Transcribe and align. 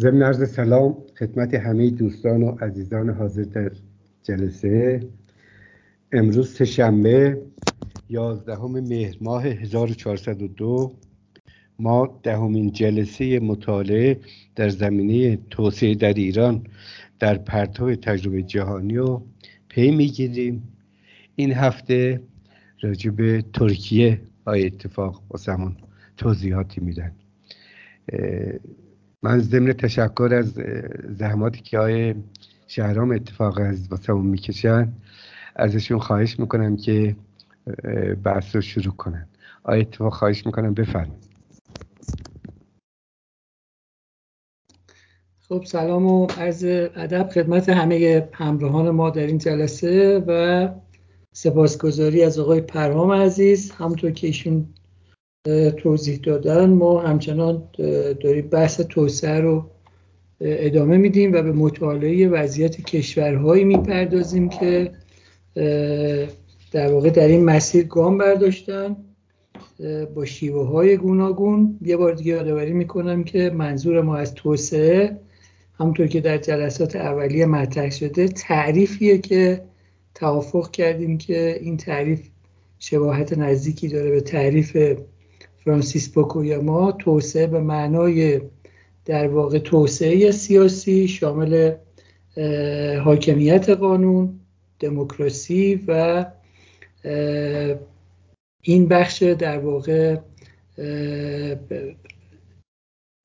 ضمن 0.00 0.22
عرض 0.22 0.50
سلام 0.50 0.96
خدمت 1.18 1.54
همه 1.54 1.90
دوستان 1.90 2.42
و 2.42 2.50
عزیزان 2.50 3.10
حاضر 3.10 3.42
در 3.42 3.72
جلسه. 4.22 5.00
امروز 6.12 6.50
سهشنبه 6.54 7.42
یازدهم 8.08 8.70
مهر 8.70 9.16
ماه 9.20 9.46
1402 9.46 10.92
ما 11.78 12.20
دهمین 12.22 12.72
جلسه 12.72 13.40
مطالعه 13.40 14.20
در 14.56 14.68
زمینه 14.68 15.38
توسعه 15.50 15.94
در 15.94 16.14
ایران 16.14 16.66
در 17.18 17.38
پرتو 17.38 17.94
تجربه 17.94 18.42
جهانی 18.42 18.98
و 18.98 19.20
پی 19.68 19.90
می‌گیریم. 19.90 20.62
این 21.36 21.52
هفته 21.52 22.20
راجع 22.80 23.10
به 23.10 23.44
ترکیه 23.52 24.20
های 24.46 24.66
اتفاق 24.66 25.22
واسمون 25.30 25.76
توضیحاتی 26.16 26.80
میدن. 26.80 27.12
من 29.22 29.38
ضمن 29.38 29.72
تشکر 29.72 30.30
از 30.34 30.60
زحماتی 31.18 31.60
که 31.60 31.78
های 31.78 32.14
شهرام 32.66 33.10
اتفاق 33.10 33.58
از 33.60 33.88
واسمون 33.88 34.26
می‌کشن 34.26 34.92
ازشون 35.56 35.98
خواهش 35.98 36.38
می‌کنم 36.38 36.76
که 36.76 37.16
بحث 38.24 38.54
رو 38.54 38.60
شروع 38.60 38.94
کنن. 38.94 39.28
آیا 39.62 39.80
اتفاق 39.80 40.14
خواهش 40.14 40.46
می‌کنم 40.46 40.74
بفرمایید. 40.74 41.30
خب 45.48 45.64
سلام 45.64 46.06
و 46.06 46.26
عرض 46.26 46.64
ادب 46.64 47.28
خدمت 47.28 47.68
همه 47.68 48.28
همراهان 48.32 48.90
ما 48.90 49.10
در 49.10 49.26
این 49.26 49.38
جلسه 49.38 50.24
و 50.26 50.68
سپاسگزاری 51.32 52.22
از 52.22 52.38
آقای 52.38 52.60
پرهام 52.60 53.10
عزیز. 53.10 53.70
همونطور 53.70 54.10
که 54.10 54.26
ایشون 54.26 54.74
توضیح 55.76 56.18
دادن 56.22 56.70
ما 56.70 57.00
همچنان 57.00 57.62
داریم 58.20 58.48
بحث 58.48 58.80
توسعه 58.80 59.40
رو 59.40 59.70
ادامه 60.40 60.96
میدیم 60.96 61.32
و 61.32 61.42
به 61.42 61.52
مطالعه 61.52 62.28
وضعیت 62.28 62.80
کشورهایی 62.80 63.64
می‌پردازیم 63.64 64.48
که 64.48 64.92
در 66.72 66.92
واقع 66.92 67.10
در 67.10 67.28
این 67.28 67.44
مسیر 67.44 67.84
گام 67.84 68.18
برداشتن 68.18 68.96
با 70.14 70.24
شیوه 70.24 70.66
های 70.66 70.96
گوناگون. 70.96 71.78
یه 71.82 71.96
بار 71.96 72.12
دیگه 72.12 72.32
یادآوری 72.32 72.72
می‌کنم 72.72 73.24
که 73.24 73.50
منظور 73.50 74.00
ما 74.00 74.16
از 74.16 74.34
توسعه 74.34 75.16
همونطور 75.74 76.06
که 76.06 76.20
در 76.20 76.38
جلسات 76.38 76.96
اولیه 76.96 77.46
مطرح 77.46 77.90
شده 77.90 78.28
تعریفیه 78.28 79.18
که 79.18 79.62
توافق 80.14 80.70
کردیم 80.70 81.18
که 81.18 81.58
این 81.60 81.76
تعریف 81.76 82.28
شباهت 82.78 83.38
نزدیکی 83.38 83.88
داره 83.88 84.10
به 84.10 84.20
تعریف 84.20 84.76
فرانسیس 85.64 86.18
ما 86.62 86.92
توسعه 86.92 87.46
به 87.46 87.60
معنای 87.60 88.40
در 89.04 89.28
واقع 89.28 89.58
توسعه 89.58 90.30
سیاسی 90.30 91.08
شامل 91.08 91.72
حاکمیت 93.04 93.68
قانون 93.68 94.40
دموکراسی 94.78 95.84
و 95.88 96.26
این 98.62 98.88
بخش 98.88 99.22
در 99.22 99.58
واقع 99.58 100.16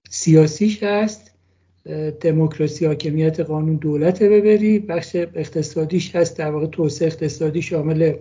سیاسیش 0.09 0.83
هست. 0.83 1.31
دموکراسی 2.21 2.85
حاکمیت 2.85 3.39
قانون 3.39 3.75
دولت 3.75 4.23
ببری. 4.23 4.79
بخش 4.79 5.15
اقتصادیش 5.15 6.15
هست 6.15 6.37
در 6.37 6.51
واقع 6.51 6.65
توسعه 6.65 7.07
اقتصادی 7.07 7.61
شامل 7.61 8.13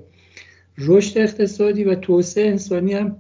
رشد 0.79 1.19
اقتصادی 1.19 1.85
و 1.85 1.95
توسعه 1.95 2.49
انسانی 2.49 2.93
هم 2.93 3.17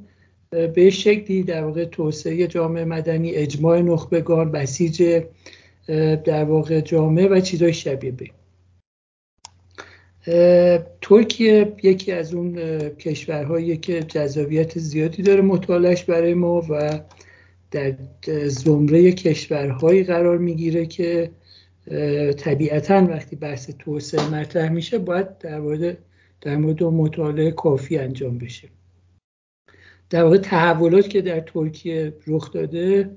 به 0.74 0.90
شکلی 0.90 1.42
در 1.42 1.64
واقع 1.64 1.84
توسعه 1.84 2.46
جامعه 2.46 2.84
مدنی 2.84 3.30
اجماع 3.32 3.80
نخبگان 3.80 4.52
بسیج 4.52 5.22
در 6.24 6.44
واقع 6.44 6.80
جامعه 6.80 7.28
و 7.28 7.40
چیزای 7.40 7.72
شبیه 7.72 8.12
به. 8.12 8.30
ترکیه 11.00 11.72
یکی 11.82 12.12
از 12.12 12.34
اون 12.34 12.78
کشورهایی 12.88 13.76
که 13.76 14.02
جذابیت 14.02 14.78
زیادی 14.78 15.22
داره 15.22 15.40
مطالعش 15.40 16.04
برای 16.04 16.34
ما 16.34 16.66
و 16.70 17.00
در 17.70 17.94
زمره 18.46 19.12
کشورهایی 19.12 20.04
قرار 20.04 20.38
می‌گیره 20.38 20.86
که 20.86 21.30
طبیعتا 22.36 23.06
وقتی 23.10 23.36
بحث 23.36 23.70
توسعه 23.78 24.30
مطرح 24.30 24.68
میشه 24.68 24.98
باید 24.98 25.38
در 25.38 25.60
مورد 25.60 25.98
در 26.40 26.56
مورد 26.56 26.82
مطالعه 26.82 27.50
کافی 27.50 27.98
انجام 27.98 28.38
بشه. 28.38 28.68
در 30.10 30.24
واقع 30.24 30.38
تحولات 30.38 31.08
که 31.08 31.20
در 31.20 31.40
ترکیه 31.40 32.14
رخ 32.26 32.52
داده 32.52 33.10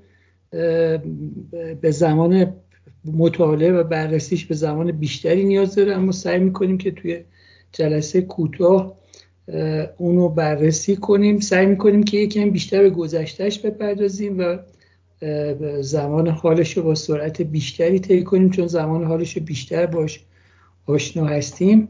به 1.80 1.90
زمان 1.90 2.54
مطالعه 3.04 3.72
و 3.72 3.84
بررسیش 3.84 4.46
به 4.46 4.54
زمان 4.54 4.92
بیشتری 4.92 5.44
نیاز 5.44 5.74
داره. 5.74 5.94
اما 5.94 6.12
سعی 6.12 6.38
می‌کنیم 6.38 6.78
که 6.78 6.90
توی 6.90 7.24
جلسه 7.72 8.20
کوتاه 8.20 8.98
اونو 9.96 10.28
بررسی 10.28 10.96
کنیم. 10.96 11.40
سعی 11.40 11.66
می‌کنیم 11.66 12.02
که 12.02 12.16
یکم 12.16 12.50
بیشتر 12.50 12.82
به 12.82 12.90
گذشتهش 12.90 13.58
بپردازیم 13.58 14.38
و 14.38 14.58
زمان 15.80 16.28
حالش 16.28 16.76
رو 16.76 16.82
با 16.82 16.94
سرعت 16.94 17.42
بیشتری 17.42 17.98
طی 17.98 18.22
کنیم 18.22 18.50
چون 18.50 18.66
زمان 18.66 19.04
حالش 19.04 19.36
رو 19.36 19.42
بیشتر 19.42 19.86
باش 19.86 20.24
آشنا 20.86 21.26
هستیم. 21.26 21.88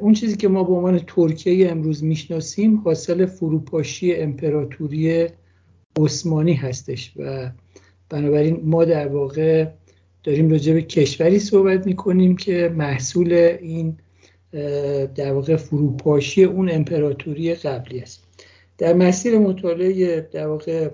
اون 0.00 0.12
چیزی 0.12 0.36
که 0.36 0.48
ما 0.48 0.64
به 0.64 0.72
عنوان 0.72 0.98
ترکیه 1.06 1.70
امروز 1.70 2.04
می‌شناسیم 2.04 2.76
حاصل 2.76 3.26
فروپاشی 3.26 4.14
امپراتوری 4.14 5.26
عثمانی 5.98 6.54
هستش 6.54 7.12
و 7.16 7.50
بنابراین 8.10 8.60
ما 8.64 8.84
در 8.84 9.08
واقع 9.08 9.66
داریم 10.24 10.50
راجع 10.50 10.74
به 10.74 10.82
کشوری 10.82 11.38
صحبت 11.38 11.86
می‌کنیم 11.86 12.36
که 12.36 12.72
محصول 12.76 13.32
این 13.60 13.96
در 15.14 15.32
واقع 15.32 15.56
فروپاشی 15.56 16.44
اون 16.44 16.70
امپراتوری 16.70 17.54
قبلی 17.54 18.00
است. 18.00 18.24
در 18.78 18.92
مسیر 18.94 19.38
مطالعه 19.38 20.20
در 20.20 20.46
واقع 20.46 20.90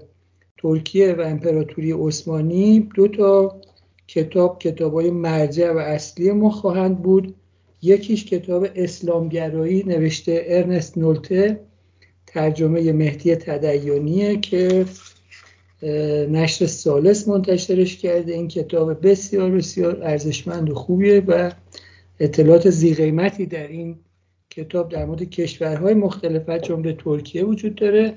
ترکیه 0.59 1.13
و 1.13 1.21
امپراتوری 1.21 1.93
عثمانی 1.93 2.89
دو 2.95 3.09
تا 3.09 3.61
کتاب 4.09 4.59
کتاب 4.59 4.95
های 4.95 5.11
مرجع 5.11 5.73
و 5.73 5.79
اصلی 5.79 6.31
ما 6.31 6.51
خواهند 6.51 7.03
بود. 7.03 7.35
یکیش 7.85 8.25
کتاب 8.25 8.67
اسلامگرایی 8.75 9.83
نوشته 9.83 10.45
ارنست 10.47 10.99
نولته 10.99 11.61
ترجمه 12.27 12.93
مهدی 12.93 13.37
تدیونیه 13.37 14.37
که 14.37 14.85
نشر 16.29 16.67
سالس 16.67 17.29
منتشرش 17.29 17.97
کرده. 17.97 18.33
این 18.33 18.49
کتاب 18.49 19.07
بسیار 19.07 19.51
بسیار 19.51 20.03
ارزشمند 20.03 20.71
و 20.71 20.75
خوبیه 20.75 21.23
و 21.27 21.51
اطلاعات 22.21 22.71
زیقیمتی 22.71 23.47
در 23.47 23.69
این 23.69 23.97
کتاب 24.51 24.89
در 24.89 25.05
مورد 25.05 25.23
کشورهای 25.23 25.95
مختلف 25.95 26.49
جمله 26.49 26.93
ترکیه 26.93 27.45
وجود 27.45 27.75
داره. 27.75 28.15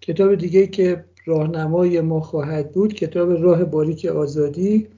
کتاب 0.00 0.34
دیگه 0.34 0.66
که 0.66 1.04
راهنمای 1.24 2.00
ما 2.00 2.20
خواهد 2.20 2.72
بود 2.72 2.94
کتاب 2.94 3.42
راه 3.42 3.64
باریک 3.64 4.04
آزادی 4.04 4.88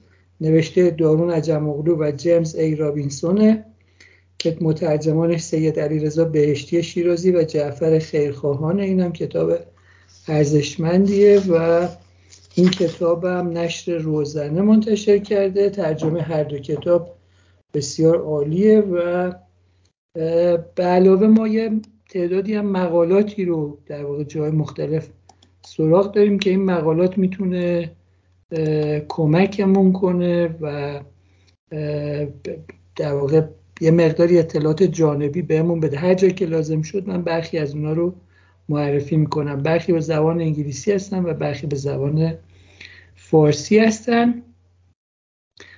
نوشته 0.41 0.89
دارون 0.89 1.31
عجموغلو 1.31 1.97
و 1.99 2.11
جیمز 2.11 2.55
ای 2.55 2.75
رابینسونه. 2.75 3.65
که 4.39 4.57
مترجمانش 4.61 5.41
سید 5.41 5.79
علی 5.79 5.99
رضا 5.99 6.25
بهشتی 6.25 6.83
شیرازی 6.83 7.31
و 7.31 7.43
جعفر 7.43 7.99
خیرخواهان 7.99 8.79
این 8.79 8.99
هم 8.99 9.11
کتاب 9.11 9.53
ارزشمندیه 10.27 11.39
و 11.49 11.87
این 12.55 12.69
کتاب 12.69 13.25
هم 13.25 13.57
نشر 13.57 13.97
روزنه 13.97 14.61
منتشر 14.61 15.17
کرده. 15.17 15.69
ترجمه 15.69 16.21
هر 16.21 16.43
دو 16.43 16.57
کتاب 16.57 17.15
بسیار 17.73 18.17
عالیه 18.17 18.79
و 18.79 19.31
به 20.75 20.83
علاوه 20.83 21.27
ما 21.27 21.47
یه 21.47 21.71
تعدادی 22.09 22.53
هم 22.55 22.65
مقالاتی 22.65 23.45
رو 23.45 23.77
در 23.85 24.05
واقع 24.05 24.23
جای 24.23 24.51
مختلف 24.51 25.09
سراغ 25.65 26.11
داریم 26.11 26.39
که 26.39 26.49
این 26.49 26.65
مقالات 26.65 27.17
می‌تونه 27.17 27.91
کمکمون 29.07 29.93
کنه 29.93 30.55
و 30.61 30.99
در 32.95 33.13
واقع 33.13 33.41
یه 33.81 33.91
مقداری 33.91 34.39
اطلاعات 34.39 34.83
جانبی 34.83 35.41
بهمون 35.41 35.79
بده. 35.79 35.97
هر 35.97 36.13
جایی 36.13 36.33
که 36.33 36.45
لازم 36.45 36.81
شد 36.81 37.07
من 37.07 37.21
برخی 37.21 37.57
از 37.57 37.75
اونا 37.75 37.93
رو 37.93 38.15
معرفی 38.69 39.17
می‌کنم. 39.17 39.63
برخی 39.63 39.93
به 39.93 39.99
زبان 39.99 40.41
انگلیسی 40.41 40.91
هستن 40.91 41.25
و 41.25 41.33
برخی 41.33 41.67
به 41.67 41.75
زبان 41.75 42.33
فارسی 43.15 43.79
هستن. 43.79 44.43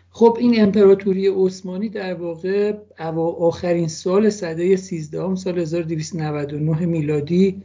خب 0.10 0.38
این 0.40 0.62
امپراتوری 0.62 1.28
عثمانی 1.28 1.90
در 1.90 2.14
واقع 2.14 2.74
آخرین 3.40 3.88
سال 3.88 4.30
سده 4.30 4.76
13 4.76 5.36
سال 5.36 5.60
1299 5.60 6.86
میلادی 6.86 7.62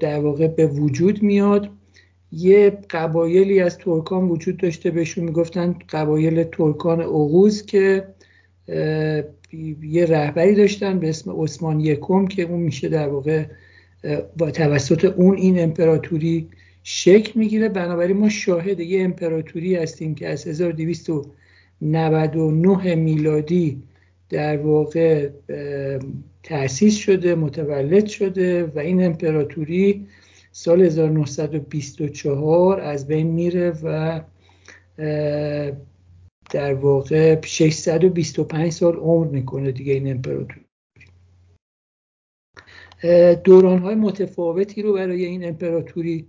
در 0.00 0.20
واقع 0.20 0.48
به 0.48 0.66
وجود 0.66 1.22
میاد. 1.22 1.70
یه 2.32 2.78
قبایلی 2.90 3.60
از 3.60 3.78
ترکان 3.78 4.28
وجود 4.28 4.56
داشته 4.56 4.90
بهشون 4.90 5.24
می‌گفتن 5.24 5.76
قبایل 5.88 6.42
ترکان 6.42 7.00
اوغوز 7.00 7.66
که 7.66 8.06
یه 9.82 10.06
رهبری 10.06 10.54
داشتن 10.54 10.98
به 10.98 11.08
اسم 11.08 11.42
عثمان 11.42 11.80
یکم 11.80 12.26
که 12.26 12.42
اون 12.42 12.60
میشه 12.60 12.88
در 12.88 13.08
واقع 13.08 13.44
با 14.38 14.50
توسط 14.50 15.04
اون 15.04 15.36
این 15.36 15.62
امپراتوری 15.62 16.48
شکل 16.82 17.40
می‌گیره. 17.40 17.68
بنابراین 17.68 18.16
ما 18.16 18.28
شاهد 18.28 18.80
یه 18.80 19.04
امپراتوری 19.04 19.76
هستیم 19.76 20.14
که 20.14 20.28
از 20.28 20.46
1299 20.46 22.94
میلادی 22.94 23.82
در 24.28 24.56
واقع 24.56 25.28
تأسیس 26.42 26.96
شده 26.96 27.34
متولد 27.34 28.06
شده 28.06 28.64
و 28.64 28.78
این 28.78 29.04
امپراتوری 29.04 30.06
سال 30.52 30.82
1924 30.82 32.80
از 32.80 33.06
بین 33.06 33.26
میره 33.26 33.72
و 33.82 34.20
در 36.52 36.74
واقع 36.74 37.40
625 37.44 38.72
سال 38.72 38.96
عمر 38.96 39.26
می‌کنه 39.26 39.72
دیگه 39.72 39.92
این 39.92 40.10
امپراتوری. 40.10 40.66
دوران 43.44 43.78
های 43.78 43.94
متفاوتی 43.94 44.82
رو 44.82 44.92
برای 44.92 45.24
این 45.24 45.44
امپراتوری 45.44 46.26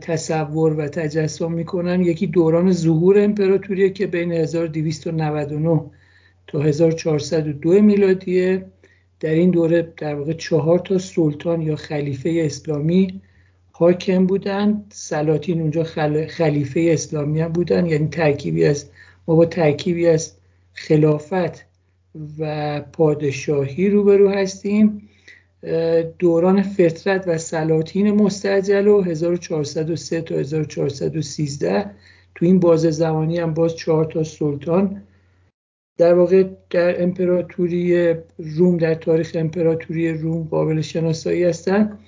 تصور 0.00 0.72
و 0.72 0.88
تجسم 0.88 1.52
می‌کنن. 1.52 2.02
یکی 2.02 2.26
دوران 2.26 2.72
ظهور 2.72 3.18
امپراتوری 3.18 3.90
که 3.90 4.06
بین 4.06 4.32
1299 4.32 5.80
تا 6.46 6.60
1402 6.60 7.82
میلادیه. 7.82 8.64
در 9.20 9.30
این 9.30 9.50
دوره 9.50 9.92
در 9.96 10.14
واقع 10.14 10.32
چهار 10.32 10.78
تا 10.78 10.98
سلطان 10.98 11.62
یا 11.62 11.76
خلیفه 11.76 12.42
اسلامی 12.44 13.20
حاکم 13.72 14.26
بودن. 14.26 14.84
سلاطین 14.92 15.60
اونجا 15.60 15.84
خلیفه 16.28 16.88
اسلامی 16.92 17.40
هم 17.40 17.52
بودن. 17.52 17.86
یعنی 17.86 18.08
ترکیبی 18.08 18.64
از 18.64 18.90
ما 19.28 19.34
با 19.34 19.46
ترکیبی 19.46 20.06
از 20.06 20.32
خلافت 20.72 21.66
و 22.38 22.80
پادشاهی 22.80 23.90
روبرو 23.90 24.30
هستیم. 24.30 25.08
دوران 26.18 26.62
فطرت 26.62 27.28
و 27.28 27.38
سلاطین 27.38 28.10
مستعجل 28.10 28.86
و 28.86 29.02
1403 29.02 30.20
تا 30.20 30.34
1413 30.34 31.90
تو 32.34 32.46
این 32.46 32.60
بازه 32.60 32.90
زمانی 32.90 33.38
هم 33.38 33.54
باز 33.54 33.76
چهار 33.76 34.04
تا 34.04 34.24
سلطان. 34.24 35.02
در 35.98 36.14
واقع 36.14 36.44
در 36.70 37.02
امپراتوری 37.02 38.14
روم 38.38 38.76
در 38.76 38.94
تاریخ 38.94 39.32
امپراتوری 39.34 40.12
روم 40.12 40.42
قابل 40.42 40.80
شناسایی 40.80 41.44
هستن. 41.44 41.98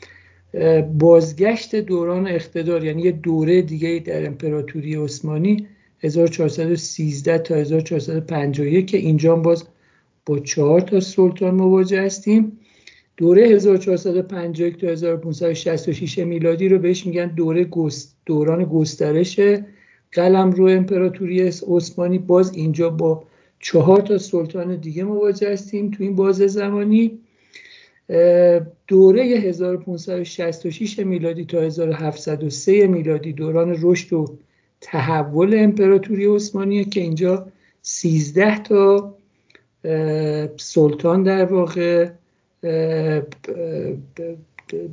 بازگشت 0.99 1.77
دوران 1.77 2.27
اقتدار 2.27 2.85
یعنی 2.85 3.03
یه 3.03 3.13
دوره 3.13 3.63
دیگه 3.63 4.03
در 4.07 4.27
امپراتوری 4.27 4.97
عثمانی. 4.97 5.69
1413 6.05 7.39
تا 7.39 7.55
1451 7.55 8.87
که 8.87 8.99
اینجا 8.99 9.37
باز 9.37 9.65
با 10.27 10.39
چهار 10.39 10.81
تا 10.81 11.01
سلطان 11.01 11.55
مواجه 11.55 12.03
هستیم. 12.03 12.59
دوره 13.17 13.49
1451 13.49 14.81
تا 14.81 14.87
1566 14.87 16.19
میلادی 16.19 16.69
رو 16.69 16.79
بهش 16.79 17.07
میگن 17.07 17.35
دوره 17.35 17.65
گست 17.65 18.17
دوران 18.27 18.65
گسترش 18.65 19.41
قلم 20.13 20.51
رو 20.51 20.69
امپراتوری 20.69 21.43
عثمانی. 21.43 22.19
باز 22.19 22.55
اینجا 22.55 22.91
با 22.91 23.25
چهار 23.59 24.01
تا 24.01 24.19
سلطان 24.19 24.77
دیگه 24.77 25.05
مواجه 25.05 25.53
هستیم 25.53 25.91
تو 25.91 26.03
این 26.03 26.15
بازه 26.15 26.47
زمانی. 26.47 27.19
دوره 28.89 29.23
1566 29.23 30.99
میلادی 30.99 31.45
تا 31.45 31.61
1703 31.61 32.87
میلادی 32.87 33.33
دوران 33.33 33.79
رشد 33.83 34.13
و 34.13 34.39
تحول 34.85 35.55
امپراتوری 35.59 36.27
عثمانیه 36.27 36.85
که 36.85 37.01
اینجا 37.01 37.47
13 37.83 38.63
تا 38.63 39.15
سلطان 40.57 41.23
در 41.23 41.45
واقع 41.45 42.09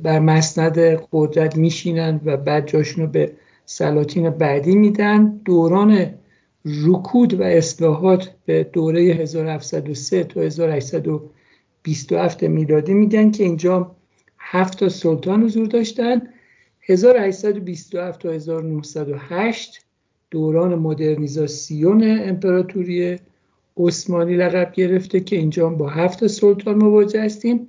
بر 0.02 0.18
مسند 0.18 0.78
قدرت 1.12 1.56
میشینند 1.56 2.20
و 2.24 2.36
بعد 2.36 2.66
جاشون 2.66 3.06
به 3.06 3.32
سلاطین 3.64 4.30
بعدی 4.30 4.74
میدن. 4.74 5.40
دوران 5.44 6.14
رکود 6.64 7.40
و 7.40 7.42
اصلاحات 7.42 8.30
به 8.46 8.64
دوره 8.64 9.02
1703 9.02 10.24
تا 10.24 10.40
1827 10.40 12.42
میلادی 12.42 12.94
میگن 12.94 13.30
که 13.30 13.44
اینجا 13.44 13.96
هفت 14.38 14.78
تا 14.78 14.88
سلطان 14.88 15.42
حضور 15.42 15.66
داشتن. 15.66 16.22
1827 16.82 18.20
تا 18.20 18.30
1908 18.32 19.84
دوران 20.30 20.74
مدرنیزاسیون 20.74 22.02
امپراتوری 22.28 23.18
عثمانی 23.76 24.36
لقب 24.36 24.72
گرفته 24.72 25.20
که 25.20 25.36
اینجا 25.36 25.68
با 25.68 25.88
هفت 25.88 26.26
سلطان 26.26 26.74
مواجه 26.74 27.22
هستیم. 27.22 27.68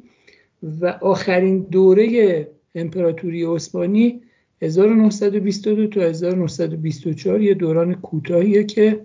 و 0.81 0.85
آخرین 1.01 1.59
دوره 1.59 2.47
امپراتوری 2.75 3.43
عثمانی 3.43 4.21
1922 4.61 5.87
تا 5.87 6.01
1924 6.01 7.41
یه 7.41 7.53
دوران 7.53 7.93
کوتاهیه 7.93 8.63
که 8.63 8.99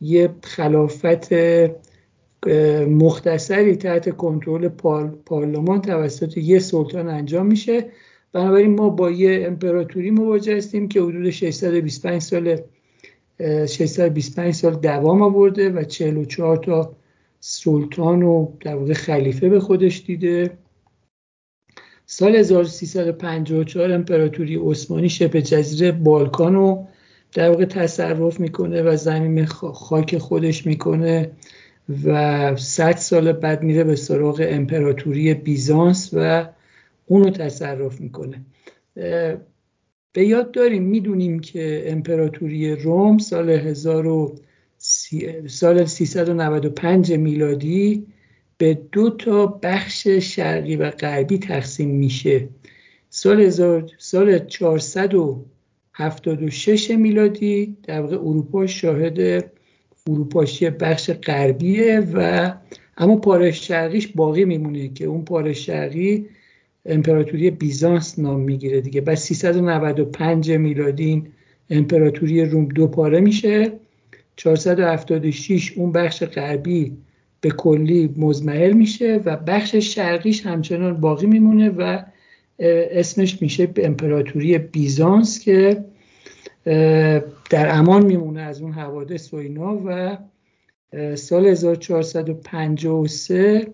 یه 0.00 0.30
خلافت 0.42 1.32
مختصری 2.88 3.76
تحت 3.76 4.16
کنترل 4.16 4.68
پارلمان 5.26 5.80
توسط 5.80 6.36
یه 6.36 6.58
سلطان 6.58 7.08
انجام 7.08 7.46
میشه. 7.46 7.90
بنابراین 8.32 8.74
ما 8.74 8.88
با 8.88 9.10
یه 9.10 9.46
امپراتوری 9.46 10.10
مواجه 10.10 10.56
هستیم 10.56 10.88
که 10.88 11.00
حدود 11.00 11.30
625 11.30 12.22
سال 12.22 12.60
625 13.40 14.54
سال 14.54 14.74
دوام 14.74 15.22
آورده 15.22 15.70
و 15.70 15.84
44 15.84 16.56
تا 16.56 16.96
سلطان 17.40 18.22
و 18.22 18.52
در 18.60 18.76
واقع 18.76 18.92
خلیفه 18.92 19.48
به 19.48 19.60
خودش 19.60 20.02
دیده. 20.06 20.58
سال 22.06 22.36
1354 22.36 23.92
امپراتوری 23.92 24.56
عثمانی 24.56 25.08
شبه 25.08 25.42
جزیره 25.42 25.92
بالکان 25.92 26.54
رو 26.54 26.86
در 27.32 27.50
واقع 27.50 27.64
تصرف 27.64 28.40
می‌کنه 28.40 28.82
و 28.82 28.96
زمین 28.96 29.44
خاک 29.46 30.18
خودش 30.18 30.66
می‌کنه 30.66 31.30
و 32.04 32.56
100 32.56 32.96
سال 32.96 33.32
بعد 33.32 33.62
میره 33.62 33.84
به 33.84 33.96
سراغ 33.96 34.46
امپراتوری 34.48 35.34
بیزانس 35.34 36.10
و 36.12 36.48
اونو 37.08 37.30
تصرف 37.30 38.00
می‌کنه. 38.00 38.44
به 40.12 40.26
یاد 40.26 40.50
داریم 40.50 40.82
می‌دونیم 40.82 41.40
که 41.40 41.84
امپراتوری 41.86 42.76
روم 42.76 43.18
سال 43.18 43.50
1000 43.50 44.32
سال 45.46 45.84
395 45.84 47.12
میلادی 47.12 48.06
به 48.58 48.78
دو 48.92 49.10
تا 49.10 49.46
بخش 49.46 50.08
شرقی 50.08 50.76
و 50.76 50.90
غربی 50.90 51.38
تقسیم 51.38 51.90
میشه. 51.90 52.48
سال, 53.10 53.50
سال 53.98 54.38
476 54.38 56.90
میلادی 56.90 57.76
در 57.82 58.00
واقع 58.00 58.16
اروپا 58.16 58.66
شاهد 58.66 59.50
فروپاشی 59.96 60.70
بخش 60.70 61.10
غربیه 61.10 62.00
و 62.14 62.52
اما 62.96 63.16
پاره 63.16 63.50
شرقیش 63.50 64.08
باقی 64.08 64.44
میمونه 64.44 64.88
که 64.88 65.04
اون 65.04 65.24
پاره 65.24 65.52
شرقی 65.52 66.26
امپراتوری 66.88 67.50
بیزانس 67.50 68.18
نام 68.18 68.40
می‌گیره 68.40 68.80
دیگه. 68.80 69.00
بعد 69.00 69.16
395 69.16 70.50
میلادی 70.50 71.04
این 71.04 71.26
امپراتوری 71.70 72.44
روم 72.44 72.64
دو 72.64 72.86
پاره 72.86 73.20
میشه. 73.20 73.72
476 74.36 75.72
اون 75.76 75.92
بخش 75.92 76.22
غربی 76.22 76.96
به 77.40 77.50
کلی 77.50 78.14
مزمحل 78.16 78.72
میشه 78.72 79.20
و 79.24 79.36
بخش 79.36 79.76
شرقیش 79.76 80.46
همچنان 80.46 81.00
باقی 81.00 81.26
میمونه 81.26 81.70
و 81.70 82.02
اسمش 82.90 83.42
میشه 83.42 83.66
به 83.66 83.86
امپراتوری 83.86 84.58
بیزانس 84.58 85.40
که 85.40 85.84
در 87.50 87.78
امان 87.78 88.06
میمونه 88.06 88.40
از 88.40 88.62
اون 88.62 88.72
حوادث 88.72 89.34
و 89.34 89.36
اینا 89.36 89.80
و 89.86 90.18
سال 91.16 91.46
1453 91.46 93.66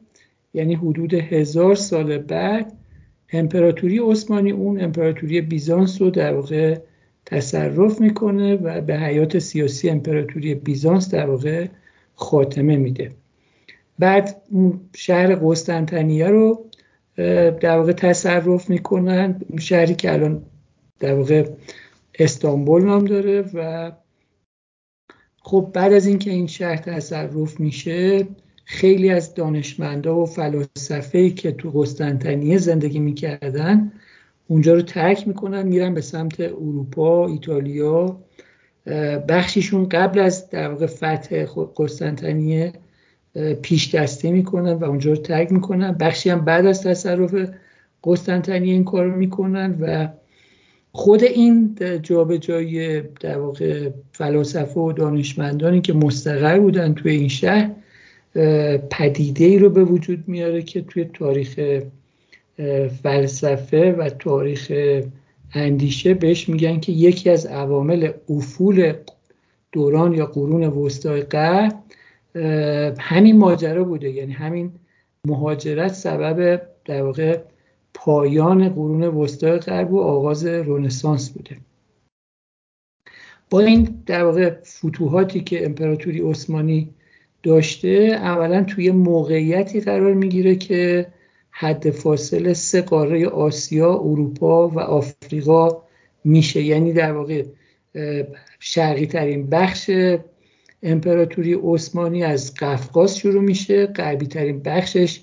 یعنی 0.55 0.75
حدود 0.75 1.15
هزار 1.15 1.75
سال 1.75 2.19
بعد 2.19 2.73
امپراتوری 3.33 3.99
عثمانی 3.99 4.51
اون 4.51 4.81
امپراتوری 4.81 5.41
بیزانس 5.41 6.03
رو 6.03 6.11
در 6.11 6.35
واقع 6.35 6.79
تصرف 7.27 8.01
می‌کنه 8.01 8.57
و 8.57 8.81
به 8.81 8.97
حیات 8.97 9.39
سیاسی 9.39 9.91
امپراتوری 9.91 10.55
بیزانس 10.55 11.15
در 11.15 11.31
واقع 11.31 11.69
خاتمه 12.15 12.77
میده. 12.77 13.13
بعد 13.99 14.43
شهر 14.97 15.35
قسطنطنیه 15.35 16.29
رو 16.29 16.67
در 17.61 17.79
واقع 17.79 17.93
تصرف 17.93 18.71
می‌کنن. 18.71 19.41
شهری 19.61 19.95
که 19.95 20.13
الان 20.13 20.43
در 21.01 21.15
واقع 21.15 21.49
استانبول 22.19 22.85
نام 22.85 23.05
داره 23.05 23.45
و 23.55 23.93
خب 25.39 25.71
بعد 25.75 25.93
از 25.93 26.07
اینکه 26.07 26.31
این 26.31 26.47
شهر 26.47 26.77
تصرف 26.77 27.61
میشه 27.61 28.27
خیلی 28.65 29.11
از 29.11 29.35
دانشمندا 29.35 30.19
و 30.19 30.27
فلاسفه 30.27 31.31
که 31.31 31.53
تو 31.53 31.71
قسطنطنیه 31.71 32.59
زندگی 32.59 32.99
می‌کردن 32.99 33.93
اونجا 34.49 34.75
رو 34.75 34.83
ترک 34.83 35.29
می‌کنن 35.29 35.63
میرن 35.63 35.95
به 35.95 36.01
سمت 36.01 36.41
اروپا 36.41 37.29
ایتالیا. 37.29 38.21
بخشیشون 39.29 39.89
قبل 39.89 40.19
از 40.19 40.51
در 40.51 40.69
واقع 40.69 40.87
فتح 40.87 41.45
قسطنطنیه 41.77 42.73
پیش 43.63 43.95
دستی 43.95 44.33
می‌کنن 44.33 44.73
و 44.73 44.85
اونجا 44.85 45.11
رو 45.11 45.17
ترک 45.17 45.53
می‌کنن. 45.53 45.93
بخشی 45.93 46.31
هم 46.31 46.45
بعد 46.45 46.67
از 46.67 46.83
تصرف 46.83 47.35
قسطنطنیه 48.05 48.73
این 48.73 48.85
کار 48.85 49.11
می‌کنن 49.11 49.77
و 49.81 50.09
خود 50.93 51.25
این 51.25 51.79
جابجایی 52.03 53.01
در 53.21 53.39
واقع 53.39 53.91
فلاسفه 54.13 54.81
و 54.81 54.93
دانشمندانی 54.93 55.81
که 55.81 55.93
مستقر 55.93 56.59
بودن 56.59 56.95
توی 56.95 57.13
این 57.13 57.29
شهر 57.29 57.71
پدیده 58.91 59.45
ای 59.45 59.59
رو 59.59 59.71
به 59.71 59.85
وجود 59.85 60.25
میاره 60.27 60.63
که 60.63 60.83
توی 60.83 61.05
تاریخ 61.05 61.81
فلسفه 63.03 63.93
و 63.93 64.09
تاریخ 64.09 64.73
اندیشه 65.55 66.15
بهش 66.15 66.49
میگن 66.49 66.81
که 66.81 66.93
یکی 66.93 67.31
از 67.31 67.47
عوامل 67.47 68.13
افول 68.29 68.93
دوران 69.73 70.15
یا 70.15 70.27
قرون 70.27 70.65
وسطای 70.65 71.23
غرب 71.23 71.81
همین 73.01 73.39
ماجرا 73.39 73.85
بوده. 73.85 74.11
یعنی 74.11 74.33
همین 74.33 74.73
مهاجرت 75.27 75.93
سبب 75.93 76.63
در 76.85 77.03
واقع 77.03 77.41
پایان 77.95 78.69
قرون 78.69 79.03
وسطای 79.03 79.59
غرب 79.59 79.93
و 79.93 80.01
آغاز 80.01 80.47
رنسانس 80.47 81.31
بوده. 81.31 81.57
با 83.51 83.61
این 83.61 84.03
در 84.07 84.25
واقع 84.25 84.51
فتوحاتی 84.65 85.41
که 85.41 85.65
امپراتوری 85.65 86.21
عثمانی 86.21 86.89
داشته 87.45 87.89
اولا 88.23 88.63
توی 88.63 88.91
موقعیتی 88.91 89.81
قرار 89.81 90.15
می‌گیره 90.15 90.57
که 90.57 91.07
حد 91.51 91.91
فاصله 91.91 92.53
سه 92.53 92.83
قاره 92.83 93.29
آسیا، 93.29 93.95
اروپا 93.95 94.69
و 94.69 94.81
آفریقا 94.81 95.83
میشه. 96.25 96.63
یعنی 96.63 96.93
در 96.93 97.13
واقع 97.13 97.45
شرقی 98.61 99.07
ترین 99.07 99.47
بخش 99.47 99.91
امپراتوری 100.83 101.59
عثمانی 101.63 102.23
از 102.23 102.55
قفقاز 102.55 103.17
شروع 103.17 103.43
میشه 103.43 103.87
غربی 103.87 104.27
ترین 104.27 104.63
بخشش 104.63 105.21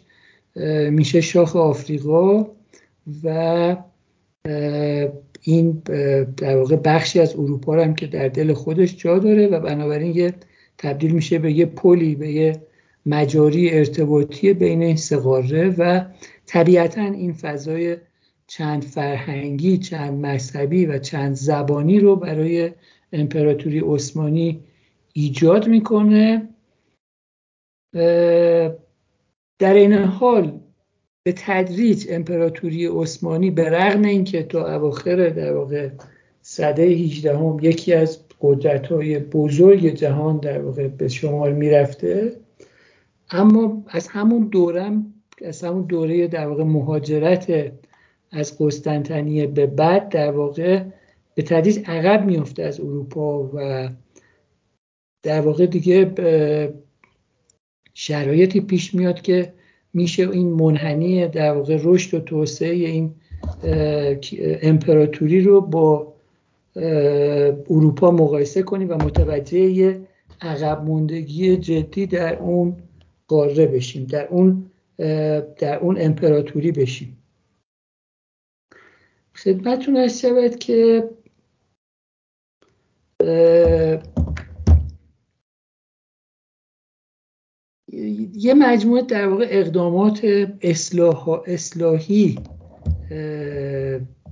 میشه 0.89 1.21
شاخ 1.21 1.55
آفریقا 1.55 2.47
و 3.23 3.75
این 5.41 5.81
در 6.37 6.57
واقع 6.57 6.75
بخشی 6.75 7.19
از 7.19 7.35
اروپا 7.35 7.83
هم 7.83 7.95
که 7.95 8.07
در 8.07 8.27
دل 8.27 8.53
خودش 8.53 8.97
جا 8.97 9.19
داره 9.19 9.47
و 9.47 9.59
بنابراین 9.59 10.15
یه 10.15 10.33
تبدیل 10.81 11.11
میشه 11.11 11.39
به 11.39 11.51
یه 11.51 11.65
پلی 11.65 12.15
به 12.15 12.31
یه 12.31 12.61
مجاری 13.05 13.69
ارتباطی 13.69 14.53
بین 14.53 14.83
این 14.83 14.95
سه 14.95 15.17
و 15.17 16.05
طبیعتا 16.45 17.01
این 17.01 17.33
فضای 17.33 17.97
چند 18.47 18.83
فرهنگی 18.83 19.77
چند 19.77 20.25
مذهبی 20.25 20.85
و 20.85 20.99
چند 20.99 21.35
زبانی 21.35 21.99
رو 21.99 22.15
برای 22.15 22.71
امپراتوری 23.13 23.79
عثمانی 23.79 24.63
ایجاد 25.13 25.67
می‌کنه. 25.67 26.49
در 29.59 29.73
این 29.73 29.93
حال 29.93 30.59
به 31.23 31.33
تدریج 31.37 32.07
امپراتوری 32.09 32.85
عثمانی 32.85 33.51
به 33.51 33.69
رغم 33.69 34.03
اینکه 34.03 34.43
تا 34.43 34.75
اواخر 34.75 35.29
در 35.29 35.53
واقع 35.53 35.89
صده 36.41 36.83
18 36.83 37.37
هم 37.37 37.57
یکی 37.61 37.93
از 37.93 38.20
قدرت 38.41 38.87
های 38.87 39.19
بزرگ 39.19 39.87
جهان 39.87 40.37
در 40.37 40.61
واقع 40.61 40.87
به 40.87 41.07
شمار 41.07 41.53
می‌رفته. 41.53 42.33
اما 43.31 43.83
از 43.87 44.07
همون 44.07 44.47
دورم 44.47 45.13
از 45.45 45.63
همون 45.63 45.83
دوره 45.83 46.27
در 46.27 46.47
واقع 46.47 46.63
مهاجرت 46.63 47.71
از 48.31 48.57
قسطنطنیه 48.59 49.47
به 49.47 49.65
بعد 49.65 50.09
در 50.09 50.31
واقع 50.31 50.83
به 51.35 51.43
تدریج 51.43 51.79
عقب 51.85 52.25
میفته 52.25 52.63
از 52.63 52.79
اروپا 52.79 53.49
و 53.53 53.89
در 55.23 55.41
واقع 55.41 55.65
دیگه 55.65 56.11
شرایطی 57.93 58.61
پیش 58.61 58.95
میاد 58.95 59.21
که 59.21 59.53
میشه 59.93 60.29
این 60.29 60.49
منحنی 60.49 61.27
در 61.27 61.53
واقع 61.53 61.79
رشد 61.83 62.17
و 62.17 62.19
توسعه 62.19 62.73
این 62.73 63.15
امپراتوری 64.61 65.41
رو 65.41 65.61
با 65.61 66.10
اروپا 67.69 68.11
مقایسه 68.11 68.63
کنیم 68.63 68.89
و 68.89 68.93
متوجه 68.93 69.59
یه 69.59 70.07
عقب 70.41 70.83
موندگی 70.83 71.57
جدی 71.57 72.07
در 72.07 72.39
اون 72.39 72.77
قاره 73.27 73.67
بشیم 73.67 74.05
در 74.05 74.27
اون 74.27 74.71
در 75.57 75.79
اون 75.81 75.97
امپراتوری 75.99 76.71
بشیم. 76.71 77.17
خدمتتون 79.35 79.97
از 79.97 80.21
شود 80.21 80.59
که 80.59 81.09
یه 88.33 88.53
مجموعه 88.53 89.01
در 89.01 89.27
واقع 89.27 89.47
اقدامات 89.49 90.21
اصلاح 90.61 91.29
اصلاحی 91.29 92.39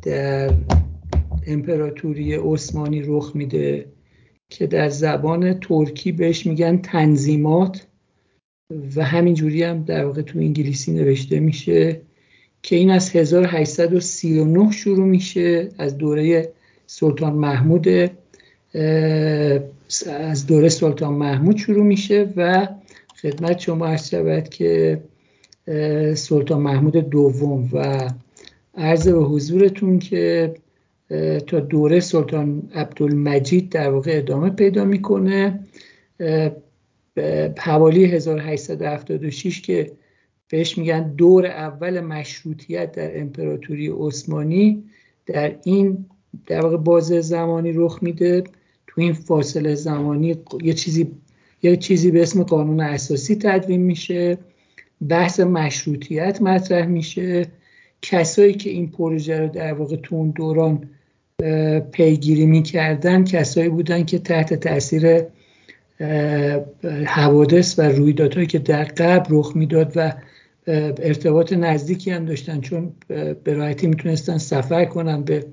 در 0.01 0.53
امپراتوری 1.47 2.35
عثمانی 2.35 3.01
رخ 3.01 3.31
میده 3.35 3.85
که 4.49 4.67
در 4.67 4.89
زبان 4.89 5.59
ترکی 5.59 6.11
بهش 6.11 6.45
میگن 6.45 6.77
تنظیمات 6.77 7.87
و 8.95 9.03
همینجوری 9.03 9.63
هم 9.63 9.83
در 9.83 10.05
واقع 10.05 10.21
تو 10.21 10.39
انگلیسی 10.39 10.91
نوشته 10.91 11.39
میشه 11.39 12.01
که 12.63 12.75
این 12.75 12.89
از 12.89 13.15
1839 13.15 14.71
شروع 14.71 15.05
میشه 15.05 15.69
از 15.77 15.97
دوره 15.97 16.53
سلطان 16.87 17.33
محمود 17.33 17.87
از 20.07 20.45
دوره 20.47 20.69
سلطان 20.69 21.13
محمود 21.13 21.57
شروع 21.57 21.83
میشه 21.83 22.33
و 22.35 22.67
خدمت 23.21 23.59
شما 23.59 23.87
عرض 23.87 24.09
شود 24.09 24.49
که 24.49 25.01
سلطان 26.15 26.61
محمود 26.61 26.95
دوم 26.95 27.69
و 27.73 28.09
عرض 28.77 29.07
به 29.07 29.19
حضورتون 29.19 29.99
که 29.99 30.53
تا 31.47 31.59
دوره 31.59 31.99
سلطان 31.99 32.69
عبدالمجید 32.75 33.69
در 33.69 33.89
واقع 33.89 34.17
ادامه 34.17 34.49
پیدا 34.49 34.85
می‌کنه. 34.85 35.59
حوالی 37.57 38.05
1876 38.05 39.61
که 39.61 39.91
بهش 40.49 40.77
میگن 40.77 41.13
دور 41.13 41.45
اول 41.45 41.99
مشروطیت 41.99 42.91
در 42.91 43.19
امپراتوری 43.19 43.89
عثمانی 43.97 44.83
در 45.25 45.55
این 45.63 46.05
در 46.45 46.61
واقع 46.61 46.77
بازه 46.77 47.21
زمانی 47.21 47.71
رخ 47.71 47.99
میده. 48.01 48.43
تو 48.87 49.01
این 49.01 49.13
فاصله 49.13 49.75
زمانی 49.75 50.35
یه 50.61 50.73
چیزی 50.73 51.11
یه 51.63 51.77
چیزی 51.77 52.11
به 52.11 52.21
اسم 52.21 52.43
قانون 52.43 52.79
اساسی 52.79 53.35
تدوین 53.35 53.81
میشه. 53.81 54.37
بحث 55.09 55.39
مشروطیت 55.39 56.41
مطرح 56.41 56.85
میشه. 56.85 57.47
کسایی 58.01 58.53
که 58.53 58.69
این 58.69 58.91
پروژه 58.91 59.39
رو 59.39 59.47
در 59.47 59.73
واقع 59.73 59.95
تو 59.95 60.15
اون 60.15 60.31
دوران 60.31 60.89
پیگیری 61.91 62.45
می‌کردن 62.45 63.23
کسایی 63.23 63.69
بودن 63.69 64.05
که 64.05 64.19
تحت 64.19 64.53
تاثیر 64.53 65.23
حوادث 67.05 67.79
و 67.79 67.81
رویدادهایی 67.81 68.47
که 68.47 68.59
در 68.59 68.83
قبل 68.83 69.25
رخ 69.29 69.55
می‌داد 69.55 69.91
و 69.95 70.13
ارتباط 70.67 71.53
نزدیکی 71.53 72.11
هم 72.11 72.25
داشتن. 72.25 72.61
چون 72.61 72.91
به 73.43 73.53
راحتی 73.53 73.87
می‌تونستن 73.87 74.37
سفر 74.37 74.85
کنن 74.85 75.23
به 75.23 75.45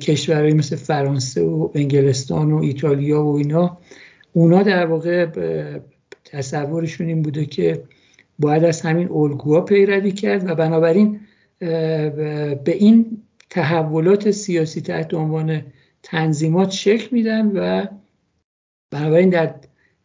کشورهایی 0.00 0.54
مثل 0.54 0.76
فرانسه 0.76 1.42
و 1.42 1.68
انگلستان 1.74 2.52
و 2.52 2.62
ایتالیا 2.62 3.24
و 3.24 3.36
اینا. 3.36 3.78
اونا 4.32 4.62
در 4.62 4.86
واقع 4.86 5.26
تصورشون 6.24 7.06
این 7.06 7.22
بوده 7.22 7.46
که 7.46 7.82
باید 8.38 8.64
از 8.64 8.80
همین 8.80 9.08
الگوها 9.12 9.60
پیروی 9.60 10.12
کرد 10.12 10.50
و 10.50 10.54
بنابراین 10.54 11.20
به 11.58 12.62
این 12.66 13.18
تحولات 13.54 14.30
سیاسی 14.30 14.80
تحت 14.80 15.14
عنوان 15.14 15.62
تنظیمات 16.02 16.70
شکل 16.70 17.08
میدن 17.10 17.46
و 17.46 17.86
بنابراین 18.90 19.30
در 19.30 19.54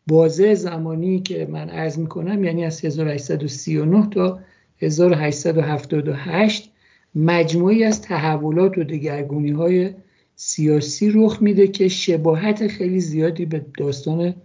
بازه 0.08 0.56
زمانی 0.56 1.20
که 1.20 1.48
من 1.52 1.70
عرض 1.70 2.00
می‌کنم 2.00 2.44
یعنی 2.44 2.66
از 2.66 2.86
1839 2.86 4.10
تا 4.10 4.40
1878 4.80 6.72
مجموعی 7.16 7.84
از 7.84 8.02
تحولات 8.02 8.78
و 8.78 8.84
دگرگونی 8.84 9.52
های 9.52 9.90
سیاسی 10.36 11.12
رخ 11.12 11.42
میده 11.42 11.68
که 11.68 11.88
شباهت 11.88 12.68
خیلی 12.68 13.00
زیادی 13.00 13.46
به 13.46 13.66
داستان 13.78 14.36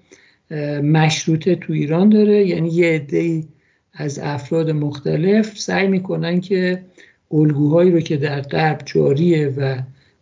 مشروطه 0.82 1.54
تو 1.54 1.73
ایران 1.73 2.08
داره. 2.08 2.46
یعنی 2.46 2.68
یه 2.68 2.87
عده 2.87 3.44
از 3.92 4.18
افراد 4.18 4.70
مختلف 4.70 5.58
سعی 5.58 5.88
می‌کنن 5.88 6.40
که 6.40 6.84
الگوهایی 7.33 7.90
رو 7.90 8.00
که 8.00 8.16
در 8.16 8.40
غرب 8.40 8.81
جاریه 8.85 9.49
و 9.49 9.78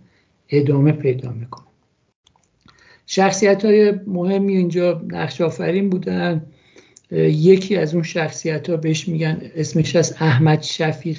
ادامه 0.48 0.92
پیدا 0.92 1.32
می‌کنه. 1.32 1.69
شخصیت 3.12 3.64
های 3.64 3.92
مهمی 4.06 4.56
اینجا 4.56 5.02
نقش 5.08 5.40
آفرین 5.40 5.90
بودن. 5.90 6.46
یکی 7.12 7.76
از 7.76 7.94
اون 7.94 8.02
شخصیت 8.02 8.70
ها 8.70 8.76
بهش 8.76 9.08
میگن 9.08 9.50
اسمش 9.56 9.96
از 9.96 10.16
احمد 10.20 10.62
شفیق 10.62 11.18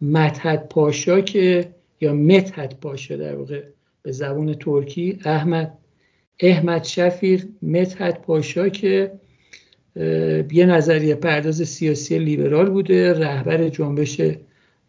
متحد 0.00 0.68
پاشا 0.68 1.20
که 1.20 1.68
یا 2.00 2.12
متحد 2.12 2.76
پاشا 2.80 3.16
در 3.16 3.36
واقع 3.36 3.62
به 4.02 4.12
زبان 4.12 4.54
ترکی 4.54 5.18
احمد 5.24 5.72
احمد 6.40 6.84
شفیق 6.84 7.46
متحد 7.62 8.22
پاشا 8.22 8.68
که 8.68 9.12
یه 10.52 10.66
نظریه 10.66 11.14
پرداز 11.14 11.62
سیاسی 11.62 12.18
لیبرال 12.18 12.70
بوده 12.70 13.12
رهبر 13.12 13.68
جنبش 13.68 14.20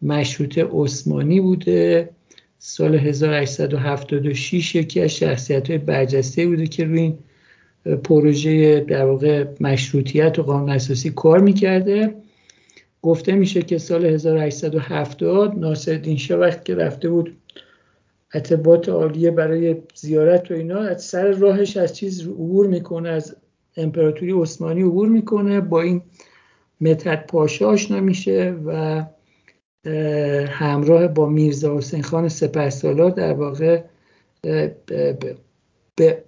مشروط 0.02 0.58
عثمانی 0.58 1.40
بوده. 1.40 2.15
سال 2.58 2.94
1876 2.94 4.74
یکی 4.74 5.00
از 5.00 5.10
شخصیت 5.10 5.70
های 5.70 5.78
برجسته 5.78 6.46
بوده 6.46 6.66
که 6.66 6.84
روی 6.84 7.00
این 7.00 7.18
پروژه 8.04 8.80
در 8.80 9.04
واقع 9.04 9.46
مشروطیت 9.60 10.38
و 10.38 10.42
قانون 10.42 10.70
اساسی 10.70 11.10
کار 11.10 11.38
می‌کرده. 11.38 12.14
گفته 13.02 13.32
میشه 13.32 13.62
که 13.62 13.78
سال 13.78 14.04
1870 14.04 15.58
ناصرالدین 15.58 16.16
شاه 16.16 16.38
وقت 16.38 16.64
که 16.64 16.74
رفته 16.74 17.08
بود 17.08 17.36
اطباط 18.32 18.88
عالیه 18.88 19.30
برای 19.30 19.76
زیارت 19.94 20.50
و 20.50 20.54
اینا 20.54 20.80
از 20.80 21.04
سر 21.04 21.32
راهش 21.32 21.76
از 21.76 21.96
چیز 21.96 22.28
عبور 22.28 22.66
می‌کنه 22.66 23.08
از 23.08 23.36
امپراتوری 23.76 24.32
عثمانی 24.32 24.82
عبور 24.82 25.08
می‌کنه 25.08 25.60
با 25.60 25.80
این 25.80 26.02
متحد 26.80 27.26
پاشا 27.26 27.68
آشنا 27.68 28.12
و 28.66 29.04
همراه 30.48 31.08
با 31.08 31.28
میرزا 31.28 31.78
حسین 31.78 32.02
خان 32.02 32.28
سپهسالار 32.28 33.10
در 33.10 33.32
واقع 33.32 33.82
به, 35.96 36.22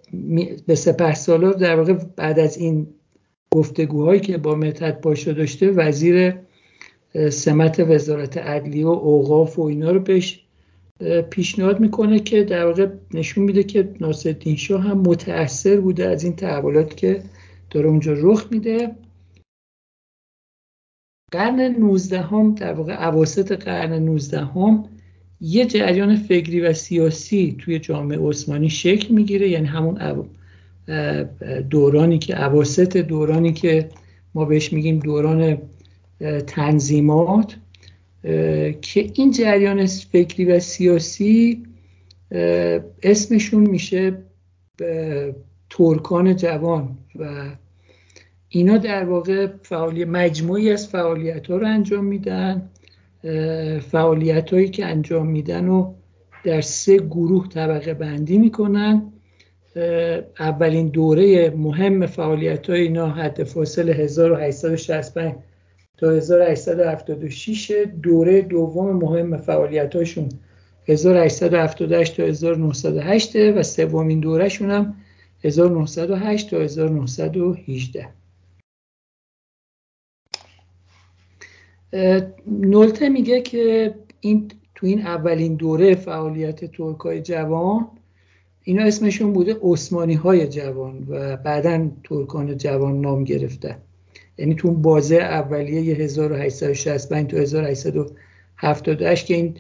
به 0.67 0.75
سپهسالار 0.75 1.53
در 1.53 1.77
واقع 1.77 1.93
بعد 2.17 2.39
از 2.39 2.57
این 2.57 2.87
گفتگوهایی 3.51 4.21
که 4.21 4.39
با 4.39 4.55
متحد 4.55 5.01
پاشا 5.01 5.33
داشته 5.33 5.71
وزیر 5.71 6.35
سمت 7.31 7.81
وزارت 7.81 8.39
عدلیه 8.39 8.87
و 8.87 8.89
اوقاف 8.89 9.59
و 9.59 9.63
اینا 9.63 9.91
رو 9.91 10.01
بهش 10.01 10.45
پیشنهاد 11.31 11.81
می‌کنه 11.81 12.21
که 12.21 12.45
در 12.45 12.67
واقع 12.67 12.87
نشون 13.15 13.45
میده 13.45 13.63
که 13.63 13.89
ناصرالدین 14.01 14.57
شاه 14.57 14.83
هم 14.83 14.99
متاثر 14.99 15.81
بوده 15.81 16.09
از 16.09 16.25
این 16.25 16.37
تحولات 16.37 16.97
که 16.97 17.23
داره 17.71 17.89
اونجا 17.89 18.13
رخ 18.17 18.47
میده. 18.51 18.91
قرن 21.31 21.61
19 21.61 22.23
هم 22.23 22.55
در 22.55 22.73
واقع 22.73 22.93
عواسط 22.93 23.53
قرن 23.53 23.93
19 23.93 24.45
هم 24.45 24.85
یه 25.41 25.67
جریان 25.67 26.17
فکری 26.17 26.61
و 26.61 26.73
سیاسی 26.73 27.57
توی 27.59 27.79
جامعه 27.79 28.19
عثمانی 28.19 28.71
شکل 28.71 29.15
می‌گیره. 29.15 29.49
یعنی 29.49 29.67
همون 29.67 30.25
دورانی 31.71 32.19
که 32.19 32.35
عواسط 32.35 32.97
دورانی 32.97 33.53
که 33.53 33.89
ما 34.35 34.45
بهش 34.45 34.73
میگیم 34.73 34.99
دوران 34.99 35.59
تنظیمات 36.47 37.57
که 38.83 39.11
این 39.15 39.31
جریان 39.31 39.87
فکری 39.87 40.45
و 40.45 40.61
سیاسی 40.61 41.63
اسمشون 43.03 43.71
میشه 43.71 44.19
ترکان 45.71 46.37
جوان 46.37 46.99
و 47.17 47.51
اینا 48.49 48.79
در 48.79 49.05
واقع 49.05 49.47
فعالیت 49.63 50.09
مجموعی 50.09 50.73
از 50.73 50.89
فعالیت 50.89 51.51
ها 51.51 51.57
رو 51.57 51.67
انجام 51.67 52.05
میدن. 52.05 52.71
فعالیت 53.91 54.53
هایی 54.53 54.69
که 54.69 54.87
انجام 54.87 55.27
میدن 55.27 55.69
و 55.69 55.95
در 56.45 56.61
سه 56.61 56.97
گروه 56.97 57.49
طبقه 57.49 57.95
بندی 57.95 58.39
می‌کنن. 58.39 59.13
اولین 60.41 60.89
دوره 60.89 61.51
مهم 61.51 62.07
فعالیت 62.07 62.71
های 62.71 62.81
اینا 62.81 63.11
حد 63.11 63.45
فاصل 63.45 63.89
1865 63.89 65.35
تا 65.97 66.11
1876 66.11 67.73
دوره 68.03 68.43
دوم 68.43 68.97
مهم 68.97 69.37
فعالیت 69.37 69.97
هاشون 69.97 70.29
1878 70.89 72.17
تا 72.17 72.23
1908 72.23 73.37
و 73.37 73.63
سومین 73.63 74.21
دورهشون 74.21 74.71
هم 74.71 74.95
1908 75.45 76.51
تا 76.51 76.57
1918 76.57 78.18
نولته 82.47 83.09
میگه 83.09 83.41
که 83.41 83.95
این 84.21 84.51
تو 84.75 84.87
این 84.87 85.07
اولین 85.07 85.55
دوره 85.55 85.95
فعالیت 85.95 86.65
ترکای 86.65 87.23
جوان 87.23 87.89
اینا 88.63 88.83
اسمشون 88.83 89.33
بوده 89.33 89.57
عثمانی 89.63 90.15
های 90.15 90.47
جوان 90.47 91.07
و 91.09 91.37
بعدا 91.37 91.91
ترکان 92.05 92.57
جوان 92.57 93.01
نام 93.01 93.25
گرفتن. 93.25 93.77
یعنی 94.39 94.55
تو 94.55 94.71
بازه 94.71 95.17
اولیه 95.17 95.95
1865 95.95 97.31
تا 97.31 97.37
1878 97.37 99.27
که 99.27 99.35
این 99.35 99.55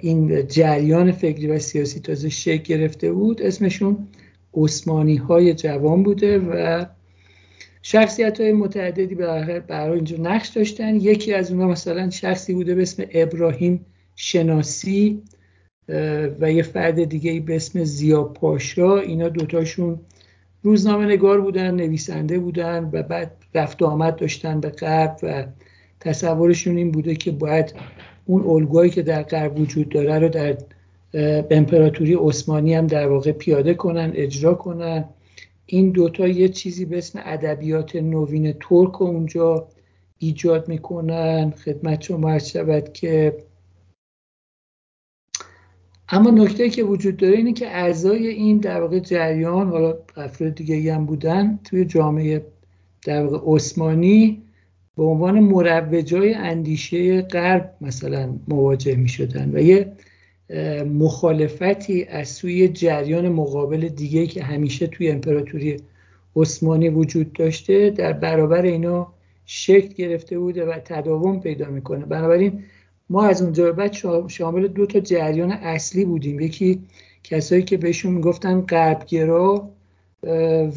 این 0.00 0.46
جریان 0.46 1.12
فکری 1.12 1.46
و 1.46 1.58
سیاسی 1.58 2.00
تازه 2.00 2.28
شکل 2.28 2.62
گرفته 2.62 3.12
بود 3.12 3.42
اسمشون 3.42 4.08
عثمانی 4.54 5.16
های 5.16 5.54
جوان 5.54 6.02
بوده 6.02 6.38
و 6.38 6.84
شخصیت 7.86 8.40
های 8.40 8.52
متعددی 8.52 9.14
برای 9.14 9.94
اینجا 9.94 10.16
نقش 10.16 10.48
داشتن. 10.48 10.96
یکی 10.96 11.34
از 11.34 11.52
اونها 11.52 11.68
مثلا 11.68 12.10
شخصی 12.10 12.54
بوده 12.54 12.74
به 12.74 12.82
اسم 12.82 13.04
ابراهیم 13.10 13.86
شناسی 14.16 15.22
و 16.40 16.52
یه 16.52 16.62
فرد 16.62 17.04
دیگه 17.04 17.40
به 17.40 17.56
اسم 17.56 17.84
زیا 17.84 18.24
پاشا. 18.24 18.98
اینا 18.98 19.28
دوتاشون 19.28 20.00
روزنامه 20.62 21.04
نگار 21.04 21.40
بودن 21.40 21.74
نویسنده 21.74 22.38
بودن 22.38 22.90
و 22.92 23.02
بعد 23.02 23.36
رفت 23.54 23.82
و 23.82 23.86
آمد 23.86 24.16
داشتن 24.16 24.60
به 24.60 24.68
غرب 24.68 25.16
و 25.22 25.46
تصورشون 26.00 26.76
این 26.76 26.90
بوده 26.90 27.14
که 27.14 27.30
باید 27.30 27.74
اون 28.26 28.42
الگوهایی 28.46 28.90
که 28.90 29.02
در 29.02 29.22
غرب 29.22 29.60
وجود 29.60 29.88
داره 29.88 30.18
رو 30.18 30.28
در 30.28 30.56
امپراتوری 31.50 32.14
عثمانی 32.14 32.74
هم 32.74 32.86
در 32.86 33.08
واقع 33.08 33.32
پیاده 33.32 33.74
کنن 33.74 34.12
اجرا 34.14 34.54
کنن. 34.54 35.04
این 35.74 35.90
دوتا 35.90 36.28
یه 36.28 36.48
چیزی 36.48 36.84
به 36.84 36.98
اسم 36.98 37.20
ادبیات 37.24 37.96
نوین 37.96 38.52
ترک 38.52 39.02
اونجا 39.02 39.68
ایجاد 40.18 40.68
می‌کنن. 40.68 41.50
خدمت 41.50 42.02
شما 42.02 42.30
عرض 42.30 42.46
شود 42.46 42.92
که 42.92 43.36
اما 46.08 46.30
نکته 46.30 46.70
که 46.70 46.82
وجود 46.82 47.16
داره 47.16 47.36
اینه 47.36 47.52
که 47.52 47.66
اعضای 47.66 48.26
این 48.26 48.58
در 48.58 48.80
واقع 48.80 48.98
جریان 48.98 49.68
حالا 49.68 49.94
افراد 50.16 50.54
دیگه 50.54 50.94
هم 50.94 51.06
بودن 51.06 51.58
توی 51.64 51.84
جامعه 51.84 52.46
در 53.06 53.26
واقع 53.26 53.54
عثمانی 53.54 54.42
به 54.96 55.02
عنوان 55.02 55.40
مروجای 55.40 56.34
اندیشه 56.34 57.22
غرب 57.22 57.74
مثلا 57.80 58.38
مواجه 58.48 58.96
می 58.96 59.08
شدن 59.08 59.50
و 59.54 59.58
یه 59.58 59.92
مخالفتی 60.84 62.04
از 62.04 62.28
سوی 62.28 62.68
جریان 62.68 63.28
مقابل 63.28 63.88
دیگه 63.88 64.26
که 64.26 64.42
همیشه 64.42 64.86
توی 64.86 65.10
امپراتوری 65.10 65.76
عثمانی 66.36 66.88
وجود 66.88 67.32
داشته 67.32 67.90
در 67.90 68.12
برابر 68.12 68.62
اینا 68.62 69.12
شکل 69.46 69.94
گرفته 69.94 70.38
بوده 70.38 70.64
و 70.64 70.78
تداوم 70.84 71.40
پیدا 71.40 71.66
می‌کنه. 71.66 72.06
بنابراین 72.06 72.62
ما 73.10 73.26
از 73.26 73.42
اونجا 73.42 73.72
بعد 73.72 73.92
شامل 74.28 74.68
دو 74.68 74.86
تا 74.86 75.00
جریان 75.00 75.52
اصلی 75.52 76.04
بودیم. 76.04 76.40
یکی 76.40 76.80
کسایی 77.24 77.62
که 77.62 77.76
بهشون 77.76 78.12
می‌گفتن 78.12 78.60
غربگرا 78.60 79.70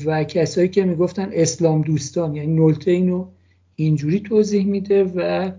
و 0.06 0.24
کسایی 0.24 0.70
که 0.70 0.86
می‌گفتن 0.86 1.30
اسلام 1.34 1.82
دوستان. 1.82 2.36
یعنی 2.36 2.54
نلته 2.54 2.92
اینو 2.92 3.26
اینجوری 3.76 4.20
توضیح 4.20 4.66
میده 4.66 5.04
و 5.04 5.52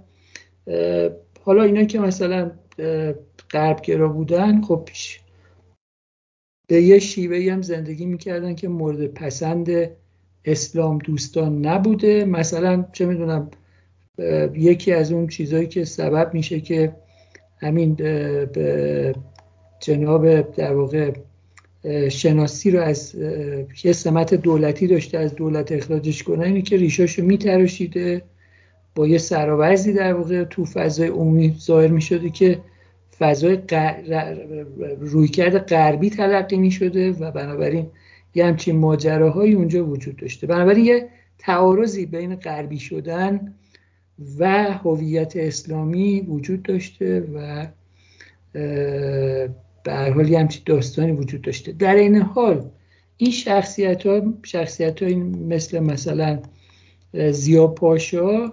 حالا 1.42 1.62
اینا 1.62 1.84
که 1.84 1.98
مثلا 1.98 2.50
غربگرا 3.50 4.08
بودن 4.08 4.62
خب 4.62 4.88
به 6.68 6.82
یه 6.82 6.98
شیوه 6.98 7.52
هم 7.52 7.62
زندگی 7.62 8.06
می‌کردن 8.06 8.54
که 8.54 8.68
مورد 8.68 9.06
پسند 9.06 9.90
اسلام 10.44 10.98
دوستان 10.98 11.66
نبوده. 11.66 12.24
مثلا 12.24 12.84
چه 12.92 13.06
می‌دونم 13.06 13.50
یکی 14.54 14.92
از 14.92 15.12
اون 15.12 15.26
چیزهایی 15.26 15.66
که 15.66 15.84
سبب 15.84 16.34
میشه 16.34 16.60
که 16.60 16.96
همین 17.56 17.96
جناب 19.80 20.40
در 20.40 20.74
واقع 20.74 21.12
شناسی 22.08 22.70
رو 22.70 22.80
از 22.80 23.14
یه 23.84 23.92
سمت 23.92 24.34
دولتی 24.34 24.86
داشته 24.86 25.18
از 25.18 25.34
دولت 25.34 25.72
اخراجش 25.72 26.22
کنه 26.22 26.46
اینه 26.46 26.62
که 26.62 26.76
ریشاشو 26.76 27.22
میتراشیده. 27.22 28.22
با 28.94 29.06
یه 29.06 29.18
سراوزی 29.18 29.92
در 29.92 30.14
واقع 30.14 30.44
تو 30.44 30.64
فضای 30.64 31.08
عمومی 31.08 31.56
ظاهر 31.58 31.88
می‌شده 31.88 32.30
که 32.30 32.60
فضای 33.18 33.58
رویکرد 35.00 35.58
غربی 35.58 36.10
تلقی 36.10 36.56
می 36.56 36.70
شده 36.70 37.12
و 37.12 37.30
بنابراین 37.30 37.86
یه 38.34 38.46
همچین 38.46 38.76
ماجراهایی 38.76 39.54
اونجا 39.54 39.86
وجود 39.86 40.16
داشته. 40.16 40.46
بنابراین 40.46 40.84
یه 40.84 41.08
تعارضی 41.38 42.06
بین 42.06 42.34
غربی 42.34 42.78
شدن 42.78 43.54
و 44.38 44.64
هویت 44.72 45.36
اسلامی 45.36 46.20
وجود 46.20 46.62
داشته 46.62 47.20
و 47.34 47.66
به 49.82 49.92
هر 49.92 50.10
حال 50.10 50.28
یه 50.28 50.38
همچین 50.38 50.62
داستانی 50.66 51.12
وجود 51.12 51.42
داشته. 51.42 51.72
در 51.72 51.94
این 51.94 52.16
حال 52.16 52.70
این 53.16 53.30
شخصیت 53.30 54.06
ها 54.06 54.34
شخصیت 54.42 55.02
های 55.02 55.14
مثل 55.14 55.78
مثلا 55.78 56.38
زیا 57.30 57.66
پاشا 57.66 58.52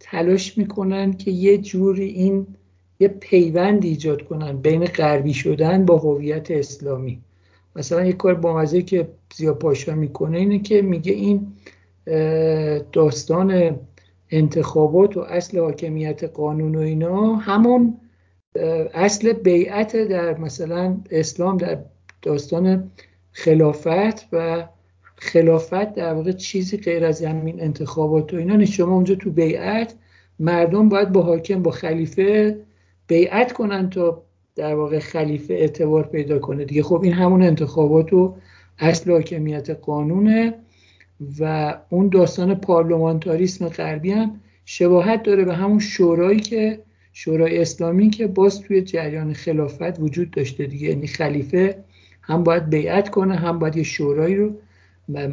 تلاش 0.00 0.58
می‌کنن 0.58 1.12
که 1.12 1.30
یه 1.30 1.58
جوری 1.58 2.08
این 2.08 2.46
یه 3.04 3.08
پیوند 3.08 3.84
ایجاد 3.84 4.22
کنن 4.22 4.56
بین 4.56 4.84
غربی 4.84 5.34
شدن 5.34 5.84
با 5.84 5.98
هویت 5.98 6.50
اسلامی. 6.50 7.20
مثلا 7.76 8.04
یه 8.04 8.12
کار 8.12 8.34
بامزه 8.34 8.82
که 8.82 9.08
زیا 9.34 9.54
پاشا 9.54 9.94
می‌کنه 9.94 10.38
اینه 10.38 10.58
که 10.58 10.82
میگه 10.82 11.12
این 11.12 11.52
داستان 12.92 13.78
انتخابات 14.30 15.16
و 15.16 15.20
اصل 15.20 15.58
حاکمیت 15.58 16.24
قانون 16.24 16.74
و 16.74 16.78
اینا 16.78 17.36
همون 17.36 17.96
اصل 18.94 19.32
بیعت 19.32 19.96
در 19.96 20.38
مثلا 20.38 20.96
اسلام 21.10 21.56
در 21.56 21.78
داستان 22.22 22.90
خلافت 23.32 24.28
و 24.32 24.68
خلافت 25.16 25.94
در 25.94 26.14
واقع 26.14 26.32
چیزی 26.32 26.76
غیر 26.76 27.04
از 27.04 27.22
همین 27.22 27.60
انتخابات 27.60 28.34
و 28.34 28.36
اینا 28.36 28.64
شما 28.64 28.94
اونجا 28.94 29.14
تو 29.14 29.30
بیعت 29.30 29.94
مردم 30.38 30.88
باید 30.88 31.12
با 31.12 31.22
حاکم 31.22 31.62
با 31.62 31.70
خلیفه 31.70 32.56
بیعت 33.06 33.52
کنن 33.52 33.90
تا 33.90 34.22
در 34.56 34.74
واقع 34.74 34.98
خلیفه 34.98 35.54
اعتبار 35.54 36.06
پیدا 36.06 36.38
کنه. 36.38 36.64
دیگه 36.64 36.82
خب 36.82 37.00
این 37.02 37.12
همون 37.12 37.42
انتخابات 37.42 38.12
و 38.12 38.36
اصل 38.78 39.10
حاکمیت 39.10 39.70
قانونه 39.70 40.54
و 41.40 41.74
اون 41.90 42.08
داستان 42.08 42.54
پارلمانتاریسم 42.54 43.68
غربی 43.68 44.10
هم 44.10 44.40
شباهت 44.64 45.22
داره 45.22 45.44
به 45.44 45.54
همون 45.54 45.78
شورایی 45.78 46.40
که 46.40 46.80
شورای 47.12 47.58
اسلامی 47.58 48.10
که 48.10 48.26
باز 48.26 48.60
توی 48.60 48.82
جریان 48.82 49.32
خلافت 49.32 50.00
وجود 50.00 50.30
داشته 50.30 50.66
دیگه. 50.66 50.88
یعنی 50.88 51.06
خلیفه 51.06 51.84
هم 52.22 52.42
باید 52.42 52.70
بیعت 52.70 53.10
کنه 53.10 53.34
هم 53.34 53.58
باید 53.58 53.76
یه 53.76 53.82
شورایی 53.82 54.36
رو 54.36 54.50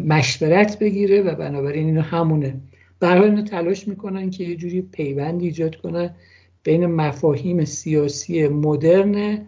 مشورت 0.07 0.79
بگیره 0.79 1.21
و 1.21 1.35
بنابراین 1.35 1.85
اینو 1.85 2.01
همونه. 2.01 2.59
برای 2.99 3.29
اینو 3.29 3.41
تلاش 3.41 3.87
می‌کنن 3.87 4.29
که 4.29 4.43
یه 4.43 4.55
جوری 4.55 4.81
پیوند 4.81 5.41
ایجاد 5.41 5.75
کنن 5.75 6.15
بین 6.63 6.85
مفاهیم 6.85 7.65
سیاسی 7.65 8.47
مدرن 8.47 9.47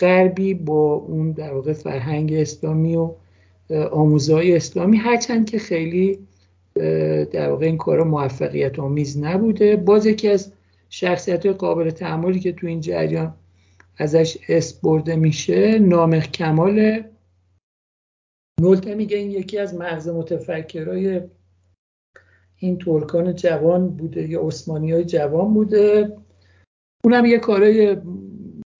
غربی 0.00 0.54
با 0.54 0.94
اون 0.94 1.32
در 1.32 1.54
واقع 1.54 1.72
فرهنگ 1.72 2.32
اسلامی 2.32 2.96
و 2.96 3.14
آموزهای 3.90 4.56
اسلامی. 4.56 4.96
هرچند 4.96 5.50
که 5.50 5.58
خیلی 5.58 6.18
در 7.32 7.50
واقع 7.50 7.66
این 7.66 7.76
کارا 7.76 8.04
موفقیت 8.04 8.78
آمیز 8.78 9.18
نبوده. 9.18 9.76
باز 9.76 10.06
یکی 10.06 10.28
از 10.28 10.52
شخصیت 10.90 11.46
قابل 11.46 11.90
تعملی 11.90 12.40
که 12.40 12.52
تو 12.52 12.66
این 12.66 12.80
جریان 12.80 13.34
ازش 13.98 14.38
اس 14.48 14.80
برده 14.80 15.16
میشه 15.16 15.78
نامخ 15.78 16.30
کمال 16.30 17.02
نولته 18.60 18.94
میگه 18.94 19.16
این 19.16 19.30
یکی 19.30 19.58
از 19.58 19.74
مغز 19.74 20.08
متفکرای 20.08 21.20
این 22.58 22.78
ترکان 22.78 23.34
جوان 23.34 23.88
بوده 23.88 24.28
یا 24.28 24.40
عثمانی 24.42 24.92
های 24.92 25.04
جوان 25.04 25.54
بوده. 25.54 26.16
اونم 27.04 27.24
یه 27.24 27.38
کارای 27.38 27.96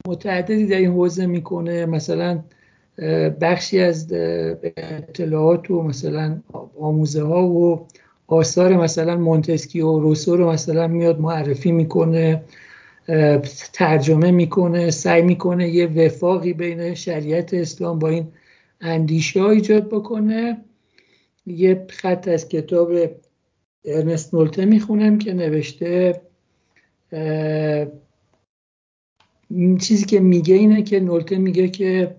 متعددی 0.08 0.66
در 0.66 0.76
این 0.76 0.90
حوزه 0.90 1.26
می‌کنه. 1.26 1.86
مثلا 1.86 2.44
بخشی 3.40 3.80
از 3.80 4.12
اطلاعات 4.12 5.70
و 5.70 5.82
مثلا 5.82 6.42
آموزه 6.80 7.22
ها 7.22 7.48
و 7.48 7.86
آثار 8.26 8.76
مثلا 8.76 9.16
مونتسکی 9.16 9.80
و 9.80 9.98
روسو 9.98 10.36
رو 10.36 10.50
مثلا 10.50 10.86
میاد 10.86 11.20
معرفی 11.20 11.72
می‌کنه 11.72 12.42
ترجمه 13.72 14.30
می‌کنه 14.30 14.90
سعی 14.90 15.22
می‌کنه 15.22 15.68
یه 15.68 15.86
وفاقی 15.86 16.52
بین 16.52 16.94
شریعت 16.94 17.54
اسلام 17.54 17.98
با 17.98 18.08
این 18.08 18.28
اندیشه 18.80 19.42
ها 19.42 19.50
ایجاد 19.50 19.88
بکنه. 19.88 20.64
یه 21.46 21.86
خط 21.90 22.28
از 22.28 22.48
کتاب 22.48 22.90
ارنست 23.96 24.34
نولته 24.34 24.64
می‌خونم 24.64 25.18
که 25.18 25.32
نوشته 25.32 26.20
چیزی 29.80 30.04
که 30.06 30.20
میگه 30.20 30.54
اینه 30.54 30.82
که 30.82 31.00
نولته 31.00 31.38
میگه 31.38 31.68
که 31.68 32.16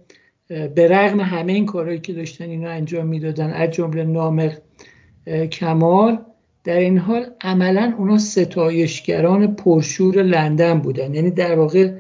به 0.48 0.88
رغم 0.88 1.20
همه 1.20 1.54
این 1.54 1.66
کارهایی 1.66 2.00
که 2.00 2.14
داشتن 2.14 2.46
اینو 2.50 2.70
انجام 2.70 3.08
می‌دادن 3.08 3.50
از 3.50 3.72
جمله 3.72 4.04
نامق 4.04 4.58
کمال 5.52 6.20
در 6.64 6.78
این 6.78 6.98
حال 6.98 7.26
عملا 7.42 7.94
اونا 7.98 8.18
ستایشگران 8.18 9.56
پرشور 9.56 10.24
لندن 10.24 10.80
بودن. 10.80 11.14
یعنی 11.14 11.32
در 11.32 11.56
واقع 11.56 11.94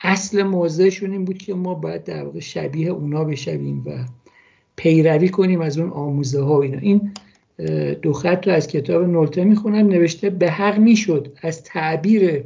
اصل 0.00 0.42
موضعشون 0.42 1.12
این 1.12 1.24
بود 1.24 1.38
که 1.38 1.54
ما 1.54 1.74
باید 1.74 2.04
در 2.04 2.24
واقع 2.24 2.40
شبیه 2.40 2.90
اونا 2.90 3.24
بشویم 3.24 3.82
و 3.86 3.90
پیروی 4.76 5.28
کنیم 5.28 5.60
از 5.60 5.78
اون 5.78 5.90
آموزه 5.90 6.40
ها 6.40 6.62
اینا. 6.62 6.78
این 6.78 7.12
دو 8.02 8.12
خط 8.12 8.48
رو 8.48 8.54
از 8.54 8.66
کتاب 8.68 9.02
نولته 9.02 9.44
می‌خونم 9.44 9.88
نوشته 9.88 10.30
به 10.30 10.50
حق 10.50 10.78
می‌شد 10.78 11.32
از 11.42 11.62
تعبیر 11.62 12.44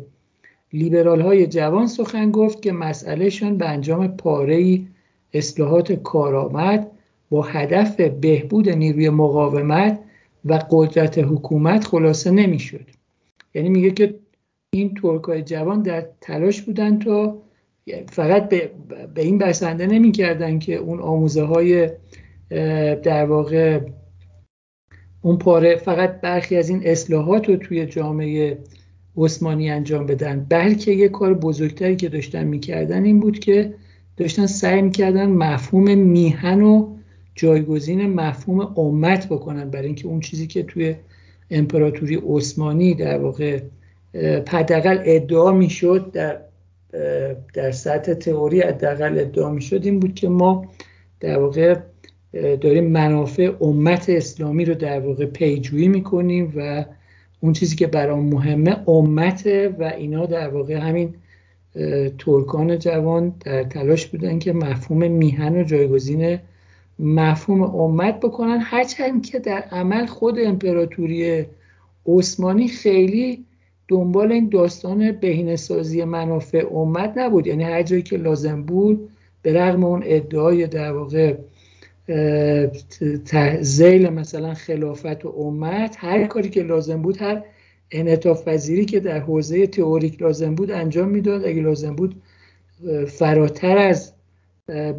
لیبرال 0.73 1.20
های 1.20 1.46
جوان 1.46 1.87
سخن 1.87 2.31
گفت 2.31 2.62
که 2.62 2.73
مسئلهشان 2.73 3.57
به 3.57 3.68
انجام 3.68 4.09
پاره 4.09 4.81
اصلاحات 5.35 5.92
کارآمد 5.92 6.90
با 7.31 7.42
هدف 7.42 8.01
بهبود 8.01 8.68
نیروی 8.68 9.11
مقاومت 9.11 9.99
و 10.44 10.59
قدرت 10.70 11.18
حکومت 11.18 11.85
خلاصه 11.85 12.31
نمی‌شد. 12.31 12.85
یعنی 13.55 13.68
میگه 13.68 13.90
که 13.90 14.14
این 14.75 14.94
ترکای 14.94 15.42
جوان 15.42 15.83
در 15.83 16.07
تلاش 16.20 16.62
بودن 16.62 16.99
تا 16.99 17.38
فقط 18.09 18.49
به, 18.49 18.70
این 19.16 19.38
بسنده 19.38 19.87
نمی‌کردن 19.87 20.59
که 20.59 20.75
اون 20.75 21.01
آموزه 21.01 21.42
های 21.42 21.90
در 23.03 23.25
واقع 23.25 23.81
اون 25.22 25.38
پاره 25.38 25.76
فقط 25.76 26.20
برخی 26.20 26.56
از 26.56 26.68
این 26.68 26.80
اصلاحات 26.85 27.48
رو 27.48 27.56
توی 27.56 27.87
جامعه 27.87 28.59
عثمانی 29.16 29.70
انجام 29.70 30.06
بدن 30.06 30.46
بلکه 30.48 30.92
یه 30.92 31.09
کار 31.09 31.35
بزرگتری 31.35 31.96
که 31.96 32.09
داشتن 32.09 32.44
می‌کردن 32.44 33.04
این 33.04 33.20
بود 33.20 33.38
که 33.38 33.74
داشتن 34.16 34.46
سعی 34.46 34.83
می‌کردن 34.83 35.26
مفهوم 35.26 35.98
میهن 35.98 36.62
و 36.62 36.96
جایگزین 37.35 38.06
مفهوم 38.06 38.61
امت 38.76 39.26
بکنن 39.26 39.70
برای 39.70 39.87
اینکه 39.87 40.06
اون 40.09 40.20
چیزی 40.20 40.46
که 40.46 40.62
توی 40.62 40.94
امپراتوری 41.50 42.22
عثمانی 42.28 42.94
در 42.94 43.18
واقع 43.18 43.61
حداقل 44.48 44.98
ادعا 45.04 45.52
می‌شد 45.52 46.11
در 46.12 46.40
در 47.54 47.70
سطح 47.70 48.14
تئوری 48.14 48.61
حداقل 48.61 49.18
ادعا 49.18 49.50
می‌شد 49.50 49.85
این 49.85 50.00
بود 50.00 50.14
که 50.14 50.28
ما 50.28 50.68
در 51.20 51.38
واقع 51.38 51.76
داریم 52.33 52.85
منافع 52.85 53.53
امت 53.61 54.11
اسلامی 54.11 54.64
رو 54.64 54.75
در 54.75 55.01
واقع 55.01 55.27
پیجویی 55.27 55.88
می‌کنیم 55.88 56.53
و 56.57 56.85
اون 57.40 57.53
چیزی 57.53 57.77
که 57.77 57.87
برام 57.87 58.27
مهمه 58.27 58.88
امته 58.88 59.77
و 59.79 59.85
اینا 59.85 60.27
در 60.27 60.49
واقع 60.49 60.75
همین 60.75 61.14
ترکان 62.19 62.79
جوان 62.79 63.35
در 63.45 63.62
تلاش 63.62 64.07
بودن 64.07 64.38
که 64.38 64.53
مفهوم 64.53 65.11
میهن 65.11 65.57
و 65.57 65.64
جایگزین 65.64 66.38
مفهوم 66.99 67.62
امت 67.62 68.21
بکنن. 68.21 68.59
هرچند 68.61 69.27
که 69.27 69.38
در 69.38 69.64
عمل 69.73 70.07
خود 70.07 70.38
امپراتوری 70.38 71.45
عثمانی 72.07 72.69
خیلی 72.69 73.45
دنبال 73.88 74.33
این 74.33 74.49
داستان 74.49 75.12
بهینه‌سازی 75.12 76.05
منافع 76.05 76.66
امت 76.75 77.12
نبود. 77.16 77.47
یعنی 77.47 77.64
هر 77.64 77.83
جایی 77.83 78.03
که 78.03 78.16
لازم 78.16 78.62
بود 78.62 79.09
به 79.43 79.53
رغم 79.53 79.85
اون 79.85 80.03
ادعای 80.05 80.66
در 80.66 80.93
واقع 80.93 81.35
زیل 83.61 84.09
مثلا 84.09 84.55
خلافت 84.55 85.25
و 85.25 85.29
امت 85.29 85.97
هر 85.99 86.27
کاری 86.27 86.49
که 86.49 86.63
لازم 86.63 87.03
بود 87.03 87.23
هر 87.23 87.45
انعطاف 87.91 88.49
پذیری 88.49 88.85
که 88.85 89.01
در 89.01 89.19
حوزه 89.21 89.67
تئوریک 89.67 90.23
لازم 90.23 90.55
بود 90.55 90.71
انجام 90.71 91.09
می‌داد. 91.09 91.45
اگه 91.45 91.63
لازم 91.63 91.97
بود 91.97 92.23
فراتر 93.09 93.79
از 93.79 94.13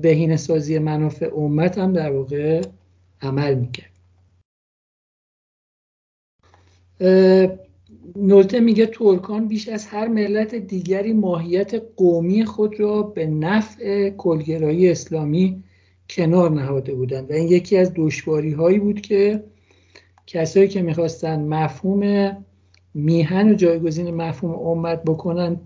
بهینه 0.02 0.38
سازی 0.38 0.80
منافع 0.80 1.30
امت 1.36 1.78
هم 1.78 1.94
در 1.94 2.12
واقع 2.12 2.62
عمل 3.22 3.56
می‌کرد. 3.56 3.92
نولته 8.16 8.60
میگه 8.60 8.86
ترکان 8.86 9.48
بیش 9.48 9.70
از 9.70 9.86
هر 9.88 10.08
ملت 10.08 10.56
دیگری 10.56 11.14
ماهیت 11.14 11.82
قومی 11.98 12.46
خود 12.46 12.80
را 12.80 13.02
به 13.02 13.26
نفع 13.26 14.10
کلگرایی 14.10 14.92
اسلامی 14.92 15.64
کنار 16.12 16.52
نهاده 16.52 16.96
بودند 16.96 17.32
و 17.32 17.34
این 17.34 17.48
یکی 17.48 17.78
از 17.78 17.92
دشواری 17.96 18.52
هایی 18.52 18.80
بود 18.80 19.02
که 19.02 19.44
کسایی 20.28 20.68
که 20.68 20.82
می‌خواستن 20.82 21.40
مفهوم 21.40 22.38
میهن 22.94 23.50
و 23.50 23.54
جایگزین 23.54 24.16
مفهوم 24.16 24.54
امت 24.54 25.04
بکنن 25.04 25.60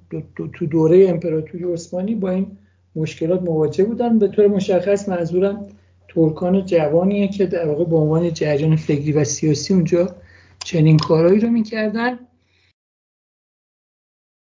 تو 0.53 0.65
دوره 0.65 1.10
امپراتوری 1.10 1.63
عثمانی 1.73 2.15
با 2.15 2.29
این 2.29 2.58
مشکلات 2.95 3.41
مواجه 3.41 3.84
بودن. 3.84 4.19
به 4.19 4.27
طور 4.27 4.47
مشخص 4.47 5.10
منظورم 5.10 5.67
ترکان 6.08 6.65
جوانیه 6.65 7.27
که 7.27 7.45
در 7.45 7.67
واقع 7.67 7.84
به 7.84 7.95
عنوان 7.95 8.34
جریان 8.34 8.75
فکری 8.75 9.12
و 9.12 9.23
سیاسی 9.23 9.73
اونجا 9.73 10.15
چنین 10.63 10.97
کارهایی 10.97 11.39
رو 11.39 11.49
می‌کردن. 11.49 12.19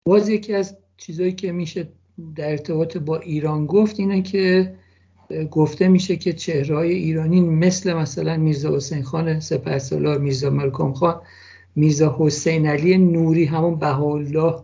باز 0.07 0.29
یکی 0.29 0.55
از 0.55 0.79
چیزهایی 0.97 1.33
که 1.33 1.53
میشه 1.53 1.89
در 2.37 2.51
ارتباط 2.51 2.97
با 2.97 3.19
ایران 3.19 3.67
گفت 3.67 4.01
اینه 4.01 4.23
که 4.23 4.75
گفته 5.51 5.89
میشه 5.89 6.17
که 6.17 6.33
چهرهای 6.33 6.93
ایرانی 6.93 7.41
مثل 7.41 7.93
مثلا 7.93 8.37
میرزا 8.37 8.77
حسین 8.77 9.03
خان 9.03 9.41
سپهسالار 9.41 10.19
میرزا 10.19 10.51
ملکم 10.51 10.93
خان 10.93 11.21
میرزا 11.77 12.17
حسین 12.19 12.67
علی 12.67 12.99
نوری 12.99 13.45
همون 13.45 13.79
بهاءالله 13.79 14.55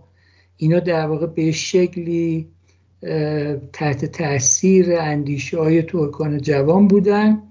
اینا 0.56 0.78
در 0.78 1.06
واقع 1.06 1.26
به 1.26 1.52
شکلی 1.52 2.48
تحت 3.72 4.04
تاثیر 4.04 4.96
اندیشه 5.00 5.58
های 5.58 5.82
ترکان 5.82 6.38
جوان 6.38 6.88
بودن. 6.88 7.42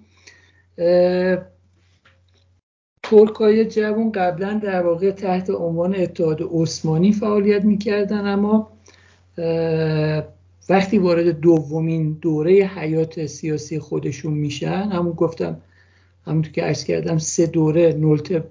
ترک 3.03 3.35
های 3.35 3.65
جوان 3.65 4.11
قبلا 4.11 4.53
در 4.63 4.85
واقع 4.85 5.11
تحت 5.11 5.49
عنوان 5.49 5.95
اتحاد 5.95 6.41
عثمانی 6.51 7.11
فعالیت 7.11 7.65
می‌کردن 7.65 8.25
اما 8.27 8.71
وقتی 10.69 10.97
وارد 10.97 11.39
دومین 11.39 12.17
دوره 12.21 12.51
حیات 12.51 13.25
سیاسی 13.25 13.79
خودشون 13.79 14.33
میشن 14.33 14.83
همون 14.83 15.11
گفتم 15.11 15.57
همونطور 16.25 16.51
که 16.51 16.65
ارز 16.65 16.83
کردم 16.83 17.17
سه 17.17 17.45
دوره 17.45 17.93
نولت 17.93 18.43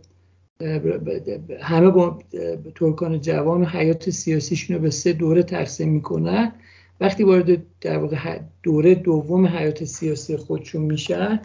همه 1.61 1.91
با 1.91 2.19
ترکان 2.75 3.21
جوان 3.21 3.63
و 3.63 3.65
حیات 3.65 4.11
سیاسیشون 4.11 4.77
رو 4.77 4.83
به 4.83 4.91
سه 4.91 5.13
دوره 5.13 5.43
تقسیم 5.43 5.89
می‌کنن. 5.89 6.53
وقتی 7.01 7.25
وارد 7.25 7.63
در 7.81 7.99
واقع 7.99 8.41
دوره 8.63 8.95
دوم 8.95 9.47
حیات 9.47 9.85
سیاسی 9.85 10.37
خودشون 10.37 10.83
میشن 10.83 11.41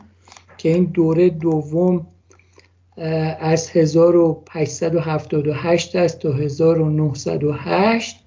که 0.58 0.70
این 0.70 0.84
دوره 0.84 1.30
دوم 1.30 2.08
از 3.40 3.70
1878 3.70 5.96
است 5.96 6.20
تا 6.20 6.34
1908 6.34 8.21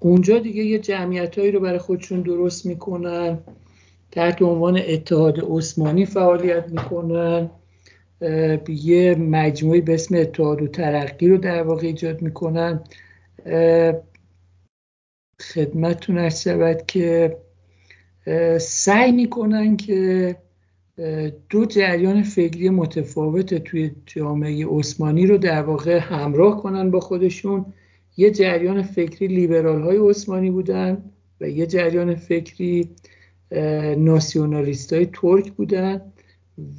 اونجا 0.00 0.38
دیگه 0.38 0.64
یه 0.64 0.78
جمعیت 0.78 1.38
هایی 1.38 1.50
رو 1.50 1.60
برای 1.60 1.78
خودشون 1.78 2.22
درست 2.22 2.66
می‌کنن. 2.66 3.38
تحت 4.10 4.42
عنوان 4.42 4.80
اتحاد 4.86 5.38
عثمانی 5.50 6.06
فعالیت 6.06 6.68
می‌کنن. 6.68 7.50
یه 8.68 9.14
مجموعی 9.14 9.80
به 9.80 9.94
اسم 9.94 10.16
اتحاد 10.16 10.62
و 10.62 10.66
ترقی 10.66 11.28
رو 11.28 11.38
در 11.38 11.62
واقع 11.62 11.86
ایجاد 11.86 12.22
می‌کنن. 12.22 12.80
خدمتتون 15.40 16.18
ارز 16.18 16.40
شود 16.40 16.86
که 16.86 17.36
سعی 18.60 19.12
می‌کنن 19.12 19.76
که 19.76 20.36
دو 21.50 21.64
جریان 21.64 22.22
فکری 22.22 22.70
متفاوت 22.70 23.54
توی 23.54 23.90
جامعه 24.06 24.66
عثمانی 24.66 25.26
رو 25.26 25.38
در 25.38 25.62
واقع 25.62 25.98
همراه 25.98 26.62
کنن 26.62 26.90
با 26.90 27.00
خودشون. 27.00 27.66
یه 28.16 28.30
جریان 28.30 28.82
فکری 28.82 29.26
لیبرال 29.26 29.82
های 29.82 29.96
عثمانی 29.96 30.50
بودن 30.50 31.10
و 31.40 31.48
یه 31.48 31.66
جریان 31.66 32.14
فکری 32.14 32.90
ناسیونالیست 33.98 34.92
های 34.92 35.06
ترک 35.06 35.52
بودن 35.52 36.12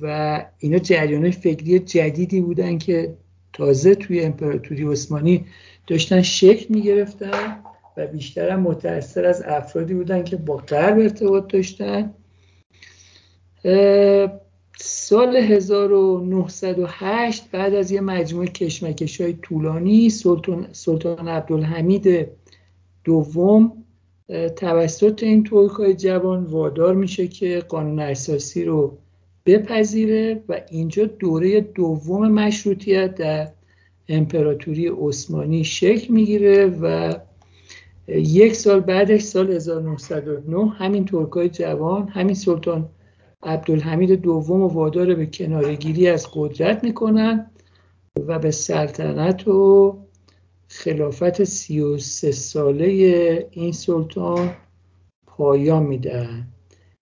و 0.02 0.45
اینا 0.60 0.78
جریان 0.78 1.32
فکری 1.32 1.80
جدیدی 1.80 2.41
بودن 2.41 2.78
که 2.78 3.17
تازه 3.54 3.95
توی 3.95 4.21
امپراتوری 4.21 4.84
عثمانی 4.84 5.45
داشتن 5.88 6.21
شکل 6.21 6.65
می 6.69 6.82
گرفتن 6.82 7.60
و 7.97 8.08
بیشتر 8.08 8.50
هم 8.50 8.60
متأثر 8.60 9.26
از 9.26 9.41
افرادی 9.41 9.93
بودن 9.93 10.23
که 10.23 10.38
با 10.38 10.58
غرب 10.58 11.00
ارتباط 11.00 11.54
داشتن. 11.54 12.13
سال 14.80 15.36
1908 15.36 17.52
بعد 17.52 17.74
از 17.74 17.92
یه 17.92 18.02
مجموعه 18.02 18.48
کشمکش 18.48 19.22
های 19.22 19.34
طولانی 19.34 20.10
سلطان, 20.10 20.68
سلطان 20.72 21.28
عبدالحمید 21.28 22.28
دوم 23.04 23.84
توسط 24.56 25.24
این 25.24 25.44
ترک 25.44 25.72
های 25.72 25.94
جوان 25.94 26.44
وادار 26.44 26.96
میشه 26.96 27.28
که 27.28 27.63
قانون 27.70 28.00
اساسی 28.00 28.66
رو 28.66 28.98
بپذیره 29.46 30.44
و 30.50 30.62
اینجا 30.70 31.06
دوره 31.06 31.62
دوم 31.62 32.32
مشروطیت 32.32 33.16
در 33.16 33.48
امپراتوری 34.10 34.88
عثمانی 34.88 35.63
شکل 35.63 36.13
می‌گیره 36.13 36.66
و 36.66 37.16
یک 38.08 38.56
سال 38.56 38.80
بعدش 38.80 39.22
سال 39.22 39.52
1909 39.52 40.70
همین 40.70 41.06
ترکای 41.06 41.50
جوان 41.50 42.08
همین 42.08 42.36
سلطان 42.36 42.90
عبدالحمید 43.43 44.12
دوم 44.12 44.62
و 44.62 44.67
وادار 44.67 45.15
به 45.15 45.26
کنارگیری 45.26 46.08
از 46.08 46.28
قدرت 46.34 46.84
می‌کنن 46.84 47.52
و 48.28 48.39
به 48.39 48.52
سلطنت 48.52 49.47
و 49.47 49.97
خلافت 50.67 51.43
سی 51.43 51.80
و 51.80 51.97
سه 51.97 52.32
ساله 52.32 52.86
این 53.52 53.71
سلطان 53.71 54.54
پایان 55.28 55.84
میدن. 55.84 56.47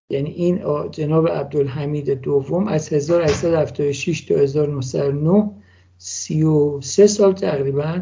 یعنی 0.09 0.29
این 0.29 0.61
جناب 0.91 1.27
عبدالحمید 1.27 2.09
دوم 2.09 2.67
از 2.67 2.93
1876 2.93 4.21
تا 4.21 4.35
1909 4.35 5.51
33 5.97 7.07
سال 7.07 7.33
تقریبا 7.33 8.01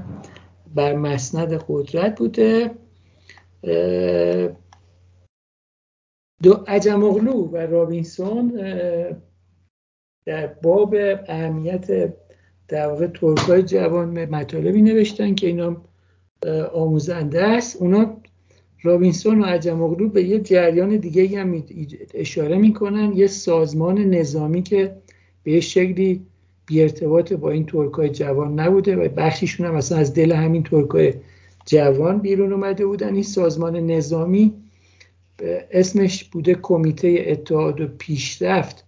بر 0.76 0.96
مسند 0.96 1.64
قدرت 1.68 2.18
بوده. 2.20 2.72
دو 6.44 6.54
عجم 6.68 7.04
و 7.04 7.58
رابینسون 7.58 8.52
در 10.26 10.48
باب 10.48 10.96
اهمیت 11.28 12.14
در 12.68 12.88
واقع 12.88 13.08
ترکای 13.08 13.64
جوان 13.64 14.26
مطالبی 14.26 14.82
نوشتن 14.82 15.36
که 15.36 15.48
اینا 15.48 15.78
آموزنده 16.74 17.44
است. 17.44 17.82
اونا 17.82 18.18
رابینسون 18.82 19.42
و 19.42 19.46
عجم 19.46 20.10
به 20.10 20.24
یه 20.24 20.40
جریان 20.40 20.98
دیگه 20.98 21.40
هم 21.40 21.64
اشاره 22.14 22.58
می‌کنن 22.58 23.14
یه 23.16 23.28
سازمان 23.28 23.98
نظامی 23.98 24.64
که 24.64 24.96
به 25.44 25.60
شکلی 25.60 26.26
بی 26.66 26.82
ارتباط 26.82 27.34
با 27.34 27.50
این 27.50 27.66
ترکای 27.66 28.10
جوان 28.10 28.60
نبوده 28.60 28.96
و 28.96 29.10
بخشیشون 29.10 29.68
هم 29.68 29.76
مثلا 29.76 29.98
از 29.98 30.14
دل 30.14 30.32
همین 30.32 30.64
ترکای 30.64 31.14
جوان 31.66 32.18
بیرون 32.18 32.54
اومده 32.54 32.86
بودن. 32.86 33.14
این 33.14 33.24
سازمان 33.24 33.76
نظامی 33.76 34.63
اسمش 35.72 36.24
بوده 36.24 36.56
کمیته 36.56 37.24
اتحاد 37.28 37.82
و 37.82 37.88
پیشرفت 37.88 38.86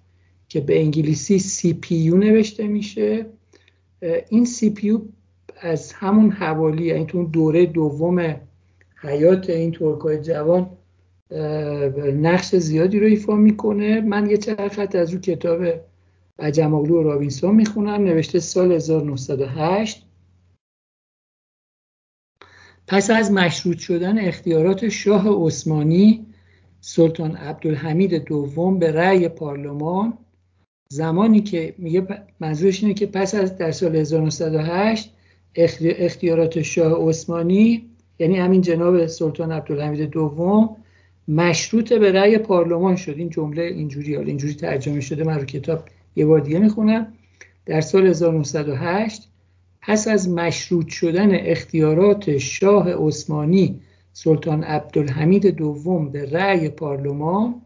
که 0.49 0.61
به 0.61 0.79
انگلیسی 0.79 1.39
CPU 1.39 2.17
نوشته 2.17 2.67
میشه. 2.67 3.25
این 4.29 4.45
CPU 4.45 5.01
از 5.61 5.93
همون 5.93 6.31
حوالی 6.31 6.85
یعنی 6.85 7.05
تو 7.05 7.23
دوره 7.23 7.65
دوم 7.65 8.41
حیات 9.01 9.49
این 9.49 9.71
ترکای 9.71 10.21
جوان 10.21 10.69
نقش 12.21 12.55
زیادی 12.55 12.99
رو 12.99 13.07
ایفا 13.07 13.35
می‌کنه. 13.35 14.01
من 14.01 14.29
یه 14.29 14.37
خط 14.67 14.95
از 14.95 15.13
رو 15.13 15.19
کتاب 15.19 15.65
عجم 16.39 16.65
اوغلو 16.65 16.99
و 16.99 17.03
رابینسون 17.03 17.55
می‌خونم 17.55 18.03
نوشته 18.03 18.39
سال 18.39 18.71
1908 18.71 20.05
پس 22.87 23.09
از 23.09 23.31
مشروط 23.31 23.77
شدن 23.77 24.19
اختیارات 24.19 24.89
شاه 24.89 25.45
عثمانی 25.45 26.25
سلطان 26.87 27.35
عبدالحمید 27.35 28.13
دوم 28.23 28.79
به 28.79 28.91
رأی 28.91 29.29
پارلمان. 29.29 30.17
زمانی 30.89 31.41
که 31.41 31.75
میگه 31.77 32.07
منظورش 32.39 32.83
اینه 32.83 32.93
که 32.93 33.05
پس 33.05 33.35
از 33.35 33.57
در 33.57 33.71
سال 33.71 33.95
1908 33.95 35.11
اختیارات 35.55 36.61
شاه 36.61 37.09
عثمانی 37.09 37.85
یعنی 38.19 38.37
همین 38.37 38.61
جناب 38.61 39.05
سلطان 39.05 39.51
عبدالحمید 39.51 40.09
دوم 40.09 40.75
مشروط 41.27 41.93
به 41.93 42.11
رأی 42.11 42.37
پارلمان 42.37 42.95
شد. 42.95 43.15
این 43.17 43.29
جمله 43.29 43.63
اینجوری 43.63 44.15
حالا 44.15 44.27
اینجوری 44.27 44.53
ترجمه 44.53 45.01
شده 45.01 45.23
من 45.23 45.39
رو 45.39 45.45
کتاب 45.45 45.83
یه 46.15 46.25
بار 46.25 46.39
دیگه 46.39 46.59
می‌خونم. 46.59 47.13
در 47.65 47.81
سال 47.81 48.07
1908 48.07 49.27
پس 49.81 50.07
از 50.07 50.29
مشروط 50.29 50.87
شدن 50.87 51.29
اختیارات 51.31 52.37
شاه 52.37 53.07
عثمانی 53.07 53.81
سلطان 54.17 54.63
عبدالحمید 54.63 55.47
دوم 55.47 56.09
به 56.09 56.25
رأی 56.31 56.69
پارلمان 56.69 57.61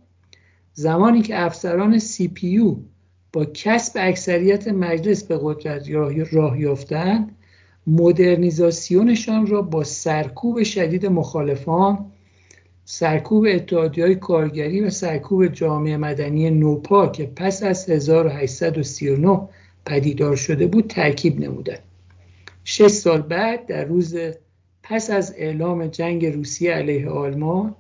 زمانی 0.74 1.22
که 1.22 1.46
افسران 1.46 2.00
سی 2.00 2.28
پی 2.28 2.76
با 3.34 3.46
کسب 3.46 3.94
اکثریت 4.00 4.68
مجلس 4.68 5.24
به 5.24 5.40
قدرت 5.42 5.90
راه 6.32 6.60
یافتند 6.60 7.36
مدرنیزاسیونشان 7.88 9.48
را 9.48 9.62
با 9.62 9.84
سرکوب 9.84 10.64
شدید 10.64 11.06
مخالفان 11.06 12.12
سرکوب 12.86 13.46
اتحادی 13.50 14.02
های 14.02 14.16
کارگری 14.16 14.82
و 14.82 14.90
سرکوب 14.90 15.48
جامعه 15.48 15.98
مدنی 15.98 16.50
نوپا 16.50 17.08
که 17.08 17.26
پس 17.36 17.64
از 17.64 17.90
1839 17.90 19.50
پدیدار 19.86 20.36
شده 20.36 20.68
بود 20.68 20.88
ترکیب 20.88 21.40
نمودند. 21.40 21.84
شش 22.64 22.88
سال 22.88 23.22
بعد 23.22 23.66
در 23.66 23.86
روز 23.86 24.16
پس 24.90 25.10
از 25.10 25.34
اعلام 25.38 25.88
جنگ 25.88 26.26
روسیه 26.26 26.72
علیه 26.74 27.10
آلمان 27.10 27.76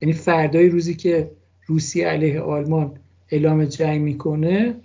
یعنی 0.00 0.12
فردای 0.12 0.68
روزی 0.68 0.94
که 0.94 1.30
روسیه 1.66 2.06
علیه 2.06 2.40
آلمان 2.40 2.98
اعلام 3.28 3.64
جنگ 3.64 4.00
می‌کنه 4.00 4.76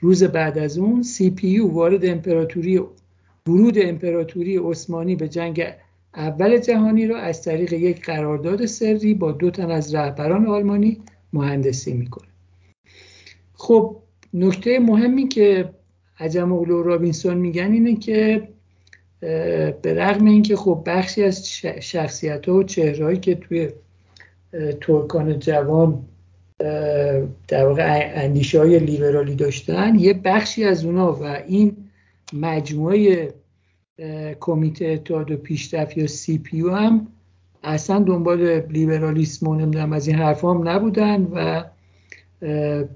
روز 0.00 0.24
بعد 0.24 0.58
از 0.58 0.78
اون 0.78 1.02
سی 1.02 1.30
پی 1.30 1.58
وارد 1.58 2.06
امپراتوری 2.06 2.80
ورود 3.46 3.78
امپراتوری 3.78 4.56
عثمانی 4.56 5.16
به 5.16 5.28
جنگ 5.28 5.64
اول 6.14 6.58
جهانی 6.58 7.06
را 7.06 7.18
از 7.18 7.42
طریق 7.42 7.72
یک 7.72 8.04
قرارداد 8.04 8.66
سری 8.66 9.14
با 9.14 9.32
دو 9.32 9.50
تن 9.50 9.70
از 9.70 9.94
رهبران 9.94 10.46
آلمانی 10.46 11.02
مهندسی 11.32 11.92
می‌کنه. 11.92 12.28
خب 13.52 13.96
نکته 14.34 14.78
مهمی 14.78 15.28
که 15.28 15.70
عجم 16.20 16.52
اولو 16.52 16.82
رابینسون 16.82 17.36
میگن 17.36 17.72
اینه 17.72 17.96
که 17.96 18.48
به 19.20 19.94
رغم 19.94 20.24
اینکه 20.24 20.56
خب 20.56 20.82
بخشی 20.86 21.24
از 21.24 21.48
شخصیت 21.80 22.48
ها 22.48 22.54
و 22.54 22.62
چهرهایی 22.62 23.18
که 23.18 23.34
توی 23.34 23.68
ترکان 24.80 25.38
جوان 25.38 26.04
در 27.48 27.66
واقع 27.66 28.12
اندیشه 28.14 28.58
های 28.58 28.78
لیبرالی 28.78 29.34
داشتن 29.34 29.98
یه 29.98 30.12
بخشی 30.12 30.64
از 30.64 30.84
اونا 30.84 31.12
و 31.12 31.24
این 31.24 31.76
مجموعه 32.32 33.34
کمیته 34.40 34.86
اتحاد 34.86 35.30
و 35.30 35.36
پیشرفت 35.36 35.96
یا 35.96 36.06
سی 36.06 36.38
پیو 36.38 36.70
هم 36.70 37.06
اصلا 37.62 37.98
دنبال 37.98 38.60
لیبرالیسم 38.60 39.48
و 39.48 39.54
نمی‌دونم 39.54 39.92
از 39.92 40.08
این 40.08 40.16
حرف 40.16 40.44
هم 40.44 40.68
نبودن 40.68 41.22
و 41.22 41.64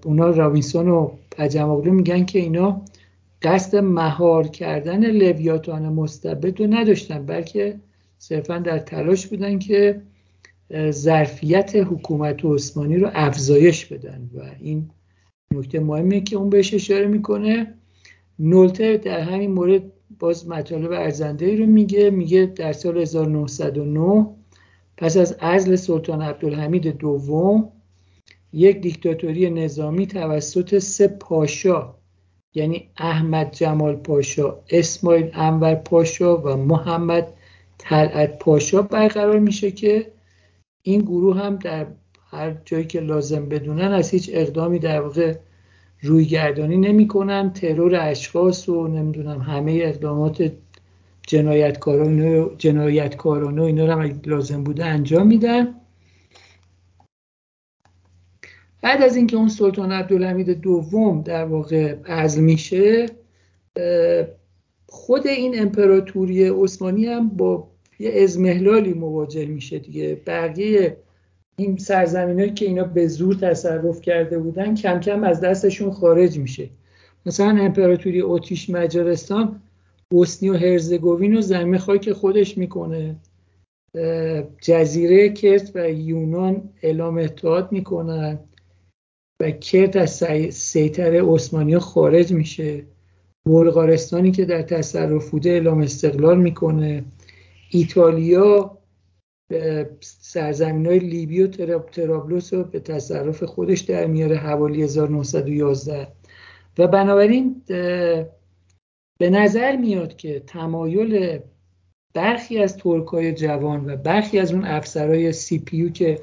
اونا 0.05 0.31
راوینسون 0.31 0.89
و 0.89 1.11
پجماغلو 1.31 1.93
میگن 1.93 2.25
که 2.25 2.39
اینا 2.39 2.83
قصد 3.43 3.77
مهار 3.77 4.49
کردن 4.49 5.11
لویاتان 5.11 5.89
مستبد 5.89 6.61
رو 6.61 6.67
نداشتن 6.67 7.27
بلکه 7.27 7.81
صرفا 8.19 8.59
در 8.59 8.79
تلاش 8.79 9.27
بودن 9.27 9.59
که 9.59 10.03
ظرفیت 10.91 11.73
حکومت 11.77 12.45
عثمانی 12.45 12.97
رو 12.97 13.11
افزایش 13.15 13.87
بدن. 13.87 14.31
و 14.35 14.41
این 14.61 14.91
نکته 15.55 15.81
مهمیه 15.81 16.21
که 16.21 16.37
اون 16.37 16.51
بهش 16.51 16.75
اشاره 16.75 17.07
می‌کنه. 17.07 17.75
نولته 18.39 18.97
در 18.97 19.21
همین 19.21 19.51
مورد 19.51 19.83
باز 20.19 20.49
مطالب 20.49 20.93
ارزنده 20.93 21.57
رو 21.57 21.67
میگه. 21.67 22.11
میگه 22.11 22.47
در 22.47 22.73
سال 22.73 22.99
1909 22.99 24.27
پس 24.97 25.17
از 25.17 25.33
عزل 25.33 25.77
سلطان 25.77 26.23
عبدالحمید 26.23 26.99
دوم 26.99 27.73
یک 28.53 28.81
دیکتاتوری 28.81 29.51
نظامی 29.51 30.07
توسط 30.07 30.79
سه 30.79 31.09
پاشا 31.09 31.95
یعنی 32.55 32.89
احمد 32.97 33.53
جمال 33.53 33.97
پاشا 33.97 34.57
اسماعیل 34.71 35.31
انور 35.35 35.75
پاشا 35.75 36.37
و 36.37 36.57
محمد 36.57 37.33
طلعت 37.79 38.39
پاشا 38.39 38.83
برقرار 38.83 39.39
میشه 39.39 39.71
که 39.71 40.13
این 40.83 41.01
گروه 41.01 41.37
هم 41.39 41.57
در 41.57 41.87
هر 42.31 42.55
جایی 42.65 42.85
که 42.85 43.01
لازم 43.01 43.49
بدونن 43.49 43.93
از 43.93 44.11
هیچ 44.11 44.31
اقدامی 44.33 44.79
در 44.79 45.01
واقع 45.01 45.35
روی 46.03 46.25
گردانی 46.25 46.77
نمی‌کنن. 46.77 47.53
ترور 47.53 47.97
اشخاص 47.97 48.69
و 48.69 48.89
نمی‌دونم 48.89 49.41
همه 49.41 49.81
اقدامات 49.83 50.53
جنایتکارانه 51.27 52.47
جنایتکارانه 52.59 53.63
و 53.63 53.65
اینا 53.65 53.87
رو 53.87 53.93
هم 53.93 54.21
لازم 54.27 54.65
بوده 54.65 54.85
انجام 54.85 55.27
میدن. 55.27 55.75
بعد 58.83 59.03
از 59.03 59.17
اینکه 59.17 59.37
اون 59.37 59.49
سلطان 59.49 59.93
عبدالحمید 59.93 60.51
دوم 60.51 61.23
در 61.23 61.45
واقع 61.45 61.95
عزل 62.07 62.41
میشه 62.41 63.07
خود 64.87 65.27
این 65.27 65.61
امپراتوری 65.61 66.49
عثمانی 66.49 67.07
هم 67.07 67.29
با 67.29 67.69
یه 67.99 68.23
ازمهلالی 68.23 68.93
مواجه 68.93 69.47
میشه 69.47 69.79
دیگه. 69.79 70.21
بقیه 70.27 70.97
این 71.57 71.77
سرزمین 71.77 72.55
که 72.55 72.65
اینا 72.65 72.85
به 72.85 73.07
زور 73.07 73.35
تصرف 73.35 74.01
کرده 74.01 74.39
بودن 74.39 74.75
کم 74.75 75.01
کم 75.01 75.25
از 75.25 75.41
دستشون 75.41 75.91
خارج 75.91 76.39
میشه. 76.39 76.69
مثلا 77.27 77.49
امپراتوری 77.61 78.23
اتریش 78.23 78.71
مجارستان 78.71 79.61
بوسنی 80.11 80.51
و 80.51 80.55
هرزگوین 80.55 81.37
و 81.37 81.41
زمین 81.41 81.79
خاک 81.79 82.13
خودش 82.13 82.59
می‌کنه. 82.59 83.17
جزیره 84.63 85.29
کرت 85.29 85.71
و 85.75 85.91
یونان 85.91 86.71
اعلام 86.83 87.19
اتحاد 87.19 87.73
می‌کنن. 87.73 88.39
و 89.43 89.51
کرت 89.51 89.97
از 89.97 90.25
سیطره 90.51 91.23
عثمانی 91.23 91.79
خارج 91.79 92.33
میشه. 92.33 92.85
بلغارستانی 93.47 94.31
که 94.31 94.45
در 94.45 94.63
تصرف 94.63 95.31
بوده 95.31 95.51
اعلام 95.51 95.81
استقلال 95.81 96.39
می‌کنه. 96.39 97.05
ایتالیا 97.71 98.79
سرزمین 100.01 100.87
های 100.87 100.99
لیبی 100.99 101.43
و 101.43 101.47
ترابلوس 101.79 102.55
رو 102.55 102.65
به 102.65 102.81
تصرف 102.81 103.43
خودش 103.43 103.81
در 103.81 104.07
میاره 104.07 104.37
حوالی 104.37 104.83
1911 104.83 106.09
و 106.79 106.87
بنابراین 106.87 107.63
به 109.19 109.31
نظر 109.31 109.77
میاد 109.77 110.17
که 110.17 110.41
تمایل 110.41 111.39
برخی 112.15 112.59
از 112.59 112.77
ترکای 112.77 113.35
جوان 113.35 113.91
و 113.91 113.97
برخی 113.97 114.39
از 114.39 114.53
اون 114.53 114.65
افسرهای 114.65 115.33
سی 115.33 115.59
پیو 115.59 115.89
که 115.89 116.19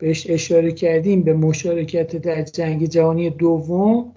بهش 0.00 0.26
اشاره 0.30 0.72
کردیم 0.72 1.22
به 1.22 1.34
مشارکت 1.34 2.16
در 2.16 2.42
جنگ 2.42 2.84
جهانی 2.86 3.30
دوم. 3.30 4.12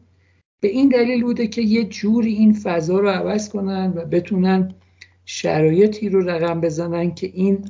به 0.59 0.67
این 0.67 0.89
دلیل 0.89 1.23
بوده 1.23 1.47
که 1.47 1.61
یه 1.61 1.83
جوری 1.83 2.33
این 2.33 2.53
فضا 2.53 2.99
رو 2.99 3.07
عوض 3.09 3.49
کنن 3.49 3.93
و 3.95 4.05
بتونن 4.05 4.75
شرایطی 5.25 6.09
رو 6.09 6.29
رقم 6.29 6.61
بزنن 6.61 7.15
که 7.15 7.31
این 7.33 7.65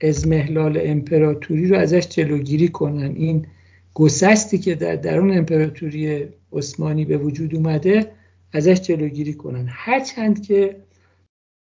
ازمهلال 0.00 0.80
امپراتوری 0.82 1.68
رو 1.68 1.76
ازش 1.76 2.08
جلوگیری 2.08 2.68
کنن. 2.68 3.14
این 3.16 3.46
گسستی 3.94 4.58
که 4.58 4.74
در 4.74 4.96
درون 4.96 5.38
امپراتوری 5.38 6.28
عثمانی 6.52 7.04
به 7.04 7.16
وجود 7.16 7.54
اومده 7.54 8.12
ازش 8.52 8.80
جلوگیری 8.80 9.34
کنن. 9.34 9.66
هرچند 9.68 10.42
که 10.42 10.76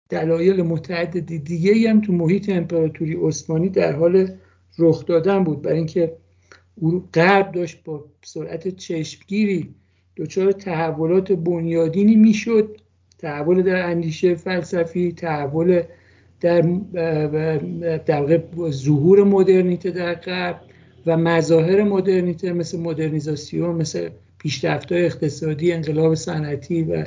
دلایل 0.09 0.63
متعددی 0.63 1.39
دیگه 1.39 1.91
هم 1.91 2.01
تو 2.01 2.13
محیط 2.13 2.49
امپراتوری 2.49 3.17
عثمانی 3.23 3.69
در 3.69 3.93
حال 3.93 4.29
رخ 4.79 5.07
دادن 5.07 5.45
بود. 5.45 5.63
برای 5.63 5.77
اینکه 5.77 6.17
غرب 7.15 7.53
داشت 7.53 7.85
با 7.85 8.05
سرعت 8.23 8.69
چشمگیری 8.69 9.75
دچار 10.17 10.53
تحولات 10.53 11.33
بنیادینی 11.33 12.17
می‌شد. 12.17 12.77
تحول 13.19 13.63
در 13.63 13.91
اندیشه 13.91 14.35
فلسفی 14.35 15.13
تحول 15.13 15.83
در 16.41 16.61
در 18.07 18.43
ظهور 18.71 19.25
مدرنیته 19.25 19.91
در 19.91 20.15
غرب 20.15 20.61
و 21.07 21.17
مظاهر 21.17 21.83
مدرنیته 21.83 22.53
مثل 22.53 22.79
مدرنیزاسیون 22.79 23.77
مثل 23.77 24.09
پیشرفت 24.39 24.93
اقتصادی 24.93 25.73
انقلاب 25.73 26.15
صنعتی 26.15 26.83
و 26.83 27.05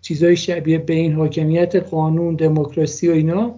چیزهای 0.00 0.36
شبیه 0.36 0.78
به 0.78 0.94
این 0.94 1.12
حاکمیت 1.12 1.76
قانون 1.76 2.34
دموکراسی 2.34 3.08
و 3.08 3.12
اینا. 3.12 3.54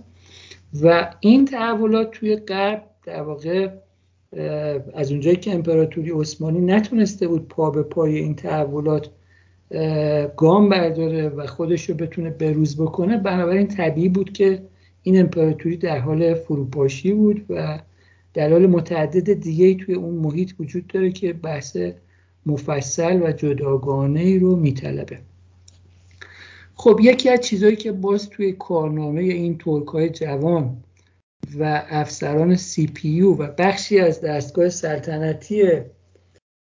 و 0.83 1.15
این 1.21 1.45
تحولات 1.45 2.11
توی 2.11 2.37
غرب 2.37 2.83
در 3.05 3.23
واقع 3.23 3.69
از 4.95 5.11
اونجایی 5.11 5.37
که 5.37 5.55
امپراتوری 5.55 6.11
عثمانی 6.11 6.61
نتونسته 6.61 7.29
بود 7.29 7.49
پا 7.49 7.71
به 7.71 7.83
پای 7.83 8.19
این 8.19 8.35
تحولات 8.35 9.11
گام 10.37 10.69
برداره 10.69 11.29
و 11.29 11.47
خودش 11.47 11.91
رو 11.91 11.95
بتونه 11.97 12.31
بروز 12.31 12.77
بکنه 12.77 13.19
بنابراین 13.19 13.69
طبیعی 13.69 14.09
بود 14.09 14.33
که 14.33 14.63
این 15.03 15.21
امپراتوری 15.21 15.77
در 15.77 15.99
حال 15.99 16.35
فروپاشی 16.35 17.13
بود 17.13 17.47
و 17.51 17.81
دلایل 18.35 18.67
متعدد 18.67 19.33
دیگه 19.33 19.75
توی 19.75 19.95
اون 19.95 20.15
محیط 20.15 20.53
وجود 20.61 20.87
داره 20.87 21.11
که 21.11 21.33
بحث 21.33 21.77
مفصل 22.47 23.23
و 23.23 23.33
جداگانه 23.33 24.21
ای 24.21 24.39
رو 24.39 24.57
میطلبه. 24.57 25.19
خب 26.75 26.99
یکی 27.03 27.31
از 27.31 27.41
چیزهایی 27.41 27.77
که 27.77 27.93
باز 27.93 28.31
توی 28.31 28.53
کارنامه 28.53 29.21
این 29.21 29.59
ترکای 29.59 30.09
جوان 30.09 30.77
و 31.59 31.83
افسران 31.91 32.57
سی 32.57 32.87
پی 32.87 33.21
و 33.21 33.37
بخشی 33.37 33.99
از 33.99 34.21
دستگاه 34.21 34.69
سلطنتی 34.69 35.63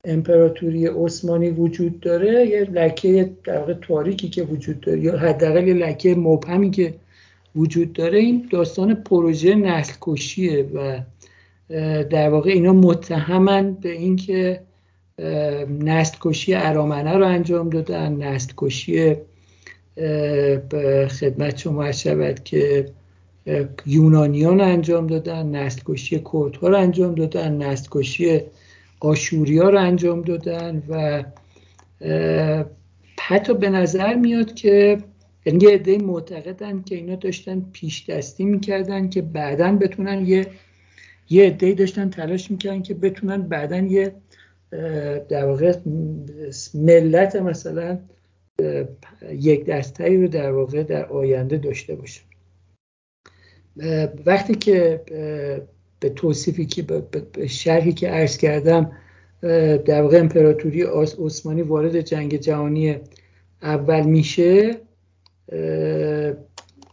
امپراتوری 0.04 0.86
عثمانی 0.86 1.50
وجود 1.50 2.00
داره 2.00 2.46
یه 2.46 2.64
لکه 2.64 3.30
در 3.44 3.74
تاریکی 3.74 4.28
که 4.28 4.42
وجود 4.42 4.80
داره 4.80 5.00
یا 5.00 5.18
حداقل 5.18 5.68
یه 5.68 5.74
لکه 5.74 6.14
مبهمی 6.14 6.70
که 6.70 6.94
وجود 7.56 7.92
داره 7.92 8.18
این 8.18 8.48
داستان 8.50 8.94
پروژه 8.94 9.54
نسل 9.54 9.92
کشیه 10.00 10.62
و 10.74 11.00
در 12.02 12.28
واقع 12.28 12.50
اینا 12.50 12.72
متهمن 12.72 13.72
به 13.74 13.92
اینکه 13.92 14.60
نسل 15.80 16.16
کشی 16.20 16.54
ارامنه 16.54 17.12
رو 17.12 17.26
انجام 17.26 17.70
دادن 17.70 18.12
نسل 18.12 18.52
کشی 18.56 19.16
خدمت 21.08 21.58
شما 21.58 21.92
شود 21.92 22.44
که 22.44 22.92
یونانیان 23.86 24.60
انجام 24.60 25.06
دادن 25.06 25.46
نسل 25.46 25.80
کشی 25.84 26.18
کردها 26.32 26.68
رو 26.68 26.76
انجام 26.76 27.14
دادن 27.14 27.62
نسل 27.62 27.88
کشی 27.90 28.40
آشوریا 29.00 29.68
رو 29.70 29.78
انجام 29.78 30.22
دادن 30.22 30.82
و 30.88 31.24
حتی 33.20 33.54
به 33.54 33.70
نظر 33.70 34.14
میاد 34.14 34.54
که 34.54 34.98
یعنی 35.46 35.64
یه 35.64 35.70
عده 35.70 35.98
معتقدن 35.98 36.82
که 36.82 36.94
اینا 36.94 37.14
داشتن 37.14 37.66
پیش 37.72 38.10
دستی 38.10 38.44
می‌کردن 38.44 39.08
که 39.08 39.22
بعدا 39.22 39.72
بتونن 39.72 40.26
یه 40.26 40.46
یه 41.30 41.46
عده 41.46 41.72
داشتن 41.72 42.10
تلاش 42.10 42.50
می‌کردن 42.50 42.82
که 42.82 42.94
بتونن 42.94 43.42
بعدا 43.42 43.76
یه 43.76 44.14
در 45.28 45.44
واقع 45.44 45.74
ملت 46.74 47.36
مثلا 47.36 47.98
یک 49.32 49.64
دسته 49.66 50.08
رو 50.08 50.28
در 50.28 50.52
واقع 50.52 50.82
در 50.82 51.06
آینده 51.06 51.56
داشته 51.56 51.94
باشه 51.94 52.20
وقتی 54.26 54.54
که 54.54 55.00
به 56.00 56.08
توصیفی 56.08 56.66
که 56.66 56.82
به 56.82 57.46
شرحی 57.46 57.92
که 57.92 58.08
عرض 58.08 58.36
کردم 58.36 58.92
در 59.84 60.02
واقع 60.02 60.18
امپراتوری 60.18 60.82
عثمانی 60.82 61.62
وارد 61.62 62.00
جنگ 62.00 62.36
جهانی 62.36 62.96
اول 63.62 64.02
میشه 64.02 64.76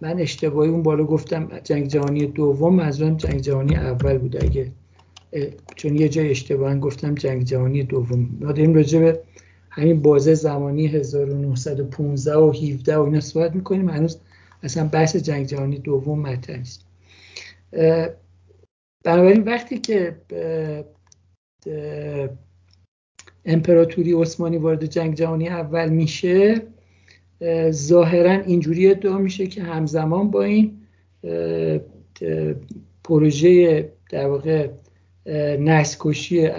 من 0.02 0.20
اشتباهی 0.20 0.70
اون 0.70 0.84
بالا 0.84 1.04
گفتم 1.04 1.50
جنگ 1.64 1.88
جهانی 1.88 2.26
دوم 2.28 2.76
منظورم 2.76 3.18
جنگ 3.18 3.40
جهانی 3.40 3.76
اول 3.76 4.18
بود. 4.18 4.44
اگه 4.44 4.72
چون 5.76 5.96
یه 5.96 6.10
جای 6.10 6.30
اشتباه 6.30 6.80
گفتم 6.80 7.16
جنگ 7.16 7.44
جهانی 7.44 7.84
دوم. 7.84 8.30
ما 8.42 8.52
داریم 8.52 8.74
راجع 8.74 9.00
به 9.00 9.20
همین 9.70 10.02
بازه 10.02 10.34
زمانی 10.34 10.88
1915 10.88 12.36
و 12.36 12.52
17 12.52 12.98
و 12.98 13.02
اینا 13.02 13.20
صحبت 13.20 13.56
می‌کنیم. 13.56 13.90
هنوز 13.90 14.18
اصلا 14.64 14.88
بحث 14.88 15.16
جنگ 15.16 15.46
جهانی 15.46 15.78
دوم 15.78 16.20
مطرح 16.20 16.58
نیست. 16.58 16.86
بنابراین 19.06 19.44
وقتی 19.44 19.78
که 19.78 20.16
امپراتوری 23.46 24.14
عثمانی 24.14 24.58
وارد 24.58 24.86
جنگ 24.86 25.16
جهانی 25.16 25.50
اول 25.50 25.90
میشه 25.90 26.62
ظاهرا 27.70 28.32
اینجوری 28.32 28.92
ادعا 28.92 29.18
میشه 29.18 29.48
که 29.48 29.64
همزمان 29.64 30.32
با 30.32 30.44
این 30.44 30.82
پروژه 33.04 33.90
در 34.10 34.28
واقع 34.28 34.70
نسکشی 35.60 36.50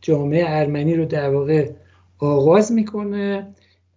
جامعه 0.00 0.44
ارمنی 0.46 0.94
رو 0.94 1.04
در 1.04 1.30
واقع 1.30 1.70
آغاز 2.18 2.72
می‌کنه. 2.72 3.54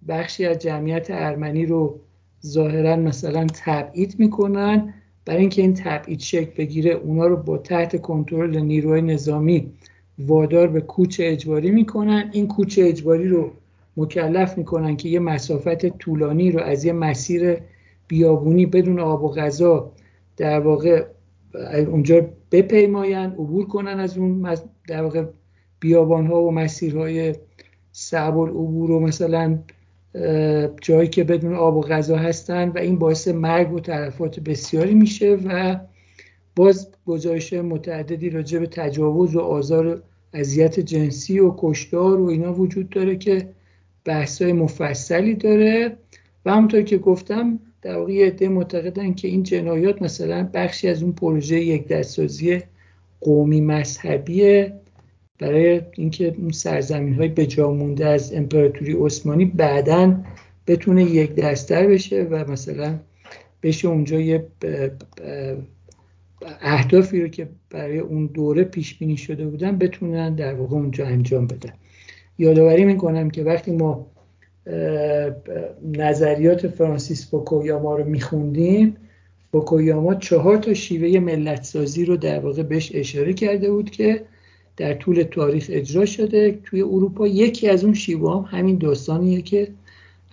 بخشی 0.08 0.46
از 0.46 0.60
جمعیت 0.60 1.08
ارمنی 1.10 1.66
رو 1.66 2.00
ظاهرا 2.46 2.96
مثلا 2.96 3.48
تبعید 3.66 4.16
می‌کنن. 4.20 4.94
برای 5.26 5.40
اینکه 5.40 5.62
این 5.62 5.74
تبعید 5.74 6.20
شکل 6.20 6.52
بگیره 6.58 6.92
اونا 6.92 7.28
رو 7.28 7.38
با 7.38 7.58
تحت 7.58 8.02
کنترل 8.02 8.60
نیروهای 8.60 9.02
نظامی 9.02 9.72
وادار 10.20 10.68
به 10.68 10.82
کوچ 10.82 11.22
اجباری 11.24 11.72
می‌کنن. 11.72 12.30
این 12.34 12.48
کوچ 12.48 12.80
اجباری 12.84 13.28
رو 13.28 13.52
مکلف 13.98 14.58
می‌کنن 14.58 14.98
که 14.98 15.10
یه 15.10 15.20
مسافت 15.20 15.86
طولانی 15.86 16.52
رو 16.52 16.60
از 16.60 16.86
یه 16.86 16.94
مسیر 16.94 17.58
بیابونی 18.08 18.66
بدون 18.66 19.00
آب 19.00 19.24
و 19.24 19.32
غذا 19.32 19.92
در 20.38 20.60
واقع 20.60 21.06
اونجا 21.88 22.22
بپیماین 22.52 23.16
عبور 23.16 23.68
کنن 23.68 24.00
از 24.00 24.18
اون 24.18 24.56
در 24.88 25.04
واقع 25.04 25.26
بیابان 25.80 26.28
ها 26.28 26.44
و 26.44 26.52
مسیرهای 26.52 27.36
صعب 27.92 28.38
العبور 28.38 28.92
و 28.92 29.00
مثلا 29.00 29.60
جایی 30.82 31.08
که 31.08 31.24
بدون 31.24 31.54
آب 31.54 31.78
و 31.78 31.82
غذا 31.82 32.18
هستن 32.18 32.70
و 32.70 32.78
این 32.78 33.00
باعث 33.00 33.28
مرگ 33.28 33.74
و 33.74 33.80
تلفات 33.80 34.40
بسیاری 34.40 34.94
میشه 34.94 35.36
و 35.46 35.80
باز 36.56 36.90
گزارش 37.06 37.54
متعددی 37.54 38.30
راجع 38.30 38.60
به 38.60 38.68
تجاوز 38.68 39.36
و 39.36 39.40
آزار 39.40 39.88
و 39.88 40.00
اذیت 40.34 40.80
جنسی 40.80 41.40
و 41.40 41.54
کشتار 41.58 42.22
و 42.22 42.26
اینا 42.26 42.54
وجود 42.54 42.90
داره 42.90 43.16
که 43.16 43.50
بحثای 44.06 44.54
مفصلی 44.54 45.36
داره. 45.36 45.98
و 46.46 46.52
همونطور 46.52 46.82
که 46.82 46.98
گفتم 46.98 47.60
در 47.82 47.98
واقع 47.98 48.28
عده 48.28 48.50
معتقدن 48.50 49.14
که 49.14 49.28
این 49.28 49.44
جنایات 49.44 50.02
مثلا 50.02 50.50
بخشی 50.54 50.90
از 50.90 51.04
اون 51.04 51.12
پروژه 51.12 51.60
یک 51.60 51.88
دستسازی 51.88 52.62
قومی 53.22 53.62
مذهبیه. 53.62 54.74
برای 55.40 55.82
اینکه 55.96 56.36
اون 56.38 56.52
سرزمین 56.52 57.14
های 57.14 57.28
بجا 57.28 57.72
مونده 57.72 58.06
از 58.06 58.34
امپراتوری 58.34 58.96
عثمانی 59.00 59.46
بعدا 59.46 60.24
بتونه 60.68 61.04
یک 61.04 61.36
دستر 61.36 61.88
بشه 61.88 62.24
و 62.24 62.52
مثلا 62.52 63.00
بشه 63.64 63.88
اونجا 63.88 64.20
یه 64.20 64.48
اهدافی 66.62 67.22
رو 67.22 67.28
که 67.28 67.48
برای 67.70 68.00
اون 68.00 68.26
دوره 68.26 68.64
پیش 68.64 68.98
بینی 68.98 69.18
شده 69.18 69.46
بودن 69.46 69.78
بتونن 69.78 70.36
در 70.36 70.54
واقع 70.54 70.76
اونجا 70.76 71.06
انجام 71.06 71.48
بدن. 71.48 71.74
یادآوری 72.38 72.86
می‌کنم 72.86 73.30
که 73.30 73.44
وقتی 73.44 73.72
ما 73.72 74.08
نظریات 75.84 76.68
فرانسیس 76.68 77.30
فوکویاما 77.32 77.96
رو 77.96 78.06
میخوندیم 78.06 78.98
فوکویاما 79.52 80.16
چهار 80.16 80.58
تا 80.58 80.74
شیوه 80.74 81.20
ملت 81.20 81.64
سازی 81.64 82.06
رو 82.06 82.18
در 82.18 82.40
واقع 82.40 82.64
بهش 82.64 82.92
اشاره 82.96 83.34
کرده 83.34 83.72
بود 83.72 83.90
که 83.90 84.26
در 84.78 84.94
طول 84.94 85.24
تاریخ 85.24 85.66
اجرا 85.70 86.06
شده. 86.06 86.60
توی 86.64 86.82
اروپا 86.82 87.28
یکی 87.28 87.70
از 87.70 87.84
اون 87.84 87.94
شیوه 87.94 88.38
هم 88.38 88.58
همین 88.58 88.78
داستانیه 88.78 89.42
که 89.42 89.72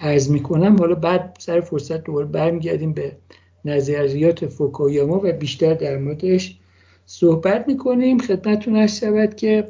عرض 0.00 0.30
می‌کنم. 0.30 0.76
حالا 0.76 0.94
بعد 0.94 1.36
سر 1.40 1.60
فرصت 1.60 2.04
دوباره 2.04 2.26
برمیگردیم 2.26 2.92
به 2.92 3.16
نظریات 3.64 4.46
فوکویاما 4.46 5.20
و 5.24 5.32
بیشتر 5.32 5.74
در 5.74 5.98
موردش 5.98 6.58
صحبت 7.06 7.68
می‌کنیم. 7.68 8.18
خدمتتون 8.18 8.76
هست 8.76 9.00
شود 9.00 9.34
که 9.34 9.68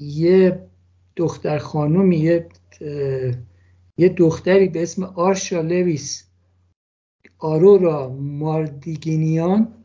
یه 0.00 0.60
دختر 1.16 1.58
خانومی 1.58 2.16
یه, 2.16 2.46
یه 3.96 4.08
دختری 4.08 4.68
به 4.68 4.82
اسم 4.82 5.02
آرشا 5.02 5.60
لویس 5.60 6.24
آرورا 7.38 8.16
ماردیگینیان 8.20 9.83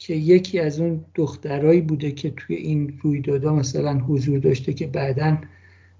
که 0.00 0.14
یکی 0.14 0.58
از 0.58 0.80
اون 0.80 1.04
دخترایی 1.14 1.80
بوده 1.80 2.12
که 2.12 2.30
توی 2.30 2.56
این 2.56 2.98
رویدادها 3.02 3.54
مثلا 3.54 3.98
حضور 3.98 4.38
داشته 4.38 4.72
که 4.72 4.86
بعدا 4.86 5.38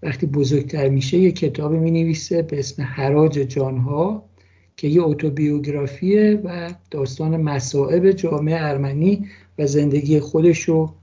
وقتی 0.02 0.26
بزرگتر 0.26 0.88
میشه 0.88 1.18
یه 1.18 1.32
کتابی 1.32 1.78
می 1.78 1.90
نویسه 1.90 2.42
به 2.42 2.58
اسم 2.58 2.82
حراج 2.82 3.32
جانها 3.32 4.30
که 4.76 4.88
یه 4.88 5.02
اتوبیوگرافیه 5.02 6.40
و 6.44 6.74
داستان 6.90 7.36
مسائب 7.36 8.10
جامعه 8.10 8.56
ارمنی 8.56 9.26
و 9.58 9.66
زندگی 9.66 10.20
خودش 10.20 10.60
رو 10.60 10.94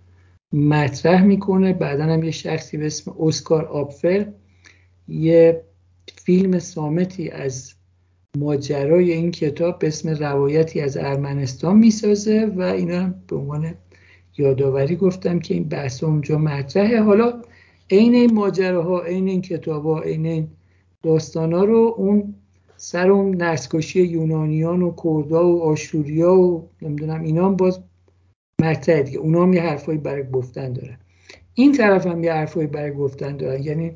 مطرح 0.53 1.23
می‌کنه. 1.23 1.73
بعدا 1.73 2.03
هم 2.03 2.23
یه 2.23 2.31
شخصی 2.31 2.77
به 2.77 2.85
اسم 2.85 3.15
اسکار 3.19 3.65
آبفر. 3.65 4.27
یه 5.07 5.63
فیلم 6.15 6.59
سامتی 6.59 7.29
از 7.29 7.73
ماجرای 8.39 9.11
این 9.13 9.31
کتاب 9.31 9.79
به 9.79 9.87
اسم 9.87 10.09
روایتی 10.09 10.81
از 10.81 10.97
ارمنستان 10.97 11.77
می‌سازه 11.77 12.51
و 12.55 12.61
اینا 12.61 13.13
به 13.27 13.35
عنوان 13.35 13.73
یادآوری 14.37 14.95
گفتم 14.95 15.39
که 15.39 15.53
این 15.53 15.63
بحث 15.63 16.03
اونجا 16.03 16.37
مطرحه. 16.37 17.01
حالا 17.01 17.33
عین 17.91 18.13
این 18.13 18.33
ماجراها 18.33 19.01
عین 19.01 19.27
این 19.27 19.41
کتاب 19.41 19.85
ها 19.85 20.01
عین 20.01 20.25
این 20.25 20.47
داستان 21.03 21.53
ها 21.53 21.63
رو 21.63 21.95
اون 21.97 22.35
سر 22.77 23.11
اون 23.11 23.41
نسکشی 23.41 24.01
یونانیان 24.01 24.81
و 24.81 24.93
کردا 25.03 25.47
و 25.47 25.61
آشوریا 25.61 26.33
و 26.35 26.69
نمی‌دونم 26.81 27.21
اینا 27.21 27.45
هم 27.45 27.55
باز 27.55 27.79
مطرحه 28.61 29.03
دیگه. 29.03 29.17
اونا 29.19 29.43
هم 29.43 29.53
یه 29.53 29.61
حرفایی 29.61 29.97
برای 29.97 30.23
گفتن 30.31 30.73
دارن. 30.73 30.97
این 31.53 31.71
طرف 31.71 32.07
هم 32.07 32.23
یه 32.23 32.33
حرفایی 32.33 32.67
برای 32.67 32.91
گفتن 32.91 33.37
دارن. 33.37 33.63
یعنی 33.63 33.91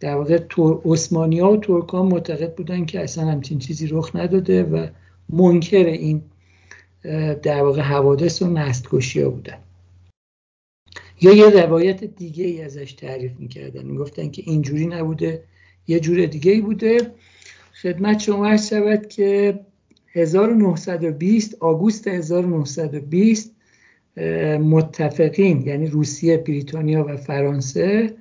در 0.00 0.14
واقع 0.14 0.40
عثمانی 0.84 1.40
ها 1.40 1.52
و 1.52 1.56
ترکان 1.56 2.06
معتقد 2.06 2.54
بودن 2.54 2.84
که 2.84 3.00
اصلا 3.00 3.24
همچین 3.24 3.58
چیزی 3.58 3.86
رخ 3.86 4.16
نداده 4.16 4.62
و 4.62 4.86
منکر 5.28 5.84
این 5.84 6.22
در 7.42 7.62
واقع 7.62 7.80
حوادث 7.82 8.42
و 8.42 8.46
نستکشی 8.46 9.20
ها 9.20 9.30
بودن. 9.30 9.58
یا 11.20 11.32
یه 11.32 11.50
روایت 11.50 12.04
دیگه 12.04 12.44
ای 12.44 12.62
ازش 12.62 12.92
تعریف 12.92 13.32
می‌کردن. 13.38 13.82
می‌گفتن 13.82 14.30
که 14.30 14.42
اینجوری 14.46 14.86
نبوده 14.86 15.44
یه 15.88 16.00
جور 16.00 16.26
دیگه 16.26 16.52
ای 16.52 16.60
بوده. 16.60 17.14
خدمت 17.82 18.20
شما 18.20 18.46
عرض 18.46 18.68
شود 18.68 19.08
که 19.08 19.60
1920 20.12 21.56
آگوست 21.60 22.08
1920 22.08 23.54
متفقین 24.60 25.60
یعنی 25.60 25.86
روسیه 25.86 26.36
بریتانیا 26.36 27.04
و 27.08 27.16
فرانسه 27.16 28.14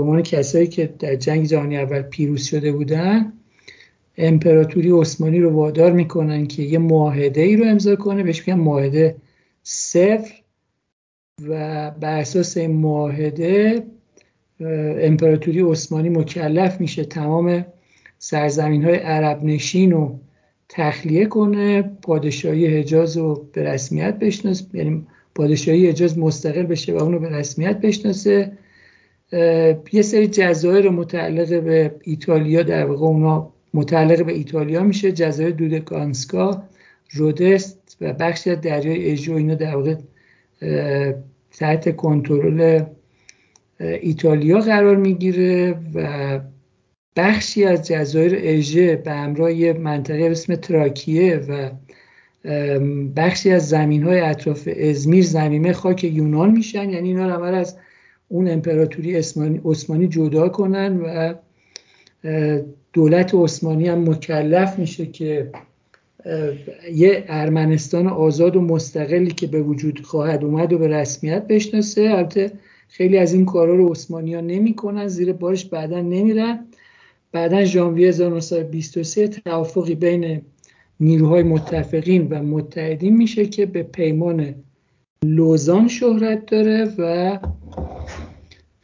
به 0.00 0.04
عنوان 0.06 0.22
کسایی 0.22 0.66
که 0.66 0.94
در 0.98 1.16
جنگ 1.16 1.46
جهانی 1.46 1.76
اول 1.78 2.02
پیروز 2.02 2.44
شده 2.44 2.72
بودن 2.72 3.32
امپراتوری 4.18 4.90
عثمانی 4.90 5.40
رو 5.40 5.50
وادار 5.50 5.92
می‌کنن 5.92 6.46
که 6.46 6.62
یه 6.62 6.78
معاهده 6.78 7.40
ای 7.40 7.56
رو 7.56 7.64
امضا 7.64 7.96
کنه. 7.96 8.22
بهش 8.22 8.48
میگن 8.48 8.60
معاهده 8.60 9.16
صفر 9.62 10.32
و 11.48 11.90
بر 11.90 12.18
اساس 12.18 12.56
این 12.56 12.70
معاهده 12.70 13.82
امپراتوری 15.00 15.60
عثمانی 15.60 16.08
مکلف 16.08 16.80
میشه 16.80 17.04
تمام 17.04 17.66
سرزمین 18.18 18.84
های 18.84 18.96
عرب 18.96 19.44
نشین 19.44 19.90
رو 19.90 20.18
تخلیه 20.68 21.26
کنه 21.26 21.82
پادشاهی 21.82 22.66
حجاز 22.66 23.16
رو 23.16 23.46
به 23.52 23.62
رسمیت 23.62 24.18
بشناسه 24.18 24.64
یعنی 24.74 25.06
پادشاهی 25.34 25.88
حجاز 25.88 26.18
مستقل 26.18 26.62
بشه 26.62 26.94
و 26.94 26.96
اونو 26.96 27.18
به 27.18 27.28
رسمیت 27.28 27.80
بشناسه. 27.80 28.52
یه 29.92 30.02
سری 30.02 30.26
جزایر 30.26 30.90
متعلق 30.90 31.62
به 31.62 31.94
ایتالیا 32.02 32.62
در 32.62 32.86
واقع 32.86 33.06
اونا 33.06 33.52
متعلق 33.74 34.24
به 34.24 34.32
ایتالیا 34.32 34.82
میشه. 34.82 35.12
جزایر 35.12 35.50
دودکانسکا 35.50 36.62
رودست 37.12 37.96
و 38.00 38.12
بخشی 38.12 38.50
از 38.50 38.60
دریای 38.60 39.04
ایژو 39.04 39.34
اینا 39.34 39.54
در 39.54 39.76
واقع 39.76 39.94
تحت 41.58 41.96
کنترل 41.96 42.82
ایتالیا 43.80 44.58
قرار 44.58 44.96
می‌گیره 44.96 45.74
و 45.94 46.40
بخشی 47.16 47.64
از 47.64 47.88
جزایر 47.88 48.38
اژه 48.38 48.96
به 48.96 49.12
همراه 49.12 49.52
یه 49.52 49.72
منطقه 49.72 50.18
به 50.18 50.30
اسم 50.30 50.54
تراکیه 50.54 51.36
و 51.36 51.70
بخشی 53.16 53.50
از 53.50 53.68
زمین 53.68 54.02
های 54.02 54.20
اطراف 54.20 54.68
ازمیر 54.80 55.24
زمینه 55.24 55.72
خاک 55.72 56.04
یونان 56.04 56.50
میشن. 56.50 56.90
یعنی 56.90 57.08
اینا 57.08 57.36
رو 57.36 57.42
از 57.42 57.76
اون 58.32 58.48
امپراتوری 58.48 59.16
عثمانی 59.64 60.08
جدا 60.08 60.48
کنن 60.48 61.00
و 61.00 61.34
دولت 62.92 63.34
عثمانی 63.34 63.88
هم 63.88 64.10
مکلف 64.10 64.78
میشه 64.78 65.06
که 65.06 65.50
یه 66.94 67.24
ارمنستان 67.28 68.06
آزاد 68.06 68.56
و 68.56 68.60
مستقلی 68.60 69.30
که 69.30 69.46
به 69.46 69.62
وجود 69.62 70.00
خواهد 70.00 70.44
اومد 70.44 70.72
و 70.72 70.78
به 70.78 70.88
رسمیت 70.88 71.46
بشناسه. 71.46 72.02
البته 72.02 72.52
خیلی 72.88 73.18
از 73.18 73.34
این 73.34 73.44
کارا 73.44 73.76
رو 73.76 73.88
عثمانی 73.88 74.34
ها 74.34 75.08
زیر 75.08 75.32
بارش 75.32 75.64
بعدا 75.64 76.00
نمیرن. 76.00 76.66
بعدا 77.32 77.64
ژانویه 77.64 78.08
1923 78.08 79.28
توافقی 79.28 79.94
بین 79.94 80.42
نیروهای 81.00 81.42
متفقین 81.42 82.28
و 82.30 82.42
متحدین 82.42 83.16
میشه 83.16 83.46
که 83.46 83.66
به 83.66 83.82
پیمان 83.82 84.54
لوزان 85.24 85.88
شهرت 85.88 86.46
داره 86.46 86.94
و 86.98 87.38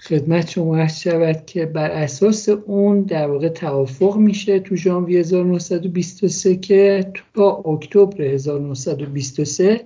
خدمت 0.09 0.51
شما 0.51 0.79
عرض 0.79 0.99
شود 0.99 1.47
که 1.47 1.67
بر 1.67 1.91
اساس 1.91 2.49
اون 2.49 3.03
در 3.03 3.27
واقع 3.27 3.49
توافق 3.49 4.17
میشه 4.17 4.61
تو 4.61 4.77
ژانویه 4.77 5.21
1923 5.21 6.57
که 6.57 7.13
تا 7.35 7.51
اکتبر 7.51 8.23
1923 8.23 9.81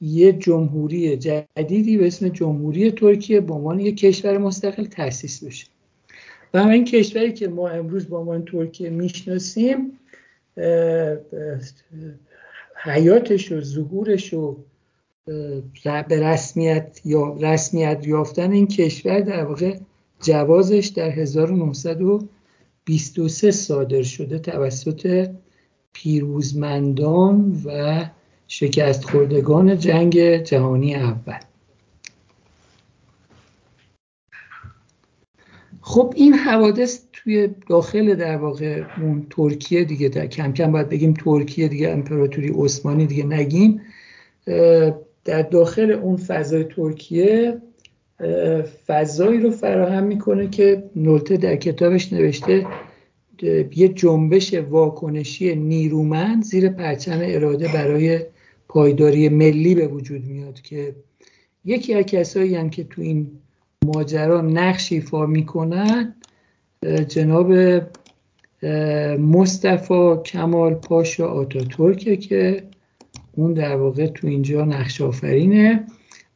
یه 0.00 0.32
جمهوری 0.32 1.16
جدیدی 1.16 1.98
به 1.98 2.06
اسم 2.06 2.28
جمهوری 2.28 2.90
ترکیه 2.90 3.40
به 3.40 3.54
عنوان 3.54 3.80
یک 3.80 3.96
کشور 3.96 4.38
مستقل 4.38 4.84
تأسیس 4.84 5.44
بشه. 5.44 5.66
و 6.54 6.58
این 6.58 6.84
کشوری 6.84 7.32
که 7.32 7.48
ما 7.48 7.68
امروز 7.68 8.08
با 8.08 8.18
عنوان 8.18 8.44
ترکیه 8.44 8.90
می‌شناسیم 8.90 9.98
حیاتش 12.82 13.52
و 13.52 13.60
ظهورش 13.60 14.34
و 14.34 14.56
به 16.08 16.20
رسمیت 16.20 17.00
یا 17.04 17.36
رسمیت 17.40 18.06
یافتن 18.06 18.52
این 18.52 18.66
کشور 18.66 19.20
در 19.20 19.44
واقع 19.44 19.76
جوازش 20.22 20.86
در 20.86 21.10
1923 21.10 23.50
صادر 23.50 24.02
شده 24.02 24.38
توسط 24.38 25.30
پیروزمندان 25.92 27.62
و 27.64 28.04
شکست 28.48 29.04
خوردگان 29.04 29.78
جنگ 29.78 30.36
جهانی 30.36 30.94
اول. 30.94 31.38
خب 35.80 36.12
این 36.16 36.34
حوادث 36.34 37.00
توی 37.12 37.48
داخل 37.68 38.14
در 38.14 38.36
واقع 38.36 38.84
اون 39.00 39.26
ترکیه 39.30 39.84
دیگه 39.84 40.08
در 40.08 40.26
کم 40.26 40.52
کم 40.52 40.72
باید 40.72 40.88
بگیم 40.88 41.14
ترکیه 41.14 41.68
دیگه 41.68 41.88
امپراتوری 41.88 42.52
عثمانی 42.56 43.06
دیگه 43.06 43.24
نگیم 43.24 43.80
در 45.24 45.42
داخل 45.42 45.90
اون 45.90 46.16
فضای 46.16 46.64
ترکیه 46.64 47.58
فضایی 48.86 49.40
رو 49.40 49.50
فراهم 49.50 50.04
می‌کنه 50.04 50.48
که 50.48 50.82
نولته 50.96 51.36
در 51.36 51.56
کتابش 51.56 52.12
نوشته 52.12 52.66
یه 53.76 53.88
جنبش 53.88 54.54
واکنشی 54.54 55.54
نیرومند 55.54 56.42
زیر 56.42 56.68
پرچم 56.68 57.18
اراده 57.22 57.68
برای 57.68 58.20
پایداری 58.68 59.28
ملی 59.28 59.74
به 59.74 59.86
وجود 59.86 60.24
میاد 60.24 60.60
که 60.60 60.94
یکی 61.64 61.94
از 61.94 62.04
کسایی 62.04 62.54
هم 62.54 62.70
که 62.70 62.84
تو 62.84 63.02
این 63.02 63.30
ماجرا 63.84 64.40
نقش 64.40 64.92
ایفا 64.92 65.26
می‌کنن 65.26 66.14
جناب 67.08 67.52
مصطفی 69.18 70.16
کمال 70.24 70.74
پاشا 70.74 71.28
آتاتورکه 71.28 72.16
که 72.16 72.62
اون 73.32 73.52
در 73.52 73.76
واقع 73.76 74.06
تو 74.06 74.26
اینجا 74.26 74.64
نقش 74.64 75.00
آفرینه 75.00 75.86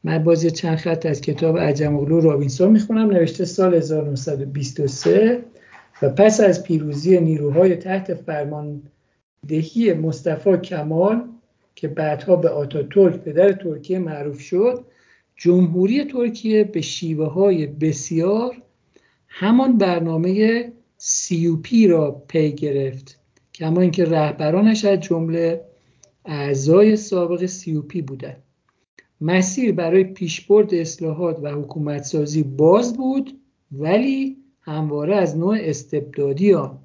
من 0.03 0.23
باز 0.23 0.45
چند 0.45 0.77
خط 0.77 1.05
از 1.05 1.21
کتاب 1.21 1.57
عجم 1.57 1.95
اوغلو 1.95 2.21
رابینسون 2.21 2.71
می‌خونم 2.71 3.09
نوشته 3.09 3.45
سال 3.45 3.73
1923 3.73 5.45
و 6.01 6.09
پس 6.09 6.39
از 6.39 6.63
پیروزی 6.63 7.19
نیروهای 7.19 7.75
تحت 7.75 8.13
فرماندهی 8.13 9.93
مصطفی 10.01 10.57
کمال 10.57 11.21
که 11.75 11.87
بعدها 11.87 12.35
به 12.35 12.49
آتاتورک 12.49 13.15
پدر 13.15 13.51
ترکیه 13.51 13.99
معروف 13.99 14.39
شد 14.39 14.85
جمهوری 15.35 16.03
ترکیه 16.03 16.63
به 16.63 16.81
شیوه 16.81 17.27
های 17.27 17.67
بسیار 17.67 18.61
همان 19.27 19.77
برنامه 19.77 20.63
سیوپی 20.97 21.87
را 21.87 22.23
پی 22.27 22.51
گرفت. 22.51 23.19
کما 23.53 23.81
اینکه 23.81 24.05
رهبرانش 24.05 24.85
از 24.85 24.99
جمله 24.99 25.61
اعضای 26.25 26.95
سابق 26.95 27.45
سیوپی 27.45 28.01
بودند 28.01 28.43
مسیر 29.21 29.71
برای 29.71 30.03
پیشبرد 30.03 30.73
اصلاحات 30.73 31.39
و 31.41 31.51
حکومتسازی 31.51 32.43
باز 32.43 32.97
بود 32.97 33.39
ولی 33.71 34.37
همواره 34.61 35.15
از 35.15 35.37
نوع 35.37 35.57
استبدادی 35.59 36.53
آن. 36.53 36.79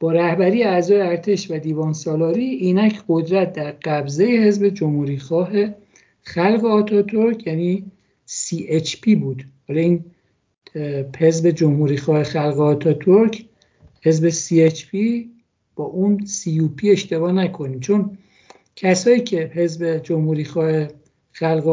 با 0.00 0.12
رهبری 0.12 0.62
اعضای 0.62 1.00
ارتش 1.00 1.50
و 1.50 1.58
دیوان 1.58 1.92
سالاری 1.92 2.44
اینک 2.44 3.02
قدرت 3.08 3.52
در 3.52 3.70
قبضه 3.70 4.24
حزب 4.24 4.68
جمهوری 4.68 5.18
خواه 5.18 5.50
خلق 6.22 6.64
آتاتورک 6.64 7.46
یعنی 7.46 7.84
CHP 8.28 9.16
بود. 9.16 9.44
حالا 9.68 9.80
این 9.80 10.04
حزب 11.18 11.50
جمهوری 11.50 11.96
خواه 11.96 12.22
خلق 12.22 12.60
آتاتورک 12.60 13.44
حزب 14.02 14.30
CHP 14.30 14.96
با 15.74 15.84
اون 15.84 16.26
CUP 16.26 16.84
اشتباه 16.84 17.32
نکنیم. 17.32 17.80
چون 17.80 18.18
کسایی 18.76 19.20
که 19.20 19.50
حزب 19.54 19.98
جمهوری 19.98 20.44
خواه 20.44 20.88
خلق 21.32 21.68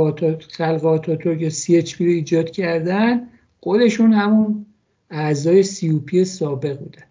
آتاتورک 0.85 1.41
یا 1.41 1.49
CHP 1.49 1.95
رو 2.01 2.05
ایجاد 2.05 2.49
کردن 2.49 3.27
خودشون 3.59 4.13
همون 4.13 4.65
اعضای 5.09 5.63
CUP 5.63 6.23
سابق 6.23 6.79
بودن. 6.79 7.03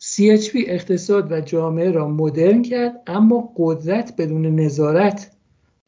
CHP 0.00 0.54
اقتصاد 0.66 1.32
و 1.32 1.40
جامعه 1.40 1.90
را 1.90 2.08
مدرن 2.08 2.62
کرد 2.62 3.02
اما 3.06 3.52
قدرت 3.56 4.16
بدون 4.16 4.46
نظارت 4.46 5.30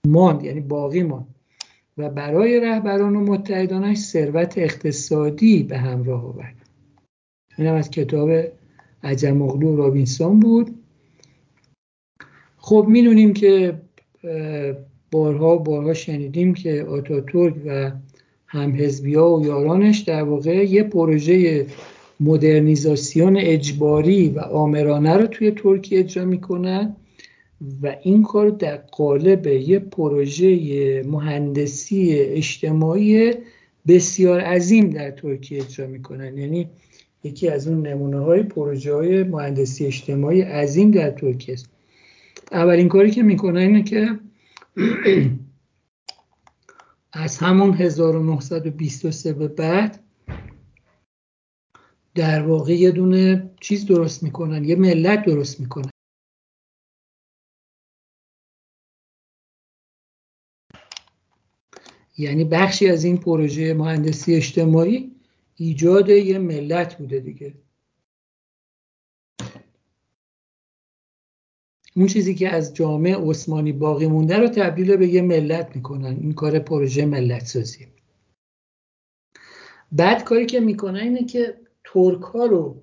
ماند 0.06 0.44
یعنی 0.44 0.60
باقی 0.60 1.02
ماند. 1.02 1.34
و 1.98 2.10
برای 2.10 2.60
رهبران 2.60 3.16
و 3.16 3.20
متحدانش 3.20 3.98
ثروت 3.98 4.58
اقتصادی 4.58 5.62
به 5.62 5.78
همراه 5.78 6.24
آورد. 6.24 6.54
این 7.58 7.68
از 7.68 7.90
کتاب 7.90 8.30
عجم 9.02 9.42
اغلو 9.42 9.76
رابینسون 9.76 10.40
بود. 10.40 10.83
خب 12.66 12.86
می‌دونیم 12.88 13.32
که 13.32 13.74
بارها 15.10 15.56
بارها 15.56 15.94
شنیدیم 15.94 16.54
که 16.54 16.82
آتاتورک 16.82 17.54
و 17.66 17.92
همحزبی 18.46 19.14
ها 19.14 19.36
و 19.36 19.46
یارانش 19.46 19.98
در 19.98 20.22
واقع 20.22 20.64
یه 20.64 20.82
پروژه 20.82 21.66
مدرنیزاسیون 22.20 23.36
اجباری 23.36 24.28
و 24.28 24.38
آمرانه 24.40 25.16
رو 25.16 25.26
توی 25.26 25.50
ترکیه 25.50 25.98
اجرا 25.98 26.24
می‌کنن 26.24 26.96
و 27.82 27.96
این 28.02 28.22
کار 28.22 28.48
در 28.48 28.76
قالب 28.76 29.46
یه 29.46 29.78
پروژه 29.78 31.02
مهندسی 31.02 32.12
اجتماعی 32.18 33.32
بسیار 33.88 34.40
عظیم 34.40 34.90
در 34.90 35.10
ترکیه 35.10 35.62
اجرا 35.62 35.86
می‌کنن. 35.86 36.38
یعنی 36.38 36.68
یکی 37.24 37.48
از 37.48 37.68
اون 37.68 37.86
نمونه 37.86 38.18
های 38.18 38.42
پروژه 38.42 38.94
های 38.94 39.22
مهندسی 39.22 39.86
اجتماعی 39.86 40.40
عظیم 40.40 40.90
در 40.90 41.10
ترکیه 41.10 41.54
است. 41.54 41.73
اولین 42.54 42.88
کاری 42.88 43.10
که 43.10 43.22
می‌کنن 43.22 43.56
اینه 43.56 43.82
که 43.82 44.20
از 47.12 47.38
همون 47.38 47.74
1923 47.74 49.32
به 49.32 49.48
بعد 49.48 50.04
در 52.14 52.42
واقع 52.42 52.72
یه 52.72 52.90
دونه 52.90 53.50
چیز 53.60 53.86
درست 53.86 54.22
می‌کنن 54.22 54.64
یه 54.64 54.76
ملت 54.76 55.24
درست 55.24 55.60
می‌کنن. 55.60 55.90
یعنی 62.18 62.44
بخشی 62.44 62.88
از 62.88 63.04
این 63.04 63.18
پروژه 63.18 63.74
مهندسی 63.74 64.34
اجتماعی 64.34 65.12
ایجاد 65.56 66.08
یه 66.08 66.38
ملت 66.38 66.98
بوده 66.98 67.20
دیگه. 67.20 67.63
اون 71.96 72.06
چیزی 72.06 72.34
که 72.34 72.48
از 72.48 72.74
جامعه 72.74 73.16
عثمانی 73.16 73.72
باقی 73.72 74.06
مونده 74.06 74.38
رو 74.38 74.48
تبدیل 74.48 74.96
به 74.96 75.08
یه 75.08 75.22
ملت 75.22 75.76
می‌کنن. 75.76 76.16
این 76.20 76.32
کار 76.32 76.58
پروژه 76.58 77.06
ملت 77.06 77.46
سازی 77.46 77.86
بعد 79.92 80.24
کاری 80.24 80.46
که 80.46 80.60
می‌کنن 80.60 81.00
اینه 81.00 81.24
که 81.24 81.54
ترک 81.84 82.22
ها 82.22 82.46
رو 82.46 82.76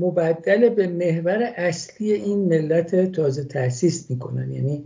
مبدل 0.00 0.68
به 0.68 0.86
محور 0.86 1.52
اصلی 1.56 2.12
این 2.12 2.38
ملت 2.48 3.12
تازه 3.12 3.44
تاسیس 3.44 4.10
می‌کنن. 4.10 4.52
یعنی 4.52 4.84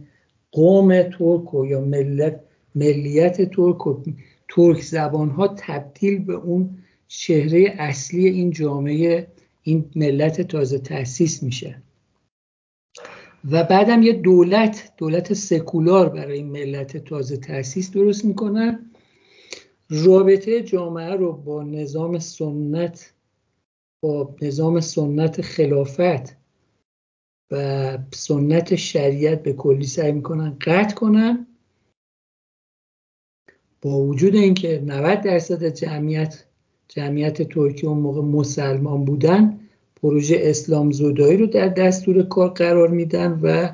قوم 0.52 1.02
ترک 1.02 1.54
و 1.54 1.66
یا 1.66 1.80
ملت 1.80 2.40
ملیت 2.74 3.50
ترک 3.50 3.86
و 3.86 4.02
ترک 4.48 4.82
زبان 4.82 5.30
ها 5.30 5.48
تبدیل 5.48 6.24
به 6.24 6.34
اون 6.34 6.78
چهره 7.08 7.74
اصلی 7.78 8.28
این 8.28 8.50
جامعه 8.50 9.26
این 9.62 9.90
ملت 9.96 10.40
تازه 10.40 10.78
تاسیس 10.78 11.42
میشه. 11.42 11.82
و 13.50 13.64
بعدم 13.64 14.02
یه 14.02 14.12
دولت 14.12 14.92
دولت 14.96 15.32
سکولار 15.32 16.08
برای 16.08 16.36
این 16.36 16.50
ملت 16.50 16.96
تازه 16.96 17.36
تاسیس 17.36 17.90
درست 17.90 18.24
می‌کنن 18.24 18.90
رابطه 19.90 20.62
جامعه 20.62 21.14
رو 21.14 21.32
با 21.32 21.62
نظام 21.62 22.18
سنت 22.18 23.14
با 24.02 24.36
نظام 24.42 24.80
سنت 24.80 25.40
خلافت 25.40 26.36
و 27.50 27.98
سنت 28.14 28.74
شریعت 28.74 29.42
به 29.42 29.52
کلی 29.52 29.86
سعی 29.86 30.12
می‌کنن 30.12 30.56
قطع 30.60 30.94
کنن. 30.94 31.46
با 33.82 33.90
وجود 33.90 34.34
اینکه 34.34 34.82
90 34.86 35.20
درصد 35.20 35.64
جمعیت 35.64 36.44
جمعیت 36.88 37.42
ترکیه 37.42 37.90
اون 37.90 37.98
موقع 37.98 38.20
مسلمان 38.20 39.04
بودن 39.04 39.67
پروژه 40.02 40.38
اسلام 40.42 40.90
زودایی 40.90 41.36
رو 41.36 41.46
در 41.46 41.68
دستور 41.68 42.22
کار 42.22 42.48
قرار 42.48 42.88
میدن 42.88 43.40
و 43.42 43.68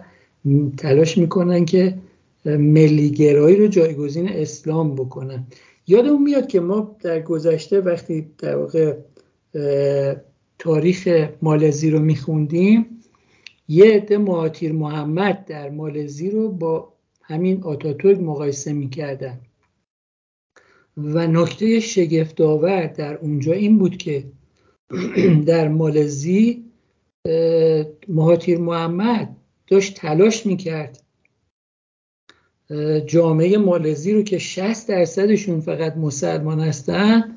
تلاش 0.76 1.18
می‌کنن 1.18 1.64
که 1.64 1.98
ملیگرایی 2.44 3.56
رو 3.56 3.66
جایگزین 3.66 4.28
اسلام 4.28 4.94
بکنن. 4.94 5.46
یادمون 5.86 6.22
میاد 6.22 6.46
که 6.46 6.60
ما 6.60 6.96
در 7.00 7.20
گذشته 7.20 7.80
وقتی 7.80 8.26
در 8.38 8.56
واقع 8.56 8.96
تاریخ 10.58 11.28
مالزی 11.42 11.90
رو 11.90 11.98
میخوندیم 11.98 12.86
یه 13.68 13.84
عده 13.84 14.18
مهاتیر 14.18 14.72
محمد 14.72 15.44
در 15.44 15.70
مالزی 15.70 16.30
رو 16.30 16.48
با 16.48 16.92
همین 17.22 17.62
آتاتورک 17.62 18.20
مقایسه 18.20 18.72
می‌کردن. 18.72 19.40
و 20.96 21.26
نکته 21.26 21.80
شگفتآور 21.80 22.86
در 22.86 23.16
اونجا 23.16 23.52
این 23.52 23.78
بود 23.78 23.96
که 23.96 24.24
در 25.46 25.68
مالزی 25.68 26.64
مهاتیر 28.08 28.58
محمد 28.58 29.36
داشت 29.66 29.94
تلاش 29.94 30.46
می‌کرد 30.46 31.00
جامعه 33.06 33.58
مالزی 33.58 34.12
رو 34.12 34.22
که 34.22 34.38
60 34.38 34.88
درصدشون 34.88 35.60
فقط 35.60 35.96
مسلمان 35.96 36.60
هستن 36.60 37.36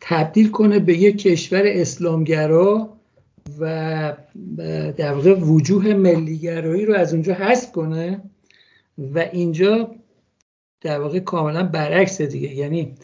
تبدیل 0.00 0.50
کنه 0.50 0.78
به 0.78 0.98
یک 0.98 1.18
کشور 1.18 1.62
اسلامگرا 1.66 2.96
و 3.60 4.16
در 4.96 5.12
واقع 5.12 5.34
وجوه 5.34 5.94
ملیگرایی 5.94 6.84
رو 6.84 6.94
از 6.94 7.12
اونجا 7.12 7.34
حذف 7.34 7.72
کنه 7.72 8.20
و 8.98 9.18
اینجا 9.18 9.94
در 10.80 11.00
واقع 11.00 11.18
کاملا 11.18 11.62
برعکس 11.62 12.20
دیگه. 12.22 12.54
یعنی 12.54 12.94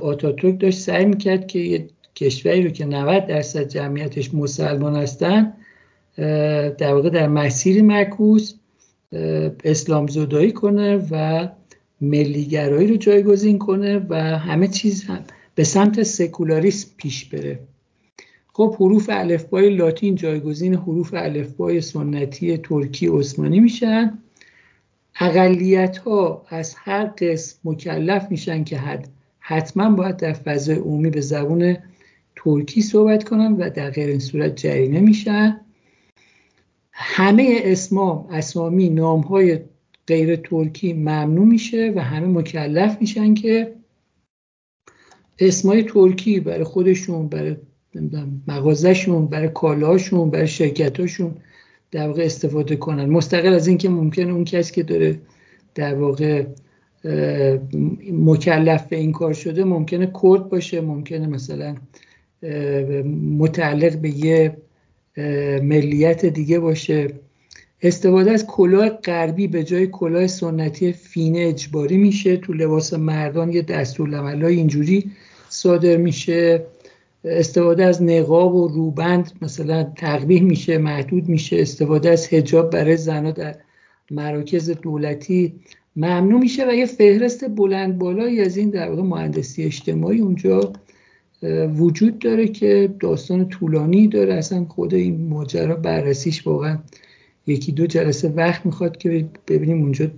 آتاتورک 0.00 0.60
داشت 0.60 0.78
سعی 0.78 1.04
می‌کرد 1.04 1.46
که 1.46 1.58
یه 1.58 1.88
کشوری 2.14 2.62
رو 2.62 2.70
که 2.70 2.84
90 2.84 3.26
درصد 3.26 3.68
جمعیتش 3.68 4.34
مسلمان 4.34 4.96
هستن 4.96 5.52
در 6.78 6.94
واقع 6.94 7.10
در 7.10 7.28
مسیر 7.28 7.82
معکوس 7.82 8.54
اسلام 9.64 10.06
زدایی 10.06 10.52
کنه 10.52 11.06
و 11.10 11.48
ملیگرایی 12.00 12.88
رو 12.88 12.96
جایگزین 12.96 13.58
کنه 13.58 14.06
و 14.08 14.14
همه 14.16 14.68
چیز 14.68 15.04
هم 15.04 15.24
به 15.54 15.64
سمت 15.64 16.02
سکولاریسم 16.02 16.88
پیش 16.96 17.24
بره. 17.24 17.58
خب 18.52 18.74
حروف 18.74 19.10
الفبای 19.12 19.76
لاتین 19.76 20.14
جایگزین 20.14 20.74
حروف 20.74 21.14
الفبای 21.14 21.80
سنتی 21.80 22.56
ترکی 22.56 23.08
عثمانی 23.08 23.60
میشن. 23.60 24.18
اقلیت 25.20 25.98
ها 25.98 26.46
از 26.48 26.74
هر 26.78 27.04
قسم 27.04 27.58
مکلف 27.64 28.26
میشن 28.30 28.64
که 28.64 28.78
حد 28.78 29.08
حتما 29.38 29.90
باید 29.90 30.16
در 30.16 30.32
فضای 30.32 30.76
عمومی 30.76 31.10
به 31.10 31.20
زبون 31.20 31.76
ترکی 32.44 32.82
صحبت 32.82 33.24
کنن 33.24 33.52
و 33.52 33.70
در 33.70 33.90
غیر 33.90 34.08
این 34.08 34.18
صورت 34.18 34.56
جریمه 34.56 35.00
میشن 35.00 35.60
همه 36.92 37.60
اسمام 37.64 38.26
اسامی 38.30 38.90
نام 38.90 39.20
های 39.20 39.58
غیر 40.06 40.36
ترکی 40.36 40.92
ممنوع 40.92 41.46
میشه 41.46 41.92
و 41.96 42.00
همه 42.00 42.26
مکلف 42.26 42.96
میشن 43.00 43.34
که 43.34 43.74
اسمای 45.38 45.82
ترکی 45.82 46.40
برای 46.40 46.64
خودشون 46.64 47.28
برای 47.28 47.56
مغازهشون 48.48 49.26
برای 49.26 49.48
کالاهاشون 49.48 50.30
برای 50.30 50.46
شرکتاشون 50.46 51.34
در 51.90 52.08
واقع 52.08 52.22
استفاده 52.22 52.76
کنن. 52.76 53.04
مستقل 53.10 53.52
از 53.52 53.66
اینکه 53.66 53.88
ممکن 53.88 54.30
اون 54.30 54.44
کسی 54.44 54.74
که 54.74 54.82
داره 54.82 55.20
در 55.74 55.94
واقع 55.94 56.46
مکلف 58.12 58.86
به 58.86 58.96
این 58.96 59.12
کار 59.12 59.32
شده 59.32 59.64
ممکنه 59.64 60.12
کرد 60.22 60.48
باشه 60.48 60.80
ممکنه 60.80 61.26
مثلا 61.26 61.76
متعلق 63.38 63.96
به 63.96 64.10
یه 64.10 64.56
ملیت 65.62 66.26
دیگه 66.26 66.58
باشه. 66.58 67.08
استفاده 67.82 68.30
از 68.30 68.46
کلاه 68.46 68.88
غربی 68.88 69.46
به 69.46 69.64
جای 69.64 69.86
کلاه 69.86 70.26
سنتی 70.26 70.92
فینه 70.92 71.38
اجباری 71.38 71.96
میشه. 71.96 72.36
تو 72.36 72.52
لباس 72.52 72.94
مردان 72.94 73.52
یه 73.52 73.62
دستورالعمل 73.62 74.44
اینجوری 74.44 75.10
صادر 75.48 75.96
میشه. 75.96 76.64
استفاده 77.24 77.84
از 77.84 78.02
نقاب 78.02 78.54
و 78.54 78.68
روبند 78.68 79.32
مثلا 79.42 79.82
تقبیح 79.96 80.42
میشه 80.42 80.78
محدود 80.78 81.28
میشه. 81.28 81.60
استفاده 81.60 82.10
از 82.10 82.34
هجاب 82.34 82.70
برای 82.70 82.96
زنها 82.96 83.30
در 83.30 83.56
مراکز 84.10 84.70
دولتی 84.70 85.54
ممنوع 85.96 86.40
میشه 86.40 86.68
و 86.68 86.74
یه 86.74 86.86
فهرست 86.86 87.48
بلند 87.48 87.98
بالایی 87.98 88.40
از 88.40 88.56
این 88.56 88.70
در 88.70 88.90
واقع 88.90 89.02
مهندسی 89.02 89.64
اجتماعی 89.64 90.20
اونجا 90.20 90.72
وجود 91.76 92.18
داره 92.18 92.48
که 92.48 92.94
داستان 93.00 93.48
طولانی 93.48 94.08
داره. 94.08 94.34
اصلا 94.34 94.64
خود 94.64 94.94
این 94.94 95.28
ماجرا 95.28 95.76
بررسیش 95.76 96.46
واقعا 96.46 96.78
یکی 97.46 97.72
دو 97.72 97.86
جلسه 97.86 98.28
وقت 98.28 98.66
می‌خواد 98.66 98.96
که 98.96 99.28
ببینیم 99.48 99.82
اونجا 99.82 100.10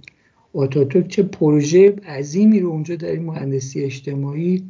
آتاتورک 0.54 1.08
چه 1.08 1.22
پروژه 1.22 1.90
عظیمی 1.90 2.60
رو 2.60 2.68
اونجا 2.68 2.96
در 2.96 3.10
این 3.10 3.22
مهندسی 3.22 3.84
اجتماعی 3.84 4.64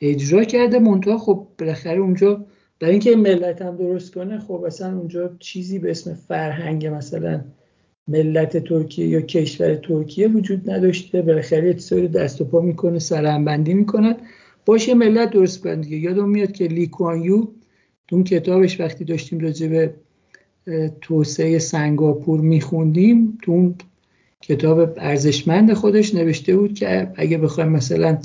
اجرا 0.00 0.44
کرده. 0.44 0.78
منتها 0.78 1.18
خب 1.18 1.46
بالاخره 1.58 1.98
اونجا 1.98 2.44
برای 2.80 2.92
اینکه 2.92 3.16
ملت 3.16 3.62
هم 3.62 3.76
درست 3.76 4.14
کنه 4.14 4.38
خب 4.38 4.62
اصلا 4.66 4.98
اونجا 4.98 5.36
چیزی 5.38 5.78
به 5.78 5.90
اسم 5.90 6.14
فرهنگ 6.14 6.86
مثلا 6.86 7.40
ملت 8.08 8.56
ترکیه 8.56 9.06
یا 9.06 9.20
کشور 9.20 9.74
ترکیه 9.74 10.28
وجود 10.28 10.70
نداشته. 10.70 11.22
بالاخره 11.22 11.76
یه 11.90 12.08
دست 12.08 12.40
و 12.40 12.44
پا 12.44 12.60
می‌کنه 12.60 12.98
سرهمبندی 12.98 13.74
می‌کنن. 13.74 14.16
باشه 14.68 14.94
ملت 14.94 15.30
درست 15.30 15.60
کنن 15.60 15.80
دیگه. 15.80 15.96
یادم 15.96 16.28
میاد 16.28 16.52
که 16.52 16.64
لیکوانیو 16.64 17.46
اون 18.12 18.24
کتابش 18.24 18.80
وقتی 18.80 19.04
داشتیم 19.04 19.38
راجع 19.38 19.68
به 19.68 19.94
توسعه 21.00 21.58
سنگاپور 21.58 22.40
میخوندیم 22.40 23.38
تو 23.42 23.52
اون 23.52 23.74
کتاب 24.40 24.94
ارزشمند 24.96 25.72
خودش 25.72 26.14
نوشته 26.14 26.56
بود 26.56 26.74
که 26.74 27.12
اگه 27.16 27.38
بخوایم 27.38 27.68
مثلا 27.68 28.18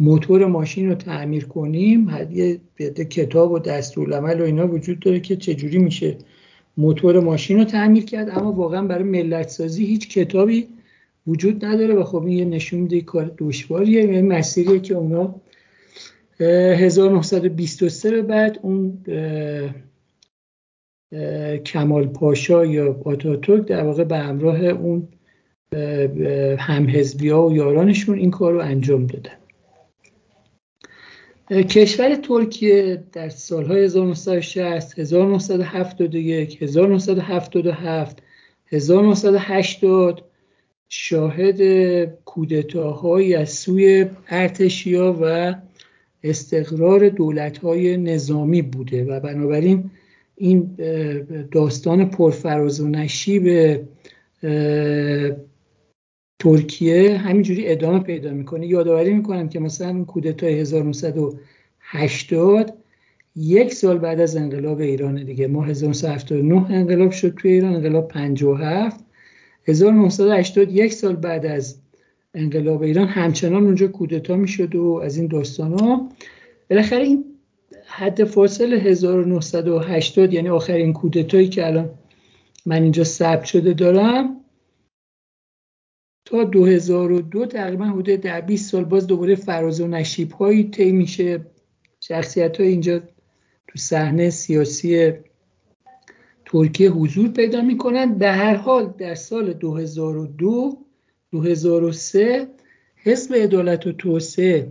موتور 0.00 0.46
ماشین 0.46 0.88
رو 0.88 0.94
تعمیر 0.94 1.44
کنیم 1.44 2.10
یه 2.32 2.60
کتاب 3.10 3.52
و 3.52 3.58
دستورالعمل 3.58 4.40
و 4.40 4.44
اینا 4.44 4.68
وجود 4.68 5.00
داره 5.00 5.20
که 5.20 5.36
چجوری 5.36 5.78
میشه 5.78 6.16
موتور 6.76 7.20
ماشین 7.20 7.58
رو 7.58 7.64
تعمیر 7.64 8.04
کرد. 8.04 8.30
اما 8.30 8.52
واقعا 8.52 8.86
برای 8.86 9.04
ملت 9.04 9.48
سازی 9.48 9.84
هیچ 9.86 10.08
کتابی 10.08 10.68
وجود 11.26 11.64
نداره 11.64 11.94
و 11.94 12.04
خب 12.04 12.22
این 12.24 12.38
یه 12.38 12.44
نشون 12.44 12.80
میده 12.80 13.00
کار 13.00 13.34
دشواریه. 13.38 14.14
یه 14.14 14.22
مسیریه 14.22 14.78
که 14.78 14.94
اونا 14.94 15.34
1923 16.40 18.10
به 18.10 18.22
بعد 18.22 18.58
اون 18.62 19.04
کمال 21.64 22.06
پاشا 22.06 22.66
یا 22.66 23.00
آتاتورک 23.04 23.66
در 23.66 23.82
واقع 23.84 24.04
به 24.04 24.18
همراه 24.18 24.64
اون 24.64 25.08
همحزبی 26.58 27.28
ها 27.28 27.46
و 27.46 27.54
یارانشون 27.54 28.18
این 28.18 28.30
کار 28.30 28.52
رو 28.52 28.60
انجام 28.60 29.06
دادن. 29.06 29.32
کشور 31.62 32.14
ترکیه 32.14 33.04
در 33.12 33.28
سالهای 33.28 33.84
1960 33.84 34.98
1971 34.98 36.62
1977 36.62 38.22
1980 38.72 40.24
شاهد 40.88 41.60
کودتاهایی 42.24 43.34
از 43.34 43.50
سوی 43.50 44.06
ارتشیا 44.28 45.18
و 45.20 45.54
استقرار 46.22 47.08
دولتهای 47.08 47.96
نظامی 47.96 48.62
بوده 48.62 49.04
و 49.04 49.20
بنابراین 49.20 49.90
این 50.36 50.70
داستان 51.50 52.10
پرفراز 52.10 52.80
و 52.80 52.88
نشیب 52.88 53.78
ترکیه 56.38 57.18
همینجوری 57.18 57.68
ادامه 57.68 58.00
پیدا 58.00 58.30
می‌کنه. 58.30 58.66
یادآوری 58.66 59.14
می‌کنم 59.14 59.48
که 59.48 59.60
مثلا 59.60 60.04
کودتای 60.04 60.60
1980 60.60 62.74
یک 63.36 63.74
سال 63.74 63.98
بعد 63.98 64.20
از 64.20 64.36
انقلاب 64.36 64.80
ایران 64.80 65.24
دیگه 65.24 65.46
ما 65.46 65.64
1979 65.64 66.70
انقلاب 66.70 67.10
شد 67.10 67.34
توی 67.34 67.52
ایران 67.52 67.74
انقلاب 67.74 68.08
57 68.08 69.04
1980 69.68 70.72
یک 70.72 70.92
سال 70.92 71.16
بعد 71.16 71.46
از 71.46 71.78
انقلاب 72.36 72.82
ایران 72.82 73.08
همچنان 73.08 73.64
اونجا 73.64 73.86
کودتا 73.86 74.36
می‌شد 74.36 74.74
و 74.74 75.00
از 75.04 75.16
این 75.16 75.26
داستان 75.26 75.72
ها 75.72 76.08
بالاخره 76.70 77.02
این 77.02 77.24
حد 77.86 78.24
فاصل 78.24 78.72
1980 78.72 80.32
یعنی 80.32 80.48
آخرین 80.48 80.92
کودتایی 80.92 81.48
که 81.48 81.66
الان 81.66 81.90
من 82.66 82.82
اینجا 82.82 83.04
ثبت 83.04 83.44
شده 83.44 83.72
دارم 83.72 84.40
تا 86.24 86.44
2002 86.44 87.46
تقریبا 87.46 87.84
حدود 87.84 88.20
در 88.20 88.40
20 88.40 88.70
سال 88.70 88.84
باز 88.84 89.06
دوباره 89.06 89.34
فراز 89.34 89.80
و 89.80 89.86
نشیب 89.86 90.32
هایی 90.32 90.64
طی 90.70 90.92
میشه. 90.92 91.46
شخصیت 92.00 92.60
های 92.60 92.68
اینجا 92.68 92.98
تو 93.68 93.78
صحنه 93.78 94.30
سیاسی 94.30 95.12
ترکیه 96.44 96.90
حضور 96.90 97.28
پیدا 97.28 97.60
می‌کنند 97.60 98.18
به 98.18 98.28
هر 98.28 98.54
حال 98.54 98.94
در 98.98 99.14
سال 99.14 99.52
2002 99.52 100.85
2003 101.32 102.48
حزب 102.96 103.34
عدالت 103.34 103.86
و 103.86 103.92
توسعه 103.92 104.68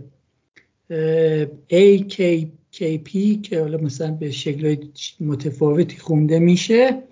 AKP 1.72 3.10
که 3.42 3.60
حالا 3.60 3.78
مثلا 3.78 4.10
به 4.10 4.30
شکل 4.30 4.76
متفاوتی 5.20 5.96
خونده 5.96 6.38
میشه 6.38 7.02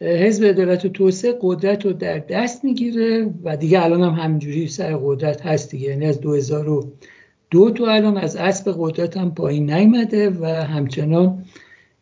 حزب 0.00 0.44
عدالت 0.44 0.84
و 0.84 0.88
توسعه 0.88 1.38
قدرت 1.40 1.84
رو 1.84 1.92
در 1.92 2.18
دست 2.18 2.64
می‌گیره 2.64 3.30
و 3.44 3.56
دیگه 3.56 3.84
الان 3.84 4.02
هم 4.02 4.24
همینجوری 4.24 4.68
سر 4.68 4.96
قدرت 4.96 5.46
هست 5.46 5.70
دیگه. 5.70 5.88
یعنی 5.88 6.06
از 6.06 6.20
2002 6.20 7.70
تو 7.70 7.84
الان 7.84 8.16
از 8.16 8.36
اسب 8.36 8.74
قدرت 8.78 9.16
هم 9.16 9.34
پایین 9.34 9.70
نیمده 9.70 10.30
و 10.30 10.44
همچنان 10.44 11.44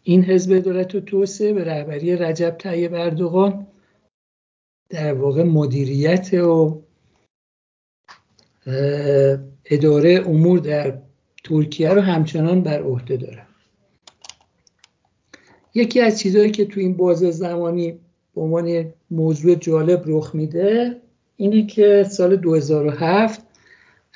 این 0.03 0.25
حزب 0.25 0.53
عدالت 0.53 0.95
و 0.95 1.01
توسعه 1.01 1.53
به 1.53 1.65
رهبری 1.65 2.17
رجب 2.17 2.57
طیب 2.59 2.95
اردوغان 2.95 3.67
در 4.93 5.15
واقع 5.15 5.43
مدیریت 5.43 6.35
و 6.35 6.83
اداره 9.65 10.25
امور 10.27 10.59
در 10.59 10.99
ترکیه 11.45 11.91
رو 11.91 12.01
همچنان 12.01 12.63
بر 12.63 12.83
عهده 12.83 13.17
داره 13.17 13.43
یکی 15.75 16.01
از 16.01 16.21
چیزهایی 16.21 16.51
که 16.51 16.65
تو 16.65 16.81
این 16.81 16.97
بازه 16.97 17.31
زمانی 17.31 17.93
به 18.35 18.41
عنوان 18.41 18.93
موضوع 19.11 19.55
جالب 19.55 20.03
رخ 20.07 20.35
میده 20.35 21.01
اینه 21.37 21.67
که 21.67 22.07
سال 22.11 22.37
2007 22.37 23.41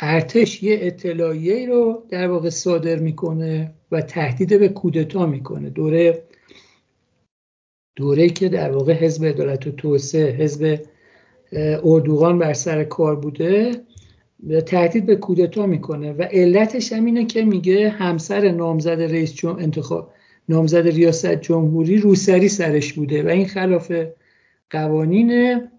ارتش 0.01 0.63
یه 0.63 0.79
اطلاعیه 0.81 1.69
رو 1.69 2.03
در 2.09 2.29
واقع 2.29 2.51
صادر 2.51 2.99
می‌کنه 2.99 3.73
و 3.93 4.01
تهدید 4.01 4.59
به 4.59 4.69
کودتا 4.69 5.27
می‌کنه. 5.27 5.71
دوره 5.71 6.23
دوره 7.97 8.29
که 8.29 8.49
در 8.49 8.71
واقع 8.71 8.93
حزب 8.93 9.25
عدالت 9.25 9.67
و 9.67 9.71
توسعه 9.71 10.31
حزب 10.31 10.81
اردوغان 11.85 12.39
بر 12.39 12.53
سر 12.53 12.85
کار 12.85 13.17
بوده 13.17 13.71
تهدید 14.67 15.07
به 15.07 15.17
کودتا 15.17 15.67
می‌کنه 15.67 16.13
و 16.13 16.23
علتش 16.23 16.93
هم 16.93 17.05
اینه 17.05 17.25
که 17.25 17.45
میگه 17.45 17.89
همسر 17.89 18.51
نامزد 18.51 19.01
رئیس 19.01 19.45
انتخاب 19.45 20.13
نامزد 20.49 20.87
ریاست 20.89 21.35
جمهوری 21.35 21.97
روسری 21.97 22.49
سرش 22.49 22.93
بوده 22.93 23.23
و 23.23 23.29
این 23.29 23.47
خلاف 23.47 23.93
قوانینه. 24.71 25.71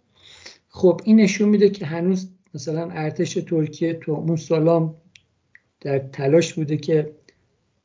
خب 0.69 1.01
این 1.03 1.15
نشون 1.15 1.49
میده 1.49 1.69
که 1.69 1.85
هنوز 1.85 2.29
مثلا 2.53 2.89
ارتش 2.91 3.33
ترکیه 3.33 3.93
تو 3.93 4.11
اون 4.11 4.35
سالام 4.35 4.95
در 5.81 5.99
تلاش 5.99 6.53
بوده 6.53 6.77
که 6.77 7.11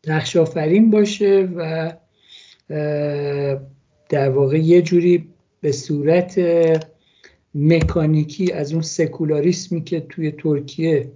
نقش 0.06 0.36
آفرین 0.36 0.90
باشه 0.90 1.48
و 1.56 1.92
در 4.12 4.30
واقع 4.30 4.58
یه 4.58 4.82
جوری 4.82 5.24
به 5.60 5.72
صورت 5.72 6.40
مکانیکی 7.54 8.52
از 8.52 8.72
اون 8.72 8.82
سکولاریسمی 8.82 9.84
که 9.84 10.00
توی 10.00 10.30
ترکیه 10.30 11.08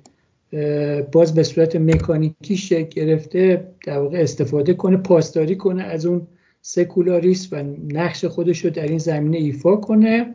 باز 1.13 1.35
به 1.35 1.43
صورت 1.43 1.77
مکانیکی 1.77 2.57
شکل 2.57 2.89
گرفته 2.89 3.69
در 3.87 3.99
واقع 3.99 4.19
استفاده 4.19 4.75
کنه 4.75 4.97
پاسداری 4.97 5.57
کنه 5.57 5.83
از 5.83 6.07
اون 6.07 6.27
سکولاریسم 6.63 7.57
و 7.57 7.65
نقش 7.93 8.25
خودش 8.25 8.65
رو 8.65 8.71
در 8.71 8.87
این 8.87 8.99
زمینه 8.99 9.37
ایفا 9.37 9.77
کنه. 9.77 10.35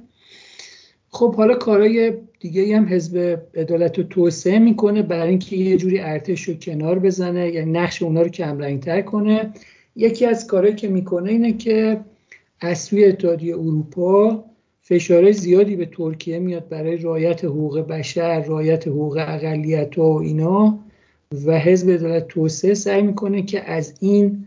خب 1.09 1.36
حالا 1.36 1.55
کارهای 1.55 2.14
دیگه 2.39 2.78
هم 2.78 2.88
حزب 2.89 3.41
عدالت 3.55 3.97
رو 3.97 4.03
توسعه 4.03 4.59
می‌کنه 4.59 5.01
برای 5.01 5.30
اینکه 5.30 5.55
یه 5.55 5.78
جوری 5.78 5.99
ارتش 5.99 6.43
رو 6.43 6.53
کنار 6.53 6.99
بزنه 6.99 7.49
یعنی 7.49 7.72
نقش 7.72 8.01
اونا 8.01 8.22
رو 8.22 8.30
کمرنگتر 8.30 9.01
کنه. 9.01 9.53
یکی 9.95 10.26
از 10.26 10.47
کارهایی 10.47 10.76
که 10.76 10.88
می‌کنه 10.88 11.32
اینه 11.32 11.53
که 11.53 12.01
سوی 12.76 13.05
اتحادیه 13.05 13.55
اروپا 13.55 14.43
فشار 14.82 15.32
زیادی 15.32 15.76
به 15.76 15.86
ترکیه 15.86 16.39
میاد 16.39 16.70
برای 16.70 16.97
رایت 16.97 17.45
حقوق 17.45 17.80
بشر 17.80 18.43
رایت 18.43 18.88
حقوق 18.88 19.18
اقلیت 19.28 19.97
و 19.97 20.01
اینا 20.01 20.80
و 21.45 21.59
حزب 21.59 21.89
عدالت 21.89 22.28
توسعه 22.28 22.74
سعی 22.74 23.01
می‌کنه 23.01 23.41
که 23.41 23.72
از 23.72 23.93
این 23.99 24.45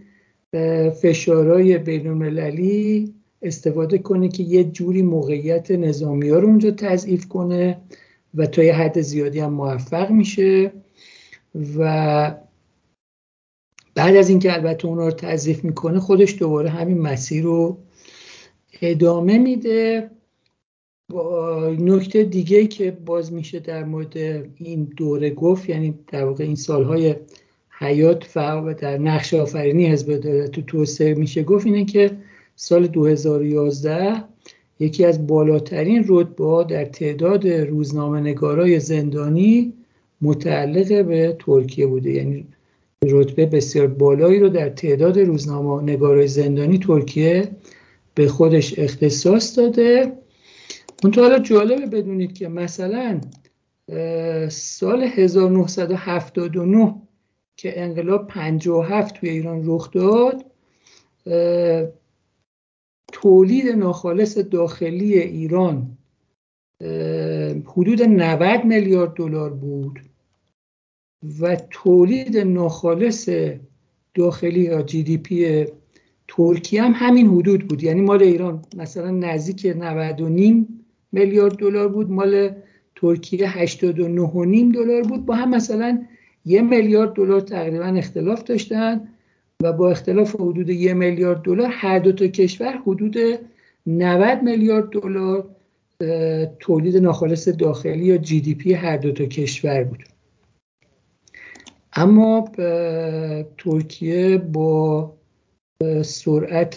فشارهای 1.02 1.78
بین 1.78 2.06
المللی 2.06 3.14
استفاده 3.42 3.98
کنه 3.98 4.28
که 4.28 4.42
یه 4.42 4.64
جوری 4.64 5.02
موقعیت 5.02 5.70
نظامی 5.70 6.28
ها 6.28 6.38
رو 6.38 6.48
اونجا 6.48 6.70
تضعیف 6.70 7.28
کنه 7.28 7.80
و 8.34 8.46
تا 8.46 8.62
یه 8.62 8.74
حد 8.74 9.00
زیادی 9.00 9.40
هم 9.40 9.52
موفق 9.52 10.10
میشه 10.10 10.72
و 11.78 12.34
بعد 13.94 14.16
از 14.16 14.28
اینکه 14.28 14.54
البته 14.54 14.88
اونا 14.88 15.06
رو 15.06 15.10
تضعیف 15.10 15.64
می‌کنه 15.64 16.00
خودش 16.00 16.38
دوباره 16.38 16.70
همین 16.70 16.98
مسیر 16.98 17.44
رو 17.44 17.78
ادامه 18.82 19.38
میده. 19.38 20.10
نکته 21.78 22.24
دیگه 22.24 22.66
که 22.66 22.90
باز 22.90 23.32
میشه 23.32 23.60
در 23.60 23.84
مورد 23.84 24.16
این 24.56 24.84
دوره 24.96 25.30
گفت 25.30 25.68
یعنی 25.68 25.94
در 26.06 26.24
واقع 26.24 26.44
این 26.44 26.54
سالهای 26.54 27.14
حیات 27.78 28.36
و 28.36 28.74
در 28.74 28.98
نقش 28.98 29.34
آفرینی 29.34 29.86
حزب 29.86 30.46
تو 30.46 30.62
توسعه 30.62 31.14
میشه 31.14 31.42
گفت 31.42 31.66
اینه 31.66 31.84
که 31.84 32.10
سال 32.56 32.86
2011 32.86 34.24
یکی 34.80 35.04
از 35.04 35.26
بالاترین 35.26 36.04
رتبه 36.08 36.64
در 36.68 36.84
تعداد 36.84 37.48
روزنامه 37.48 38.20
نگارای 38.20 38.80
زندانی 38.80 39.72
متعلق 40.20 41.04
به 41.04 41.36
ترکیه 41.38 41.86
بوده. 41.86 42.10
یعنی 42.10 42.46
رتبه 43.02 43.46
بسیار 43.46 43.86
بالایی 43.86 44.40
رو 44.40 44.48
در 44.48 44.68
تعداد 44.68 45.18
روزنامه 45.18 45.82
نگارای 45.82 46.28
زندانی 46.28 46.78
ترکیه 46.78 47.48
به 48.14 48.28
خودش 48.28 48.78
اختصاص 48.78 49.58
داده. 49.58 50.18
اون 51.04 51.14
حالا 51.14 51.38
جالبه 51.38 51.86
بدونید 51.86 52.32
که 52.32 52.48
مثلا 52.48 53.20
سال 54.48 55.02
1979 55.02 56.94
که 57.56 57.82
انقلاب 57.82 58.26
57 58.26 59.14
توی 59.14 59.28
ایران 59.28 59.62
رخ 59.64 59.90
داد 59.90 60.44
تولید 63.12 63.68
ناخالص 63.68 64.38
داخلی 64.38 65.18
ایران 65.18 65.98
حدود 67.64 68.02
90 68.02 68.64
میلیارد 68.64 69.14
دلار 69.14 69.50
بود 69.50 70.00
و 71.40 71.56
تولید 71.70 72.38
ناخالص 72.38 73.28
داخلی 74.14 74.60
یا 74.60 74.82
جی 74.82 75.02
دی 75.02 75.18
پی 75.18 75.66
ترکیه 76.28 76.82
هم 76.82 76.92
همین 76.94 77.26
حدود 77.26 77.68
بود. 77.68 77.82
یعنی 77.82 78.00
مال 78.00 78.22
ایران 78.22 78.62
مثلا 78.76 79.10
نزدیک 79.10 79.66
90 79.66 80.20
میلیارد 81.12 81.56
دلار 81.56 81.88
بود 81.88 82.10
مال 82.10 82.50
ترکیه 82.96 83.66
89.5 83.66 84.74
دلار 84.74 85.02
بود. 85.02 85.26
با 85.26 85.34
هم 85.34 85.50
مثلا 85.50 86.04
یه 86.44 86.62
میلیارد 86.62 87.12
دلار 87.12 87.40
تقریبا 87.40 87.84
اختلاف 87.84 88.42
داشتن 88.42 89.08
و 89.62 89.72
با 89.72 89.90
اختلاف 89.90 90.34
حدود 90.34 90.70
یه 90.70 90.94
میلیارد 90.94 91.42
دلار 91.42 91.68
هر 91.70 91.98
دو 91.98 92.12
تا 92.12 92.26
کشور 92.26 92.72
حدود 92.86 93.16
90 93.86 94.42
میلیارد 94.42 94.90
دلار 94.90 95.48
تولید 96.60 96.96
ناخالص 96.96 97.48
داخلی 97.48 98.04
یا 98.04 98.16
جی 98.16 98.40
دی 98.40 98.54
پی 98.54 98.72
هر 98.72 98.96
دو 98.96 99.12
تا 99.12 99.24
کشور 99.24 99.84
بود. 99.84 100.04
اما 101.92 102.52
ترکیه 103.58 104.38
با 104.38 105.12
سرعت 106.02 106.76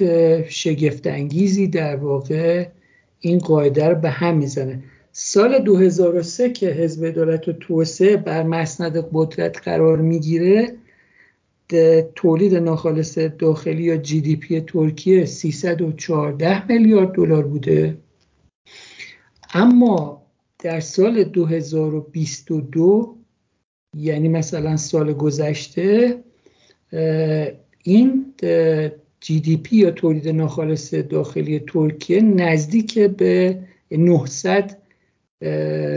شگفتانگیزی 0.50 1.68
در 1.68 1.95
واقع 1.95 2.68
این 3.20 3.39
قاعده 3.39 3.89
رو 3.89 3.95
به 3.95 4.10
هم 4.10 4.38
می‌زنه. 4.38 4.84
سال 5.12 5.60
2003 5.60 6.50
که 6.50 6.68
حزب 6.68 7.06
عدالت 7.06 7.48
و 7.48 7.54
توسعه 7.54 8.18
بر 8.18 8.43
مسند 8.43 9.10
قدرت 9.14 9.62
قرار 9.64 9.98
می‌گیره 9.98 10.78
تولید 12.16 12.56
ناخالص 12.56 13.18
داخلی 13.18 13.84
یا 13.84 13.98
جی 13.98 14.22
دی 14.22 14.36
پی 14.36 14.62
ترکیه 14.62 15.26
314 15.26 16.68
میلیارد 16.68 17.12
دلار 17.12 17.48
بوده. 17.48 17.98
اما 19.54 20.22
در 20.60 20.80
سال 20.80 21.24
2022 21.24 23.18
یعنی 23.95 24.28
مثلا 24.30 24.78
سال 24.78 25.14
گذشته 25.14 26.18
این 27.88 28.25
جی 29.19 29.39
دی 29.39 29.57
پی 29.57 29.75
یا 29.75 29.91
تولید 29.91 30.29
ناخالص 30.29 30.93
داخلی 30.93 31.59
ترکیه 31.67 32.21
نزدیک 32.21 32.99
به 32.99 33.59
900 33.91 34.77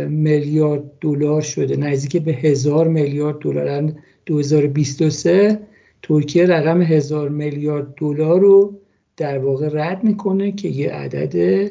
میلیارد 0.09 0.83
دلار 1.01 1.41
شده. 1.41 1.77
نزدیک 1.77 2.23
به 2.23 2.33
هزار 2.33 2.89
میلیارد 2.89 3.39
دلار. 3.39 3.93
2023 4.27 5.61
ترکیه 6.03 6.47
رقم 6.47 6.83
هزار 6.83 7.29
میلیارد 7.29 7.95
دلار 7.95 8.41
رو 8.41 8.79
در 9.17 9.39
واقع 9.39 9.69
رد 9.73 10.05
می‌کنه 10.05 10.53
که 10.53 10.69
یه 10.69 10.91
عدد 10.91 11.71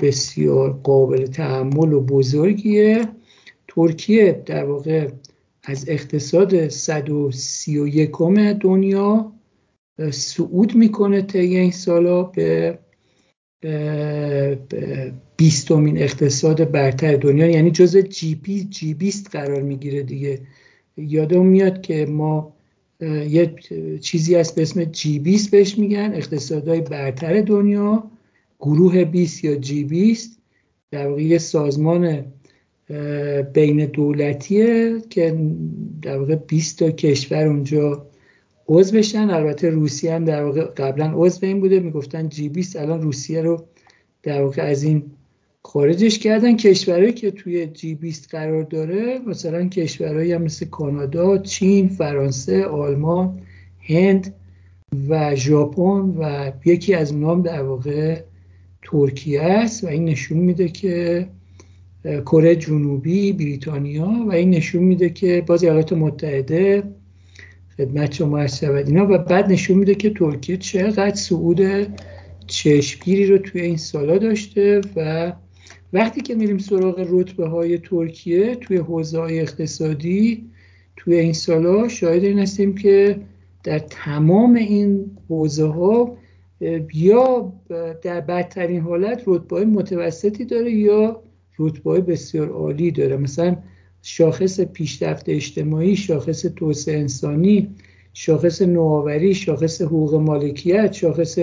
بسیار 0.00 0.80
قابل 0.82 1.26
تحمل 1.26 1.92
و 1.92 2.00
بزرگیه. 2.00 3.08
ترکیه 3.68 4.42
در 4.46 4.64
واقع 4.64 5.08
از 5.68 5.84
اقتصاد 5.88 6.68
131 6.68 8.10
دنیا 8.60 9.32
صعود 10.10 10.74
می‌کنه 10.74 11.22
طی 11.22 11.38
این 11.38 11.70
سالا 11.70 12.22
به 12.22 12.78
بیستمین 15.36 15.98
اقتصاد 15.98 16.70
برتر 16.70 17.16
دنیا. 17.16 17.46
یعنی 17.46 17.70
جز 17.70 17.96
جی 17.96 18.34
پی 18.34 18.64
جی 18.64 18.94
بیست 18.94 19.30
قرار 19.30 19.62
می‌گیره 19.62 20.02
دیگه. 20.02 20.40
یادم 20.96 21.46
میاد 21.46 21.80
که 21.80 22.06
ما 22.06 22.52
یه 23.28 23.54
چیزی 24.00 24.34
هست 24.34 24.54
به 24.54 24.62
اسم 24.62 24.84
جی 24.84 25.18
بیست 25.18 25.50
بهش 25.50 25.78
میگن 25.78 26.12
اقتصادهای 26.14 26.80
برتر 26.80 27.40
دنیا 27.40 28.10
گروه 28.60 29.04
20 29.04 29.44
یا 29.44 29.54
جی 29.54 29.84
20 29.84 30.38
در 30.90 31.08
واقع 31.08 31.22
یه 31.22 31.38
سازمان 31.38 32.24
بین 33.54 33.86
دولتیه 33.86 35.00
که 35.10 35.38
در 36.02 36.18
واقع 36.18 36.34
20 36.34 36.78
تا 36.78 36.90
کشور 36.90 37.46
اونجا 37.46 38.06
عضو 38.68 38.96
بشن. 38.96 39.30
البته 39.30 39.70
روسیه 39.70 40.14
هم 40.14 40.24
در 40.24 40.44
واقع 40.44 40.64
قبلا 40.64 41.12
عضو 41.14 41.46
این 41.46 41.60
بوده. 41.60 41.80
می‌گفتن 41.80 42.28
جی 42.28 42.48
20 42.48 42.76
الان 42.76 43.02
روسیه 43.02 43.42
رو 43.42 43.64
در 44.22 44.42
واقع 44.42 44.62
از 44.62 44.82
این 44.82 45.02
خارجش 45.62 46.18
کردن. 46.18 46.56
کشورهایی 46.56 47.12
که 47.12 47.30
توی 47.30 47.66
جی 47.66 47.94
20 47.94 48.30
قرار 48.30 48.62
داره 48.62 49.18
مثلا 49.26 49.68
کشورهایی 49.68 50.32
هم 50.32 50.42
مثل 50.42 50.66
کانادا، 50.66 51.38
چین، 51.38 51.88
فرانسه، 51.88 52.64
آلمان، 52.64 53.40
هند 53.80 54.34
و 55.08 55.34
ژاپن 55.34 56.14
و 56.18 56.52
یکی 56.64 56.94
از 56.94 57.12
اونام 57.12 57.42
در 57.42 57.62
واقع 57.62 58.20
ترکیه 58.82 59.42
است 59.42 59.84
و 59.84 59.86
این 59.86 60.04
نشون 60.04 60.38
میده 60.38 60.68
که 60.68 61.28
کره 62.06 62.56
جنوبی 62.56 63.32
بریتانیا 63.32 64.24
و 64.28 64.32
این 64.32 64.50
نشون 64.50 64.82
میده 64.82 65.10
که 65.10 65.44
باز 65.46 65.62
ایالات 65.62 65.92
متحده 65.92 66.82
خدمت 67.76 68.12
شما 68.12 68.46
شود. 68.46 68.86
اینا 68.86 69.06
و 69.10 69.18
بعد 69.18 69.52
نشون 69.52 69.78
میده 69.78 69.94
که 69.94 70.10
ترکیه 70.10 70.56
چقدر 70.56 71.14
صعود 71.14 71.60
چشمگیری 72.46 73.26
رو 73.26 73.38
توی 73.38 73.60
این 73.60 73.76
سالا 73.76 74.18
داشته 74.18 74.80
و 74.96 75.32
وقتی 75.92 76.20
که 76.20 76.34
میریم 76.34 76.58
سراغ 76.58 77.06
رتبه 77.10 77.48
های 77.48 77.78
ترکیه 77.78 78.54
توی 78.54 78.76
حوزه 78.76 79.20
های 79.20 79.40
اقتصادی 79.40 80.50
توی 80.96 81.16
این 81.16 81.32
سالا 81.32 81.88
شاهد 81.88 82.24
این 82.24 82.38
هستیم 82.38 82.74
که 82.74 83.20
در 83.64 83.78
تمام 83.78 84.54
این 84.54 85.10
حوزه 85.28 85.66
ها 85.66 86.16
یا 86.94 87.52
در 88.02 88.20
بدترین 88.20 88.80
حالت 88.80 89.22
رتبه 89.26 89.64
متوسطی 89.64 90.44
داره 90.44 90.70
یا 90.72 91.22
رتبه 91.58 92.00
بسیار 92.00 92.48
عالی 92.48 92.90
داره. 92.90 93.16
مثلا 93.16 93.56
شاخص 94.02 94.60
پیشرفت 94.60 95.28
اجتماعی 95.28 95.96
شاخص 95.96 96.42
توسعه 96.56 96.98
انسانی 96.98 97.70
شاخص 98.14 98.62
نوآوری 98.62 99.34
شاخص 99.34 99.82
حقوق 99.82 100.14
مالکیت 100.14 100.92
شاخص 100.92 101.38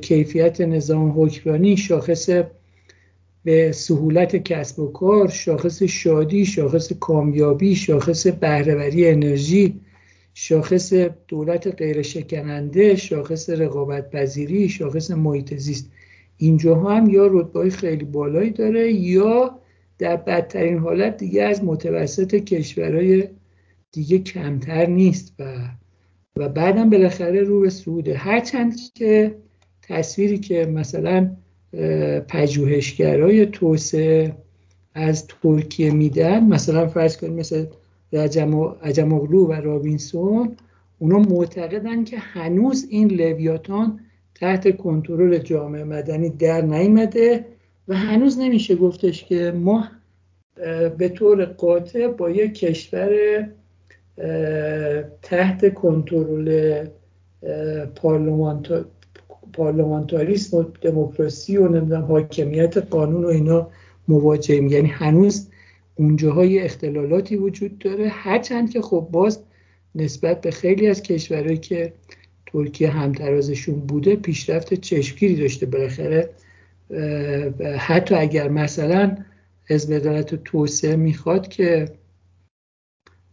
کیفیت 0.00 0.60
نظام 0.60 1.10
حکمرانی 1.10 1.76
شاخص 1.76 2.28
به 3.44 3.72
سهولت 3.72 4.36
کسب 4.36 4.78
و 4.78 4.92
کار 4.92 5.28
شاخص 5.28 5.82
شادی 5.82 6.46
شاخص 6.46 6.92
کامیابی 6.92 7.74
شاخص 7.74 8.26
بهرهوری 8.26 9.08
انرژی 9.08 9.80
شاخص 10.34 10.92
دولت 11.28 11.66
غیر 11.66 12.02
شکننده 12.02 12.96
شاخص 12.96 13.50
رقابت 13.50 14.10
پذیری 14.10 14.68
شاخص 14.68 15.10
محیط 15.10 15.54
زیست 15.54 15.90
اینجا 16.36 16.74
هم 16.74 17.10
یا 17.10 17.26
رتبه 17.26 17.70
خیلی 17.70 18.04
بالایی 18.04 18.50
داره 18.50 18.92
یا 18.92 19.58
در 19.98 20.16
بدترین 20.16 20.78
حالت 20.78 21.16
دیگه 21.16 21.42
از 21.42 21.64
متوسط 21.64 22.34
کشورهای 22.34 23.28
دیگه 23.92 24.18
کمتر 24.18 24.86
نیست 24.86 25.34
و 25.38 25.44
و 26.36 26.48
بعدم 26.48 26.90
بالاخره 26.90 27.42
رو 27.42 27.60
به 27.60 27.70
سعوده. 27.70 28.16
هرچند 28.16 28.76
که 28.94 29.36
تصویری 29.82 30.38
که 30.38 30.66
مثلا 30.66 31.30
پژوهشگرای 32.28 33.46
توسعه 33.46 34.36
از 34.94 35.26
ترکیه 35.26 35.90
میدن 35.90 36.44
مثلا 36.44 36.86
فرض 36.88 37.16
کنید 37.16 37.32
مثل 37.32 37.66
عجم 38.82 39.12
و 39.12 39.52
رابینسون 39.52 40.56
اونا 40.98 41.18
معتقدن 41.18 42.04
که 42.04 42.18
هنوز 42.18 42.86
این 42.90 43.10
لویاتان 43.10 44.00
تحت 44.40 44.76
کنترل 44.76 45.38
جامعه 45.38 45.84
مدنی 45.84 46.30
در 46.30 46.60
نیامده 46.60 47.44
و 47.88 47.94
هنوز 47.96 48.38
نمیشه 48.38 48.76
گفتش 48.76 49.24
که 49.24 49.52
ما 49.52 49.88
به 50.98 51.08
طور 51.08 51.44
قاطع 51.44 52.08
با 52.08 52.30
یک 52.30 52.54
کشور 52.54 53.12
تحت 55.22 55.74
کنترل 55.74 56.84
پارلمانتاریسم 59.52 60.56
و 60.56 60.62
دموکراسی 60.62 61.56
و 61.56 61.68
نمی‌دونم 61.68 62.02
حاکمیت 62.02 62.76
قانون 62.76 63.24
و 63.24 63.28
اینا 63.28 63.70
مواجهیم. 64.08 64.68
یعنی 64.68 64.88
هنوز 64.88 65.48
اونجاهای 65.94 66.58
اختلالاتی 66.58 67.36
وجود 67.36 67.78
داره. 67.78 68.08
هرچند 68.08 68.70
که 68.70 68.80
خب 68.82 69.08
باز 69.10 69.40
نسبت 69.94 70.40
به 70.40 70.50
خیلی 70.50 70.88
از 70.88 71.02
کشورهایی 71.02 71.58
که 71.58 71.92
ترکیه 72.46 72.90
همترازشون 72.90 73.74
بوده 73.74 74.16
پیشرفت 74.16 74.74
چشمگیری 74.74 75.36
داشته. 75.36 75.66
بالاخره 75.66 76.30
حتی 77.78 78.14
اگر 78.14 78.48
مثلا 78.48 79.16
حزب 79.64 79.92
عدالت 79.92 80.34
توسعه 80.34 80.96
می‌خواد 80.96 81.48
که 81.48 81.88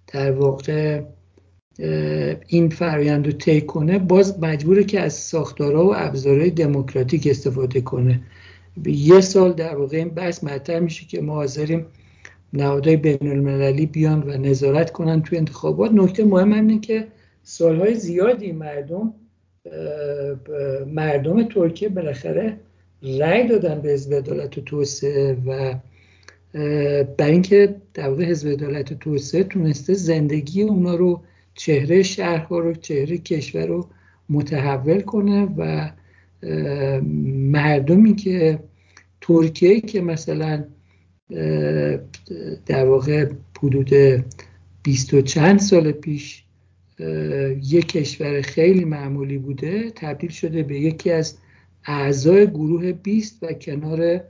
در 0.07 0.31
واقع 0.31 1.01
این 2.47 2.69
فرایند 2.69 3.25
رو 3.25 3.31
طی 3.31 3.61
کنه 3.61 3.99
باز 3.99 4.39
مجبوره 4.39 4.83
که 4.83 4.99
از 4.99 5.13
ساختارها 5.13 5.85
و 5.85 5.93
ابزارهای 5.95 6.49
دموکراتیک 6.49 7.27
استفاده 7.27 7.81
کنه. 7.81 8.21
یه 8.85 9.21
سال 9.21 9.53
در 9.53 9.75
واقع 9.75 9.97
این 9.97 10.09
بحث 10.09 10.43
مطرح 10.43 10.79
میشه 10.79 11.05
که 11.05 11.21
ما 11.21 11.33
حاضریم 11.33 11.85
نهادهای 12.53 12.97
بین 12.97 13.27
المللی 13.31 13.85
بیان 13.85 14.23
و 14.23 14.37
نظارت 14.37 14.91
کنن 14.91 15.21
توی 15.21 15.37
انتخابات. 15.37 15.91
نکته 15.91 16.25
مهم 16.25 16.53
اینه 16.53 16.79
که 16.79 17.07
سالهای 17.43 17.95
زیادی 17.95 18.51
مردم 18.51 19.13
مردم 20.87 21.43
ترکیه 21.43 21.89
بالاخره 21.89 22.57
رأی 23.01 23.47
دادن 23.47 23.81
به 23.81 23.89
حزب 23.89 24.13
عدالت 24.13 24.57
و 24.57 24.61
توسعه 24.61 25.37
و 25.45 25.75
برای 27.17 27.31
اینکه 27.31 27.75
در 27.93 28.09
واقع 28.09 28.23
حزب 28.23 28.49
عدالت 28.49 28.91
و 28.91 28.95
توسعه 28.95 29.43
تونسته 29.43 29.93
زندگی 29.93 30.61
اونا 30.61 30.95
رو 30.95 31.21
چهره 31.53 32.03
شهرها 32.03 32.59
رو 32.59 32.73
چهره 32.73 33.17
کشور 33.17 33.65
رو 33.65 33.89
متحول 34.29 35.01
کنه 35.01 35.47
و 35.57 35.91
مردمی 37.51 38.15
که 38.15 38.59
ترکیه 39.21 39.81
که 39.81 40.01
مثلا 40.01 40.65
در 42.65 42.85
واقع 42.85 43.29
حدود 43.63 43.89
بیست 44.83 45.13
و 45.13 45.21
چند 45.21 45.59
سال 45.59 45.91
پیش 45.91 46.43
یک 47.63 47.87
کشور 47.87 48.41
خیلی 48.41 48.85
معمولی 48.85 49.37
بوده 49.37 49.91
تبدیل 49.95 50.29
شده 50.29 50.63
به 50.63 50.79
یکی 50.79 51.11
از 51.11 51.37
اعضای 51.85 52.47
گروه 52.47 52.91
20 52.91 53.43
و 53.43 53.53
کنار 53.53 54.21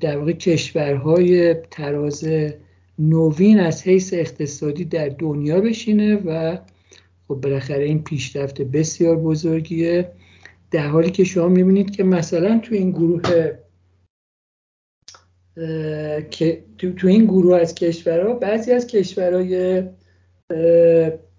در 0.00 0.18
واقع 0.18 0.32
کشورهای 0.32 1.54
تراز 1.54 2.28
نوین 2.98 3.60
از 3.60 3.82
حیث 3.82 4.14
اقتصادی 4.14 4.84
در 4.84 5.08
دنیا 5.08 5.60
بشینه 5.60 6.16
و 6.16 6.58
خب 7.28 7.34
بالاخره 7.34 7.84
این 7.84 8.02
پیشرفت 8.02 8.62
بسیار 8.62 9.16
بزرگیه. 9.16 10.12
در 10.70 10.86
حالی 10.86 11.10
که 11.10 11.24
شما 11.24 11.48
می‌بینید 11.48 11.90
که 11.90 12.04
مثلا 12.04 12.58
تو 12.58 12.74
این 12.74 12.90
گروه 12.90 13.22
که 16.30 16.64
تو, 16.78 17.08
این 17.08 17.24
گروه 17.24 17.56
از 17.56 17.74
کشورها 17.74 18.34
بعضی 18.34 18.72
از 18.72 18.86
کشورهای 18.86 19.82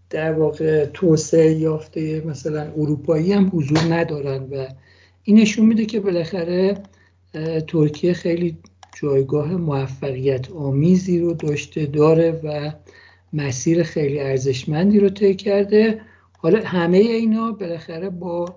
در 0.09 0.33
واقع 0.33 0.85
توسعه 0.85 1.51
یافته 1.51 2.23
مثلا 2.25 2.61
اروپایی 2.61 3.33
هم 3.33 3.51
حضور 3.53 3.79
ندارن 3.89 4.43
و 4.43 4.67
این 5.23 5.39
نشون 5.39 5.65
میده 5.65 5.85
که 5.85 5.99
بالاخره 5.99 6.77
ترکیه 7.67 8.13
خیلی 8.13 8.57
جایگاه 9.01 9.55
موفقیت 9.55 10.51
آمیزی 10.51 11.19
رو 11.19 11.33
داشته 11.33 11.85
داره 11.85 12.41
و 12.43 12.71
مسیر 13.33 13.83
خیلی 13.83 14.19
ارزشمندی 14.19 14.99
رو 14.99 15.09
طی 15.09 15.35
کرده. 15.35 16.01
حالا 16.37 16.61
همه 16.65 16.97
اینا 16.97 17.51
بالاخره 17.51 18.09
با 18.09 18.55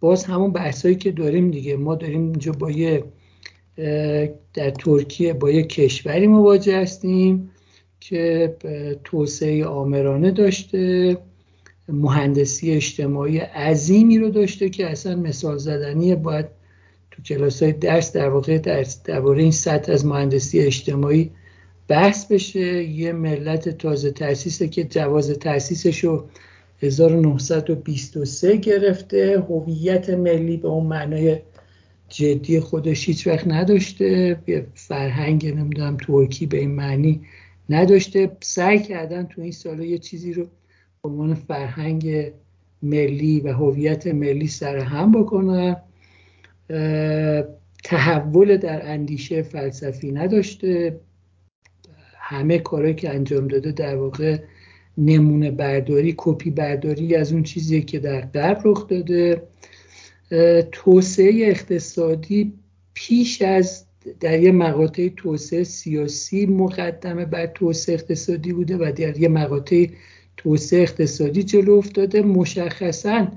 باز 0.00 0.24
همون 0.24 0.52
بحثایی 0.52 0.94
که 0.94 1.12
داریم 1.12 1.50
دیگه. 1.50 1.76
ما 1.76 1.94
داریم 1.94 2.22
اینجا 2.22 2.52
با 2.52 2.70
یه 2.70 3.04
در 4.54 4.70
ترکیه 4.70 5.32
با 5.32 5.50
یک 5.50 5.68
کشوری 5.68 6.26
مواجه 6.26 6.80
هستیم. 6.80 7.50
که 8.00 8.56
توسعه 9.04 9.66
آمرانه 9.66 10.30
داشته 10.30 11.16
مهندسی 11.88 12.70
اجتماعی 12.70 13.38
عظیمی 13.38 14.18
رو 14.18 14.30
داشته 14.30 14.68
که 14.68 14.90
اصلا 14.90 15.16
مثال 15.16 15.58
زدنیه. 15.58 16.16
باید 16.16 16.46
تو 17.10 17.22
کلاس 17.22 17.62
های 17.62 17.72
درس 17.72 18.12
در 18.12 18.28
واقع 18.28 18.58
درباره 19.04 19.42
این 19.42 19.52
سطح 19.52 19.92
از 19.92 20.06
مهندسی 20.06 20.60
اجتماعی 20.60 21.30
بحث 21.88 22.32
بشه. 22.32 22.84
یه 22.84 23.12
ملت 23.12 23.68
تازه 23.68 24.10
تاسیسه 24.10 24.68
که 24.68 24.84
جواز 24.84 25.30
تاسیسش 25.30 26.04
رو 26.04 26.28
1923 26.82 28.56
گرفته. 28.56 29.44
هویت 29.48 30.10
ملی 30.10 30.56
به 30.56 30.68
اون 30.68 30.86
معنای 30.86 31.38
جدی 32.08 32.60
خودش 32.60 33.08
هیچ 33.08 33.26
وقت 33.26 33.46
نداشته. 33.48 34.38
فرهنگ 34.74 35.46
نمی‌دونم 35.46 35.96
ترکی 35.96 36.46
به 36.46 36.58
این 36.58 36.70
معنی 36.70 37.20
نداشته 37.68 38.36
سعی 38.40 38.82
کردن 38.82 39.26
تو 39.26 39.42
این 39.42 39.52
سالا 39.52 39.84
یه 39.84 39.98
چیزی 39.98 40.32
رو 40.32 40.44
به 41.02 41.08
عنوان 41.08 41.34
فرهنگ 41.34 42.32
ملی 42.82 43.40
و 43.40 43.52
هویت 43.52 44.06
ملی 44.06 44.46
سرهم 44.46 45.12
بکنن. 45.12 45.76
تحول 47.84 48.56
در 48.56 48.92
اندیشه 48.92 49.42
فلسفی 49.42 50.12
نداشته. 50.12 51.00
همه 52.14 52.58
کاری 52.58 52.94
که 52.94 53.10
انجام 53.10 53.48
داده 53.48 53.72
در 53.72 53.96
واقع 53.96 54.38
نمونه 54.98 55.50
برداری 55.50 56.14
کپی 56.16 56.50
برداری 56.50 57.14
از 57.14 57.32
اون 57.32 57.42
چیزی 57.42 57.82
که 57.82 57.98
در 57.98 58.20
غرب 58.20 58.60
رخ 58.64 58.88
داده. 58.88 59.42
توسعه 60.72 61.48
اقتصادی 61.48 62.52
پیش 62.94 63.42
از 63.42 63.87
در 64.20 64.40
یه 64.40 64.52
مقاطع 64.52 65.08
توسعه 65.16 65.64
سیاسی 65.64 66.46
مقدمه 66.46 67.24
بر 67.24 67.46
توسعه 67.46 67.94
اقتصادی 67.94 68.52
بوده 68.52 68.76
و 68.76 68.92
در 68.96 69.18
یه 69.18 69.28
مقاطع 69.28 69.86
توسعه 70.36 70.82
اقتصادی 70.82 71.42
جلو 71.42 71.74
افتاده. 71.74 72.22
مشخصا 72.22 73.28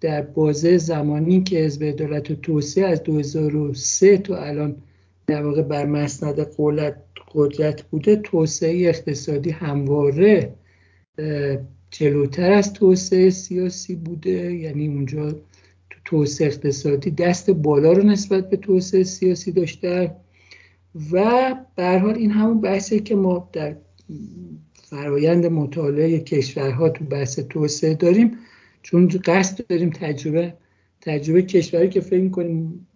در 0.00 0.22
بازه 0.22 0.78
زمانی 0.78 1.42
که 1.42 1.58
حزب 1.58 1.84
عدالت 1.84 2.30
و 2.30 2.34
توسعه 2.34 2.86
از 2.86 3.02
2003 3.02 4.18
تا 4.18 4.36
الان 4.36 4.76
در 5.26 5.42
واقع 5.42 5.62
بر 5.62 5.86
مسند 5.86 6.46
قدرت 7.34 7.82
بوده 7.82 8.16
توسعه 8.16 8.88
اقتصادی 8.88 9.50
همواره 9.50 10.54
جلوتر 11.90 12.52
از 12.52 12.72
توسعه 12.72 13.30
سیاسی 13.30 13.94
بوده. 13.94 14.54
یعنی 14.54 14.86
اونجا 14.88 15.36
توسعه 16.04 16.46
اقتصادی 16.46 17.10
دست 17.10 17.50
بالا 17.50 17.92
رو 17.92 18.02
نسبت 18.02 18.50
به 18.50 18.56
توسعه 18.56 19.02
سیاسی 19.02 19.52
داشته. 19.52 20.10
و 21.12 21.54
به 21.76 21.98
حال 21.98 22.14
این 22.14 22.30
همون 22.30 22.60
بحثی 22.60 23.00
که 23.00 23.14
ما 23.14 23.48
در 23.52 23.76
فرایند 24.74 25.46
مطالعه 25.46 26.18
کشورها 26.18 26.88
تو 26.88 27.04
بحث 27.04 27.38
توسعه 27.38 27.94
داریم. 27.94 28.30
چون 28.82 29.08
قصد 29.24 29.66
داریم 29.66 29.90
تجربه 29.90 30.54
تجربه 31.00 31.42
کشوری 31.42 31.88
که 31.88 32.00
فکر 32.00 32.28
کنیم 32.28 32.86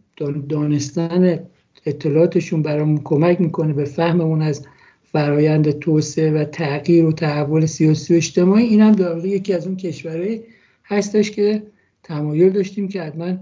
دانستن 0.48 1.40
اطلاعاتشون 1.86 2.62
برامون 2.62 3.00
کمک 3.04 3.40
می‌کنه 3.40 3.72
به 3.72 3.84
فهممون 3.84 4.42
از 4.42 4.66
فرایند 5.12 5.70
توسعه 5.70 6.30
و 6.30 6.44
تغییر 6.44 7.04
و 7.04 7.12
تحول 7.12 7.66
سیاسی 7.66 8.14
و 8.14 8.16
اجتماعی. 8.16 8.64
این 8.64 8.80
هم 8.80 8.92
در 8.92 9.24
یکی 9.24 9.52
از 9.54 9.66
اون 9.66 9.76
کشورهایی 9.76 10.42
هستش 10.84 11.30
که 11.30 11.62
تمایل 12.06 12.50
داشتیم 12.50 12.88
که 12.88 13.02
حتما 13.02 13.36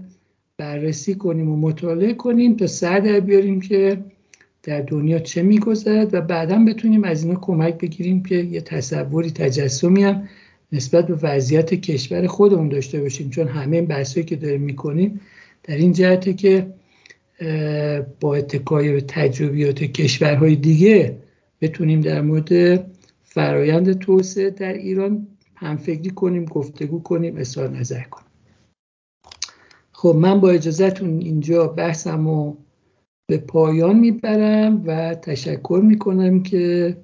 بررسی 0.57 1.15
کنیم 1.15 1.49
و 1.51 1.55
مطالعه 1.55 2.13
کنیم 2.13 2.55
تا 2.55 2.67
سر 2.67 3.19
بیاریم 3.19 3.61
که 3.61 3.97
در 4.63 4.81
دنیا 4.81 5.19
چه 5.19 5.43
میگذرد 5.43 6.13
و 6.13 6.21
بعدا 6.21 6.65
بتونیم 6.67 7.03
از 7.03 7.23
اینا 7.23 7.39
کمک 7.39 7.77
بگیریم 7.77 8.23
که 8.23 8.35
یه 8.35 8.61
تصوری 8.61 9.31
تجسمی 9.31 10.03
هم 10.03 10.29
نسبت 10.71 11.07
به 11.07 11.15
وضعیت 11.23 11.73
کشور 11.73 12.27
خودمون 12.27 12.69
داشته 12.69 13.01
باشیم. 13.01 13.29
چون 13.29 13.47
همه 13.47 13.75
این 13.75 13.85
بحثایی 13.85 14.25
که 14.25 14.35
داریم 14.35 14.61
می‌کنیم 14.61 15.21
در 15.63 15.75
این 15.75 15.93
جهته 15.93 16.33
که 16.33 16.67
با 18.19 18.35
اتکای 18.35 18.91
به 18.91 19.01
تجربیات 19.01 19.83
کشورهای 19.83 20.55
دیگه 20.55 21.17
بتونیم 21.61 22.01
در 22.01 22.21
مورد 22.21 22.83
فرایند 23.23 23.99
توسعه 23.99 24.49
در 24.49 24.73
ایران 24.73 25.27
همفکری 25.55 26.09
کنیم 26.09 26.45
گفتگو 26.45 27.03
کنیم 27.03 27.37
اظهار 27.37 27.69
نظر 27.69 28.03
کنیم. 28.03 28.24
خب 29.97 30.15
من 30.19 30.39
با 30.39 30.49
اجازهتون 30.49 31.21
اینجا 31.21 31.67
بحثم 31.67 32.27
رو 32.27 32.57
به 33.27 33.37
پایان 33.37 33.99
می‌برم 33.99 34.83
و 34.85 35.15
تشکر 35.15 35.81
می‌کنم 35.83 36.43
که 36.43 36.97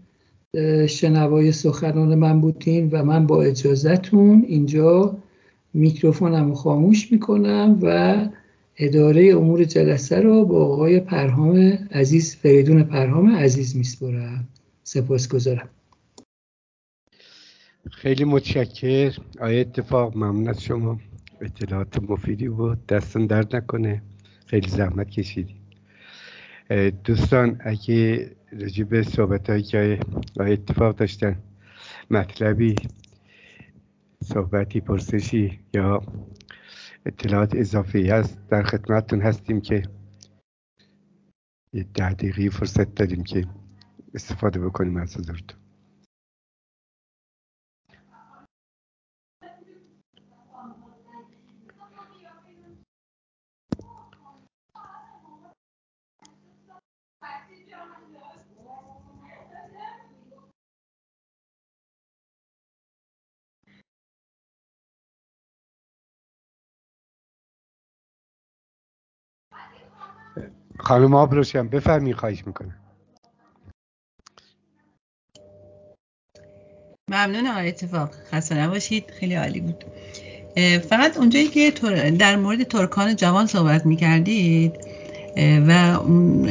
شنوای 0.87 1.51
سخنان 1.51 2.15
من 2.15 2.41
بودین 2.41 2.89
و 2.89 3.03
من 3.03 3.27
با 3.27 3.43
اجازهتون 3.43 4.43
اینجا 4.47 5.17
میکروفونم 5.73 6.47
رو 6.47 6.53
خاموش 6.53 7.11
می‌کنم 7.11 7.79
و 7.81 8.15
اداره 8.77 9.35
امور 9.35 9.63
جلسه 9.63 10.19
رو 10.19 10.45
با 10.45 10.65
آقای 10.65 10.99
پرهام 10.99 11.57
عزیز 11.91 12.35
فریدون 12.35 12.83
پرهام 12.83 13.35
عزیز 13.35 13.75
میسپرم 13.75 14.47
سپاس 14.83 15.27
گذارم 15.27 15.69
خیلی 17.91 18.23
متشکر 18.23 19.17
آیا 19.39 19.59
اتفاق 19.59 20.17
ممنون 20.17 20.53
شما؟ 20.53 20.99
اطلاعات 21.41 22.03
مفیدی 22.03 22.49
بود 22.49 22.87
دستان 22.87 23.27
درد 23.27 23.55
نکنه. 23.55 24.01
خیلی 24.45 24.69
زحمت 24.69 25.09
کشیدی. 25.09 25.61
دوستان 27.03 27.61
اگه 27.65 28.31
رجوع 28.51 28.87
به 28.87 29.03
صحبت 29.03 29.49
هایی 29.49 29.63
که 29.63 29.99
اتفاق 30.39 30.95
داشتن 30.95 31.35
مطلبی 32.11 32.75
صحبتی 34.23 34.81
پرسشی 34.81 35.59
یا 35.73 36.01
اطلاعات 37.05 37.55
اضافی 37.55 38.09
هست 38.09 38.39
در 38.49 38.63
خدمتتون 38.63 39.21
هستیم 39.21 39.61
که 39.61 39.83
یه 41.73 41.85
ده 41.93 42.13
دقیقه 42.13 42.49
فرصت 42.49 42.95
داریم 42.95 43.23
که 43.23 43.47
استفاده 44.13 44.59
بکنیم 44.59 44.97
از 44.97 45.17
حضورتون. 45.17 45.60
خانم 70.91 71.13
آب 71.13 71.33
روشن 71.33 71.67
بفرمین 71.67 72.13
خواهش 72.13 72.47
می‌کنم. 72.47 72.75
ممنون 77.11 77.47
آقای 77.47 77.67
اتفاق. 77.67 78.09
خسته 78.31 78.55
نباشید. 78.55 79.11
خیلی 79.19 79.35
عالی 79.35 79.59
بود. 79.59 79.83
فقط 80.89 81.17
اونجایی 81.17 81.47
که 81.47 81.71
در 82.19 82.35
مورد 82.35 82.63
ترکان 82.63 83.15
جوان 83.15 83.45
صحبت 83.45 83.85
می‌کردید 83.85 84.73
و 85.67 85.71
اون 86.01 86.49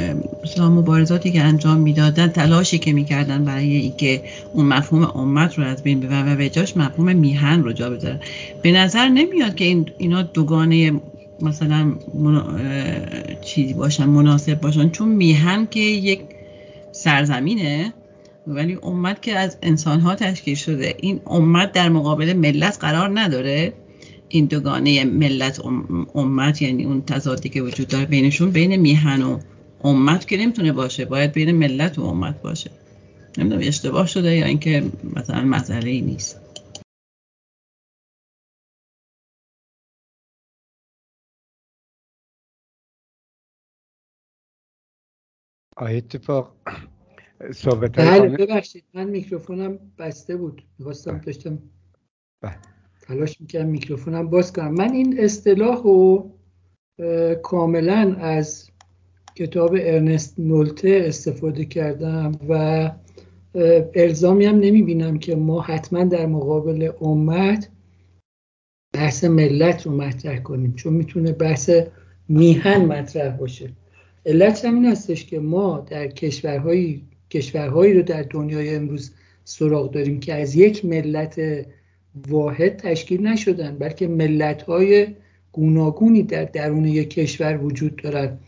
مبارزاتی 0.58 1.32
که 1.32 1.42
انجام 1.42 1.76
می‌دادن 1.76 2.28
تلاشی 2.28 2.78
که 2.78 2.92
می‌کردن 2.92 3.44
برای 3.44 3.76
اینکه 3.76 4.22
اون 4.52 4.66
مفهوم 4.66 5.02
امت 5.02 5.58
رو 5.58 5.64
از 5.64 5.82
بین 5.82 6.00
ببرن 6.00 6.32
و 6.32 6.36
به 6.36 6.48
جاش 6.48 6.76
مفهوم 6.76 7.16
میهن 7.16 7.62
رو 7.62 7.72
جا 7.72 7.90
بذارن. 7.90 8.20
به 8.62 8.72
نظر 8.72 9.08
نمیاد 9.08 9.54
که 9.54 9.64
این 9.64 9.90
اینا 9.98 10.22
دوگانه 10.22 11.00
مثلا 11.42 11.94
چیزی 13.44 13.74
باشن 13.74 14.04
مناسب 14.04 14.60
باشن. 14.60 14.90
چون 14.90 15.08
میهن 15.08 15.66
که 15.66 15.80
یک 15.80 16.20
سرزمینه 16.92 17.92
ولی 18.46 18.78
امت 18.82 19.22
که 19.22 19.36
از 19.36 19.56
انسان 19.62 20.00
ها 20.00 20.14
تشکیل 20.14 20.54
شده. 20.54 20.94
این 20.98 21.20
امت 21.26 21.72
در 21.72 21.88
مقابل 21.88 22.32
ملت 22.32 22.78
قرار 22.80 23.20
نداره. 23.20 23.72
این 24.28 24.44
دوگانه 24.44 25.04
ملت 25.04 25.60
امت 26.14 26.62
یعنی 26.62 26.84
اون 26.84 27.02
تضادی 27.02 27.48
که 27.48 27.62
وجود 27.62 27.88
داره 27.88 28.06
بینشون 28.06 28.50
بین 28.50 28.76
میهن 28.76 29.22
و 29.22 29.38
امت 29.84 30.28
که 30.28 30.36
نمی‌تونه 30.36 30.72
باشه. 30.72 31.04
باید 31.04 31.32
بین 31.32 31.50
ملت 31.50 31.98
و 31.98 32.02
امت 32.02 32.42
باشه. 32.42 32.70
نمی‌دونم 33.38 33.62
اشتباه 33.64 34.06
شده 34.06 34.36
یا 34.36 34.46
اینکه 34.46 34.82
مثلا 35.16 35.44
مسئله 35.44 36.00
نیست. 36.00 36.40
آیا 45.80 45.96
اتفاق 45.96 46.52
صحبت 47.54 47.98
بله 47.98 48.28
ببخشید 48.28 48.84
من 48.94 49.04
میکروفونم 49.04 49.78
بسته 49.98 50.36
بود 50.36 50.62
می‌خواستم 50.78 51.12
بله. 51.12 51.20
داشتم 51.20 51.58
بله. 52.42 52.56
تلاش 53.02 53.40
می‌کردم 53.40 53.68
میکروفونم 53.68 54.30
باز 54.30 54.52
کنم 54.52 54.74
من 54.74 54.92
این 54.92 55.20
اصطلاح 55.20 55.82
رو 55.82 56.30
کاملا 57.42 58.16
از 58.18 58.70
کتاب 59.34 59.76
ارنست 59.80 60.40
نولته 60.40 61.02
استفاده 61.06 61.64
کردم 61.64 62.32
و 62.48 62.92
الزامی 63.94 64.44
هم 64.44 64.56
نمی 64.56 64.82
بینم 64.82 65.18
که 65.18 65.36
ما 65.36 65.60
حتما 65.60 66.04
در 66.04 66.26
مقابل 66.26 66.92
امت 67.00 67.70
بحث 68.94 69.24
ملت 69.24 69.86
رو 69.86 69.92
مطرح 69.92 70.38
کنیم 70.38 70.74
چون 70.74 70.92
می‌تونه 70.92 71.32
بحث 71.32 71.70
میهن 72.28 72.84
مطرح 72.84 73.36
باشه 73.36 73.72
علت 74.30 74.64
همین 74.64 74.86
هستش 74.86 75.24
که 75.26 75.38
ما 75.38 75.86
در 75.90 76.06
کشورهایی 76.06 77.02
کشورهایی 77.30 77.94
رو 77.94 78.02
در 78.02 78.22
دنیای 78.22 78.74
امروز 78.74 79.10
سراغ 79.44 79.90
داریم 79.90 80.20
که 80.20 80.34
از 80.34 80.54
یک 80.54 80.84
ملت 80.84 81.40
واحد 82.28 82.76
تشکیل 82.76 83.26
نشدن 83.26 83.78
بلکه 83.78 84.08
ملت 84.08 84.62
های 84.62 85.06
گوناگونی 85.52 86.22
در 86.22 86.44
درون 86.44 86.84
یک 86.84 87.10
کشور 87.10 87.58
وجود 87.64 87.96
دارن. 87.96 88.38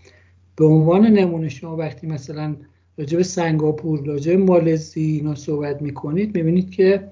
به 0.57 0.64
عنوان 0.64 1.07
نمونه 1.07 1.49
شما 1.49 1.76
وقتی 1.76 2.07
مثلا 2.07 2.57
راجع 2.99 3.22
سنگاپور 3.22 4.05
راجع 4.07 4.37
مالزی 4.37 5.01
اینا 5.01 5.35
صحبت 5.35 5.83
می‌کنید 5.83 6.37
می‌بینید 6.37 6.70
که 6.70 7.09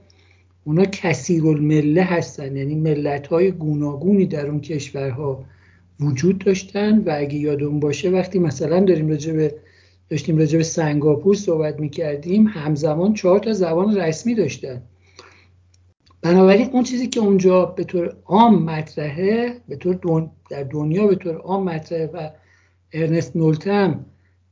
اونا 0.64 0.84
کثیر 0.84 1.46
المله 1.46 2.02
هستن 2.02 2.56
یعنی 2.56 2.74
ملت 2.74 3.26
های 3.26 3.50
گوناگونی 3.50 4.26
در 4.26 4.46
اون 4.46 4.60
کشورها. 4.60 5.44
وجود 6.00 6.38
داشتن 6.38 6.98
و 6.98 7.14
اگه 7.16 7.34
یادمون 7.34 7.80
باشه 7.80 8.10
وقتی 8.10 8.38
مثلا 8.38 8.80
داریم 8.80 9.08
راجع 9.08 9.50
داشتیم 10.10 10.38
راجع 10.38 10.58
به 10.58 10.64
سنگاپور 10.64 11.34
صحبت 11.34 11.80
می‌کردیم 11.80 12.46
همزمان 12.46 13.14
چهار 13.14 13.38
تا 13.38 13.52
زبان 13.52 13.96
رسمی 13.96 14.34
داشتن. 14.34 14.82
بنابراین 16.22 16.70
اون 16.72 16.82
چیزی 16.82 17.06
که 17.06 17.20
اونجا 17.20 17.64
به 17.64 17.84
طور 17.84 18.16
عام 18.24 18.62
مطرحه 18.64 19.60
به 19.68 19.76
طور 19.76 20.28
در 20.50 20.62
دنیا 20.62 21.06
به 21.06 21.14
طور 21.14 21.36
عام 21.36 21.64
مطرحه 21.64 22.06
و 22.06 22.30
ارنست 22.92 23.36
نولتم 23.36 24.04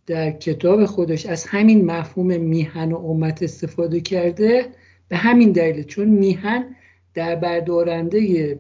در 0.07 0.31
کتاب 0.31 0.85
خودش 0.85 1.27
از 1.27 1.45
همین 1.45 1.85
مفهوم 1.85 2.27
میهن 2.27 2.93
و 2.93 2.97
امت 2.97 3.43
استفاده 3.43 4.01
کرده 4.01 4.67
به 5.09 5.17
همین 5.17 5.53
دلیل. 5.53 5.83
چون 5.83 6.09
میهن 6.09 6.77
در 7.15 7.35
بردارنده 7.35 8.59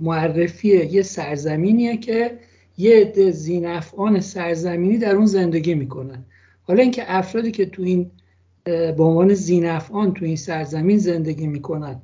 معرفی 0.00 0.68
یه 0.68 1.02
سرزمینیه 1.02 1.96
که 1.96 2.38
یه 2.78 2.96
عده 2.96 3.30
زینفعان 3.30 4.20
سرزمینی 4.20 4.98
در 4.98 5.16
اون 5.16 5.26
زندگی 5.26 5.74
می‌کنن. 5.74 6.24
حالا 6.62 6.82
اینکه 6.82 7.02
افرادی 7.06 7.50
که 7.50 7.66
تو 7.66 7.82
این 7.82 8.10
به 8.64 9.02
عنوان 9.02 9.34
زینفعان 9.34 10.14
تو 10.14 10.24
این 10.24 10.36
سرزمین 10.36 10.98
زندگی 10.98 11.46
می‌کنن 11.46 12.00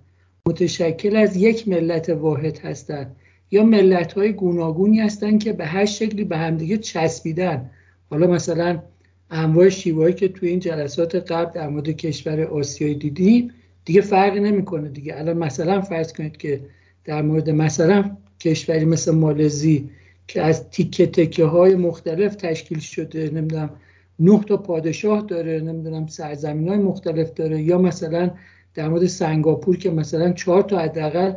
متشکل 0.49 1.17
از 1.17 1.37
یک 1.37 1.69
ملت 1.69 2.09
واحد 2.09 2.59
هستند 2.59 3.17
یا 3.51 3.63
ملت 3.63 4.13
های 4.13 4.33
گوناگونی 4.33 5.01
هستند 5.01 5.43
که 5.43 5.53
به 5.53 5.67
هر 5.67 5.85
شکلی 5.85 6.25
به 6.25 6.37
همدیگه 6.37 6.77
چسبیدن. 6.79 7.71
حالا 8.11 8.27
مثلا 8.27 8.83
انواع 9.31 9.69
شیوهایی 9.69 10.15
که 10.15 10.29
توی 10.29 10.49
این 10.49 10.59
جلسات 10.59 11.15
قبل 11.15 11.53
در 11.53 11.69
مورد 11.69 11.91
کشور 11.91 12.41
آسیایی 12.41 12.95
دیدیم 12.95 13.51
دیگه 13.89 14.01
فرقی 14.01 14.41
نمی‌کنه 14.41 14.89
دیگه. 14.89 15.19
الان 15.19 15.37
مثلا 15.37 15.81
فرض 15.81 16.13
کنید 16.13 16.37
که 16.37 16.61
در 17.05 17.23
مورد 17.23 17.51
مثلا 17.51 18.17
کشوری 18.41 18.85
مثل 18.85 19.15
مالزی 19.15 19.91
که 20.27 20.43
از 20.43 20.71
تیکه 20.71 21.07
تکه 21.07 21.45
های 21.45 21.75
مختلف 21.75 22.35
تشکیل 22.35 22.79
شده 22.79 23.31
نمی‌دونم 23.31 23.71
نه 24.19 24.41
تا 24.45 24.57
پادشاه 24.57 25.25
داره 25.29 25.61
نمی‌دونم 25.61 26.07
سرزمین 26.07 26.69
های 26.69 26.79
مختلف 26.79 27.35
داره 27.35 27.63
یا 27.63 27.79
مثلا 27.79 28.31
در 28.75 28.89
مورد 28.89 29.07
سنگاپور 29.07 29.77
که 29.77 29.91
مثلا 29.91 30.33
چهار 30.33 30.63
تا 30.63 30.79
حداقل 30.79 31.33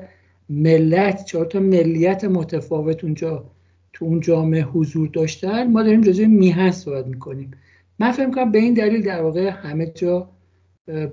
ملت 0.49 1.25
چهار 1.25 1.45
تا 1.45 1.59
ملیت 1.59 2.23
متفاوت 2.23 3.03
اونجا 3.03 3.45
تو 3.93 4.05
اون 4.05 4.19
جامعه 4.19 4.61
حضور 4.63 5.07
داشتن 5.07 5.71
ما 5.71 5.83
داریم 5.83 6.03
راجع 6.03 6.25
میهن 6.25 6.71
صحبت 6.71 7.07
می‌کنیم. 7.07 7.51
من 7.99 8.11
فکر 8.11 8.31
کنم 8.31 8.51
به 8.51 8.59
این 8.59 8.73
دلیل 8.73 9.01
در 9.01 9.21
واقع 9.21 9.49
همه 9.49 9.85
جا 9.85 10.29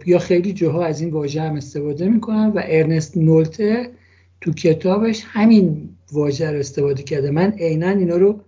یا 0.07 0.19
خیلی 0.19 0.53
جاها 0.53 0.85
از 0.85 1.01
این 1.01 1.11
واژه 1.11 1.43
هم 1.43 1.57
استفاده 1.57 2.09
می‌کنن 2.09 2.47
و 2.47 2.62
ارنست 2.64 3.16
نولته 3.16 3.93
تو 4.41 4.53
کتابش 4.53 5.23
همین 5.25 5.97
واژه 6.12 6.51
رو 6.51 6.59
استفاده 6.59 7.03
کرده. 7.03 7.31
من 7.31 7.51
عینا 7.51 7.89
اینا 7.89 8.16
رو 8.16 8.41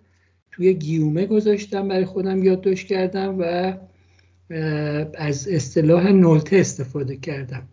توی 0.50 0.74
گیومه 0.74 1.26
گذاشتم 1.26 1.88
برای 1.88 2.04
خودم 2.04 2.44
یادداشت 2.44 2.86
کردم 2.86 3.36
و 3.38 3.74
از 5.14 5.48
اصطلاح 5.48 6.12
نولته 6.12 6.56
استفاده 6.56 7.16
کردم. 7.16 7.68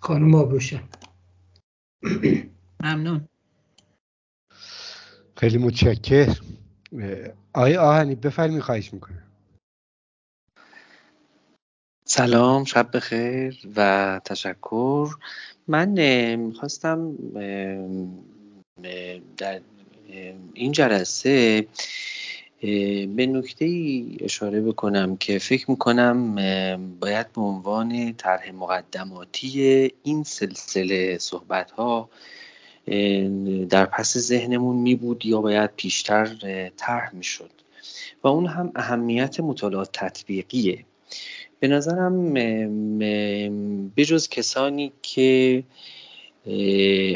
خانم 0.00 0.34
آبروشن. 0.34 0.82
ممنون. 2.82 3.28
خیلی 5.36 5.58
متشکر 5.58 6.36
آقای 7.52 7.76
آهنی 7.76 8.14
بفرمی 8.14 8.60
خواهش 8.60 8.94
می‌کنم. 8.94 9.27
سلام 12.10 12.64
شب 12.64 12.96
بخیر 12.96 13.58
و 13.76 14.20
تشکر. 14.24 15.08
من 15.66 15.88
می‌خواستم 16.36 17.16
در 19.36 19.60
این 20.54 20.72
جلسه 20.72 21.66
به 23.16 23.26
نکته 23.26 23.64
ای 23.64 24.16
اشاره 24.20 24.60
بکنم 24.60 25.16
که 25.16 25.38
فکر 25.38 25.70
می‌کنم 25.70 26.34
باید 27.00 27.32
به 27.32 27.40
عنوان 27.40 28.12
طرح 28.12 28.50
مقدماتی 28.50 29.92
این 30.02 30.24
سلسله 30.24 31.18
صحبت 31.18 31.70
ها 31.70 32.08
در 33.68 33.86
پس 33.86 34.18
ذهنمون 34.18 34.76
می 34.76 34.94
بود 34.94 35.26
یا 35.26 35.40
باید 35.40 35.70
پیشتر 35.76 36.26
طرح 36.76 37.14
می‌شد. 37.14 37.50
و 38.22 38.28
اون 38.28 38.46
هم 38.46 38.72
اهمیت 38.74 39.40
مطالعات 39.40 39.90
تطبیقیه. 39.92 40.84
به 41.60 41.68
نظرم 41.68 42.34
بجز 43.96 44.28
کسانی 44.28 44.92
که 45.02 45.64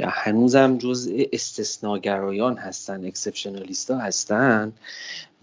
هنوزم 0.05 0.79
جزء 0.79 1.23
استثناگرایان 1.33 2.57
هستن 2.57 3.05
اکسپشنالیستا 3.05 3.99
هستند 3.99 4.73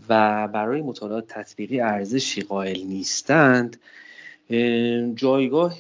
و 0.10 0.48
برای 0.48 0.82
مطالعات 0.82 1.28
تطبیقی 1.28 1.80
ارزشی 1.80 2.42
قائل 2.42 2.84
نیستند 2.84 3.78
جایگاه 5.16 5.78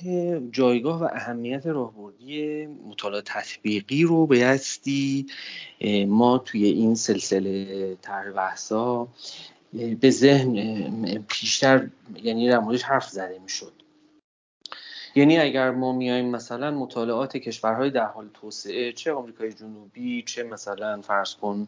جایگاه 0.51 1.01
و 1.01 1.07
اهمیت 1.13 1.67
راهبردی 1.67 2.65
مطالعات 2.65 3.23
تطبیقی 3.25 4.03
رو 4.03 4.25
بایستی 4.25 5.25
ما 6.07 6.37
توی 6.37 6.65
این 6.65 6.95
سلسله 6.95 7.97
بحثا 8.35 9.07
به 9.73 10.09
ذهن 10.09 11.23
پیشتر 11.27 11.87
یعنی 12.23 12.49
در 12.49 12.59
موردش 12.59 12.83
حرف 12.83 13.09
زده 13.09 13.39
می‌شد. 13.39 13.73
یعنی 15.15 15.37
اگر 15.37 15.71
ما 15.71 15.93
میایم 15.93 16.29
مثلا 16.29 16.71
مطالعات 16.71 17.37
کشورهای 17.37 17.89
در 17.89 18.05
حال 18.05 18.29
توسعه 18.33 18.91
چه 18.91 19.13
آمریکای 19.13 19.53
جنوبی 19.53 20.23
چه 20.23 20.43
مثلا 20.43 21.01
فرض 21.01 21.35
کن 21.35 21.67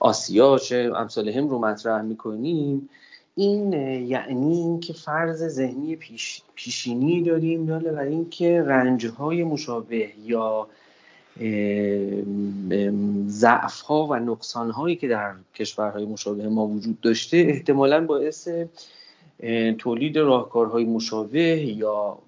آسیا 0.00 0.58
چه 0.58 0.92
امثال 0.96 1.28
هم 1.28 1.48
رو 1.48 1.58
مطرح 1.58 2.02
می‌کنیم 2.02 2.88
این 3.34 3.72
یعنی 4.06 4.56
اینکه 4.56 4.92
فرض 4.92 5.48
ذهنی 5.48 5.96
پیش، 5.96 6.42
پیشینی 6.54 7.22
داریم 7.22 7.68
یا 7.68 7.78
برای 7.78 8.12
اینکه 8.12 8.62
رنجهای 8.62 9.44
مشابه 9.44 10.12
یا 10.24 10.68
ضعف 13.26 13.80
ها 13.80 14.06
و 14.06 14.14
نقصان 14.14 14.70
هایی 14.70 14.96
که 14.96 15.08
در 15.08 15.32
کشورهای 15.54 16.04
مشابه 16.04 16.48
ما 16.48 16.66
وجود 16.66 17.00
داشته 17.00 17.36
احتمالا 17.36 18.06
باعث 18.06 18.48
تولید 19.78 20.18
راهکارهای 20.18 20.84
مشابه 20.84 21.56
یا 21.56 22.18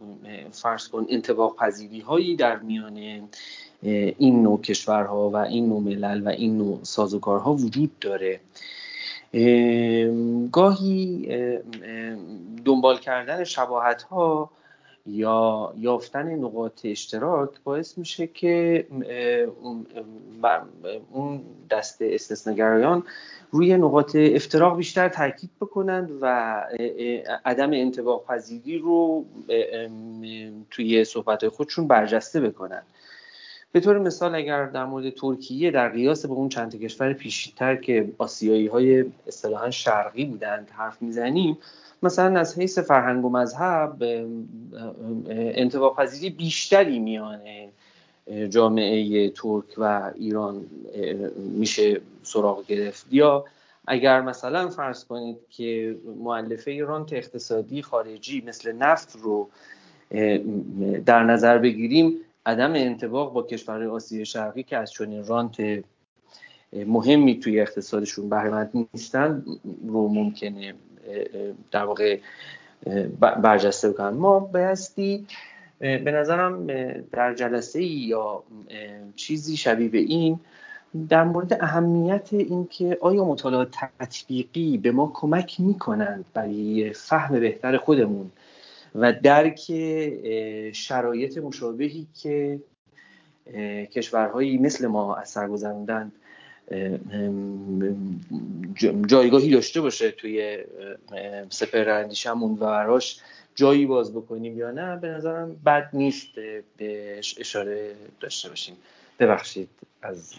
فرض 0.52 0.88
کن 0.88 1.06
انتباق 1.08 1.56
پذیری 1.56 2.00
هایی 2.00 2.36
در 2.36 2.56
میان 2.56 3.28
این 4.18 4.42
نوع 4.42 4.60
کشورها 4.60 5.30
و 5.30 5.36
این 5.36 5.68
نوع 5.68 5.80
ملل 5.80 6.26
و 6.26 6.28
این 6.28 6.58
نوع 6.58 6.78
سازوکارها 6.82 7.54
وجود 7.54 7.98
داره. 7.98 8.40
گاهی 10.52 11.28
دنبال 12.64 12.98
کردن 12.98 13.44
شباهت 13.44 14.02
ها 14.02 14.50
یا 15.06 15.72
یافتن 15.78 16.34
نقاط 16.34 16.80
اشتراک 16.84 17.50
باعث 17.64 17.98
میشه 17.98 18.26
که 18.26 18.86
اون 21.12 21.42
دست 21.70 21.98
استثناگرایان 22.00 23.02
روی 23.50 23.76
نقاط 23.76 24.16
افتراق 24.16 24.76
بیشتر 24.76 25.08
تاکید 25.08 25.50
بکنند 25.60 26.10
و 26.20 26.26
عدم 27.44 27.72
انتباق 27.72 28.24
پذیری 28.24 28.78
رو 28.78 29.24
توی 30.70 31.04
صحبت 31.04 31.48
خودشون 31.48 31.88
برجسته 31.88 32.40
بکنند. 32.40 32.86
به 33.72 33.80
طور 33.80 33.98
مثال 33.98 34.34
اگر 34.34 34.66
در 34.66 34.84
مورد 34.84 35.10
ترکیه 35.10 35.70
در 35.70 35.88
قیاس 35.88 36.26
به 36.26 36.32
اون 36.32 36.48
چند 36.48 36.80
کشور 36.80 37.12
پیشتر 37.12 37.76
که 37.76 38.12
آسیایی 38.18 38.66
های 38.66 39.04
اصطلاحا 39.26 39.70
شرقی 39.70 40.24
بودند 40.24 40.70
حرف 40.70 41.02
می‌زنیم 41.02 41.58
مثلا 42.02 42.40
از 42.40 42.58
حیث 42.58 42.78
فرهنگ 42.78 43.24
و 43.24 43.28
مذهب 43.28 44.02
انتباق 45.28 45.96
پذیری 45.96 46.30
بیشتری 46.30 46.98
میان 46.98 47.40
جامعه 48.48 49.30
ترک 49.30 49.64
و 49.76 50.12
ایران 50.14 50.66
میشه 51.36 52.00
سراغ 52.22 52.66
گرفت. 52.66 53.06
یا 53.10 53.44
اگر 53.86 54.20
مثلا 54.20 54.68
فرض 54.68 55.04
کنید 55.04 55.36
که 55.50 55.96
معلفه 56.24 56.84
رانت 56.84 57.12
اقتصادی 57.12 57.82
خارجی 57.82 58.44
مثل 58.46 58.72
نفت 58.72 59.16
رو 59.22 59.48
در 61.06 61.22
نظر 61.22 61.58
بگیریم 61.58 62.16
عدم 62.46 62.72
انتباق 62.72 63.32
با 63.32 63.42
کشورهای 63.42 63.86
آسیای 63.86 64.24
شرقی 64.24 64.62
که 64.62 64.76
از 64.76 64.92
چنین 64.92 65.26
رانت 65.26 65.84
مهمی 66.72 67.40
توی 67.40 67.60
اقتصادشون 67.60 68.28
بهرهمند 68.28 68.88
نیستن 68.94 69.44
رو 69.86 70.08
ممکنه 70.08 70.74
در 71.70 71.84
واقع 71.84 72.18
برجسته 73.20 73.90
بکنن. 73.90 74.08
ما 74.08 74.40
بایستی 74.40 75.26
به 75.78 76.10
نظرم 76.10 76.66
در 77.12 77.34
جلسه 77.34 77.82
یا 77.82 78.42
چیزی 79.16 79.56
شبیه 79.56 79.88
به 79.88 79.98
این 79.98 80.40
در 81.08 81.24
مورد 81.24 81.62
اهمیت 81.62 82.28
اینکه 82.32 82.98
آیا 83.00 83.24
مطالعات 83.24 83.76
تطبیقی 83.98 84.78
به 84.78 84.90
ما 84.90 85.10
کمک 85.14 85.60
می‌کنند 85.60 86.24
برای 86.34 86.92
فهم 86.92 87.40
بهتر 87.40 87.76
خودمون 87.76 88.30
و 88.94 89.12
درک 89.12 89.60
شرایط 90.72 91.38
مشابهی 91.38 92.06
که 92.22 92.60
کشورهایی 93.92 94.58
مثل 94.58 94.86
ما 94.86 95.16
از 95.16 95.28
سر 95.28 95.48
گذراندن 95.48 96.12
جایگاهی 99.06 99.50
داشته 99.50 99.80
باشه 99.80 100.10
توی 100.10 100.64
سپر 101.50 101.88
اندیشمون 101.88 102.52
و 102.52 102.56
براش 102.56 103.20
جایی 103.54 103.86
باز 103.86 104.14
بکنیم 104.14 104.58
یا 104.58 104.70
نه 104.70 104.96
به 104.96 105.08
نظرم 105.08 105.54
بد 105.66 105.90
نیست 105.92 106.28
بهش 106.76 107.38
اشاره 107.38 107.96
داشته 108.20 108.48
باشیم. 108.48 108.76
ببخشید 109.18 109.68
از 110.02 110.34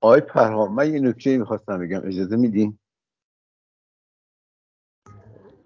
آقای 0.00 0.20
پرهام 0.20 0.74
من 0.74 0.94
یه 0.94 1.00
نکته 1.00 1.38
می‌خواستم 1.38 1.78
بگم. 1.78 2.06
اجازه 2.06 2.36
میدین؟ 2.36 2.78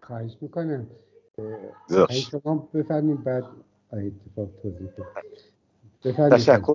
خواهش 0.02 0.36
می‌کنم. 0.40 0.86
شما 2.10 2.68
بفرمین 2.74 3.16
بعد 3.16 3.44
اتفاق 3.92 4.50
توضیح 4.62 4.88
تشکر. 6.30 6.74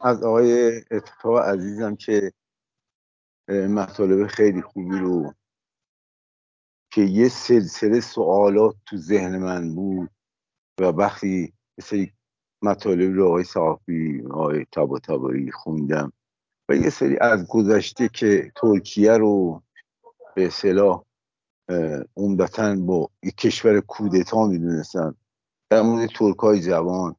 از 0.00 0.22
آقای 0.22 0.76
اتفاق 0.90 1.38
عزیزم 1.38 1.96
که 1.96 2.32
مطالب 3.48 4.26
خیلی 4.26 4.62
خوبی 4.62 4.98
رو 4.98 5.34
که 6.90 7.02
یه 7.02 7.28
سلسله 7.28 8.00
سوالات 8.00 8.74
تو 8.86 8.96
ذهن 8.96 9.38
من 9.38 9.74
بود 9.74 10.10
و 10.80 10.84
وقتی 10.84 11.52
مثل 11.78 12.06
مطالب 12.62 13.14
رو 13.14 13.28
آقای 13.28 13.44
صحافی 13.44 14.22
آقای 14.30 14.66
تبا 14.72 15.00
خوندم 15.52 16.12
و 16.68 16.76
یه 16.76 16.90
سری 16.90 17.18
از 17.18 17.46
گذشته 17.48 18.08
که 18.08 18.52
ترکیه 18.56 19.12
رو 19.12 19.62
به 20.34 20.46
اصطلاح 20.46 21.04
عمدتا 22.16 22.76
با 22.76 23.10
یک 23.22 23.36
کشور 23.36 23.80
کودتا 23.80 24.46
می‌دونستن 24.46 25.14
در 25.70 25.82
مورد 25.82 26.08
ترک 26.08 26.38
های 26.38 26.60
جوان 26.60 27.16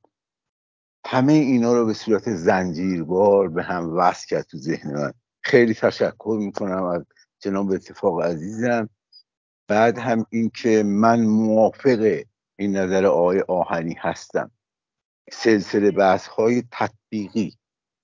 همه 1.05 1.33
اینا 1.33 1.73
رو 1.73 1.85
به 1.85 1.93
صورت 1.93 2.35
زنجیروار 2.35 3.49
به 3.49 3.63
هم 3.63 3.97
وصل 3.97 4.27
کرد 4.27 4.45
تو 4.45 4.57
ذهن 4.57 4.93
من. 4.93 5.13
خیلی 5.41 5.73
تشکر 5.73 6.37
می‌کنم 6.39 6.83
از 6.83 7.05
جناب 7.39 7.71
اتفاق 7.71 8.21
عزیزم. 8.21 8.89
بعد 9.67 9.97
هم 9.97 10.25
اینکه 10.29 10.83
من 10.83 11.21
موافق 11.21 12.21
این 12.55 12.77
نظر 12.77 13.05
آقای 13.05 13.41
آهنی 13.41 13.95
هستم. 13.99 14.51
سلسله 15.31 15.91
بحث 15.91 16.27
های 16.27 16.63
تطبیقی. 16.71 17.57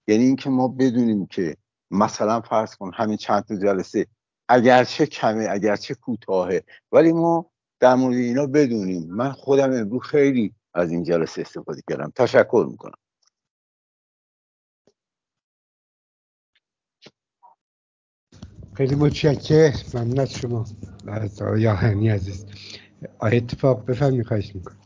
یعنی 0.08 0.24
اینکه 0.24 0.50
ما 0.50 0.68
بدونیم 0.68 1.26
که 1.26 1.58
مثلا 1.92 2.42
فرض 2.42 2.76
کن 2.76 2.92
همین 2.94 3.18
چند 3.18 3.44
تا 3.44 3.56
جلسه 3.56 4.08
اگرچه 4.50 5.06
کمه 5.06 5.48
اگرچه 5.50 5.96
کوتاهه 5.96 6.64
ولی 6.92 7.12
ما 7.12 7.52
در 7.80 7.96
مورد 7.96 8.16
اینا 8.16 8.48
بدونیم. 8.48 9.08
من 9.10 9.32
خودم 9.32 9.74
امروز 9.74 10.02
خیلی 10.02 10.56
از 10.74 10.92
این 10.92 11.04
جلسه 11.04 11.42
استفاده 11.42 11.82
کردم. 11.90 12.12
تشکر 12.16 12.68
می‌کنم. 12.72 12.94
خیلی 18.74 18.96
متشکر 18.96 19.72
ممنون 19.94 20.20
از 20.20 20.34
شما 20.34 20.66
از 21.08 21.42
آقای 21.42 21.68
آهنی 21.68 22.10
عزیز. 22.10 22.46
آقای 23.20 23.38
اتفاق 23.38 23.86
بفرمی 23.86 24.24
خواهش 24.24 24.56
می‌کنم 24.56 24.78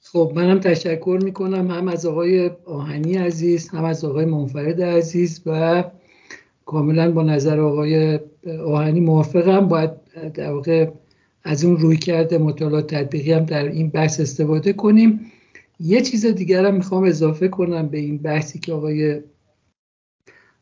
خب 0.00 0.32
منم 0.34 0.60
تشکر 0.60 1.18
می‌کنم 1.22 1.70
هم 1.70 1.88
از 1.88 2.06
آقای 2.06 2.48
آهنی 2.64 3.14
عزیز 3.16 3.68
هم 3.68 3.84
از 3.84 4.04
آقای 4.04 4.24
منفرد 4.24 4.82
عزیز 4.82 5.42
و 5.46 5.84
کاملا 6.64 7.12
با 7.12 7.22
نظر 7.22 7.60
آقای 7.60 8.20
آهنی 8.66 9.00
موافقم. 9.00 9.68
باید 9.68 10.04
در 10.32 10.52
واقع 10.52 10.90
از 11.46 11.64
اون 11.64 11.76
روی 11.76 11.96
کرده 11.96 12.38
مطالعات 12.38 12.94
تطبیقی 12.94 13.32
هم 13.32 13.44
در 13.44 13.64
این 13.64 13.90
بحث 13.90 14.20
استفاده 14.20 14.72
کنیم. 14.72 15.32
یه 15.80 16.00
چیز 16.00 16.26
دیگر 16.26 16.66
هم 16.66 16.74
می‌خوام 16.74 17.04
اضافه 17.04 17.48
کنم 17.48 17.88
به 17.88 17.98
این 17.98 18.18
بحثی 18.18 18.58
که 18.58 18.72
آقای 18.72 19.20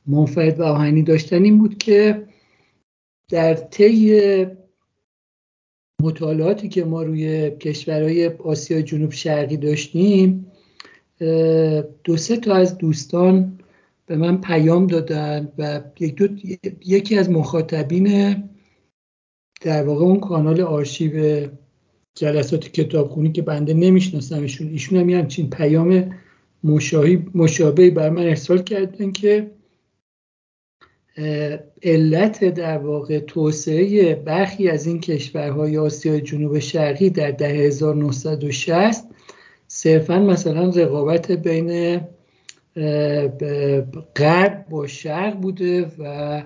منفرد 0.07 0.61
و 0.61 0.63
آهنی 0.63 1.03
داشتن 1.03 1.45
این 1.45 1.59
بود 1.59 1.79
که 1.79 2.27
در 3.31 3.55
طی 3.55 4.47
مطالعاتی 6.03 6.69
که 6.69 6.85
ما 6.85 7.03
روی 7.03 7.51
کشورهای 7.51 8.27
آسیا 8.29 8.83
جنوب 8.83 9.13
شرقی 9.13 9.57
داشتیم 9.57 10.53
دو 12.05 12.17
سه 12.17 12.37
تا 12.37 12.55
از 12.55 12.79
دوستان 12.79 13.59
به 14.07 14.17
من 14.17 14.41
پیام 14.41 14.87
دادن 14.87 15.53
و 15.59 15.81
یک 16.01 16.15
دو 16.15 16.29
یکی 16.87 17.19
از 17.19 17.31
مخاطبین 17.31 18.37
در 19.65 19.83
واقع 19.83 20.05
اون 20.05 20.21
کانال 20.21 20.61
آرشیو 20.61 21.47
جلسات 22.15 22.69
کتابخونی 22.69 23.33
که 23.33 23.43
بنده 23.43 23.75
نمی‌شناسم 23.75 24.43
ایشون 24.43 24.69
ایشون 24.69 24.99
هم 24.99 25.11
همچین 25.11 25.51
پیام 25.51 26.15
مشابهی 27.35 27.91
بر 27.91 28.11
من 28.11 28.23
ارسال 28.23 28.63
کردن 28.63 29.13
که 29.13 29.51
علت 31.83 32.45
در 32.45 32.79
واقع 32.79 33.19
توسعه 33.19 34.15
برخی 34.15 34.69
از 34.69 34.87
این 34.87 35.01
کشورهای 35.01 35.79
آسیای 35.79 36.21
جنوب 36.21 36.59
شرقی 36.59 37.11
در 37.11 37.31
ده 37.31 37.49
1960 37.49 39.05
صرفا 39.69 40.19
مثلا 40.19 40.69
رقابت 40.69 41.33
بین 41.33 42.01
غرب 44.17 44.67
با 44.71 44.87
شرق 44.87 45.41
بوده 45.41 45.91
و 45.99 46.43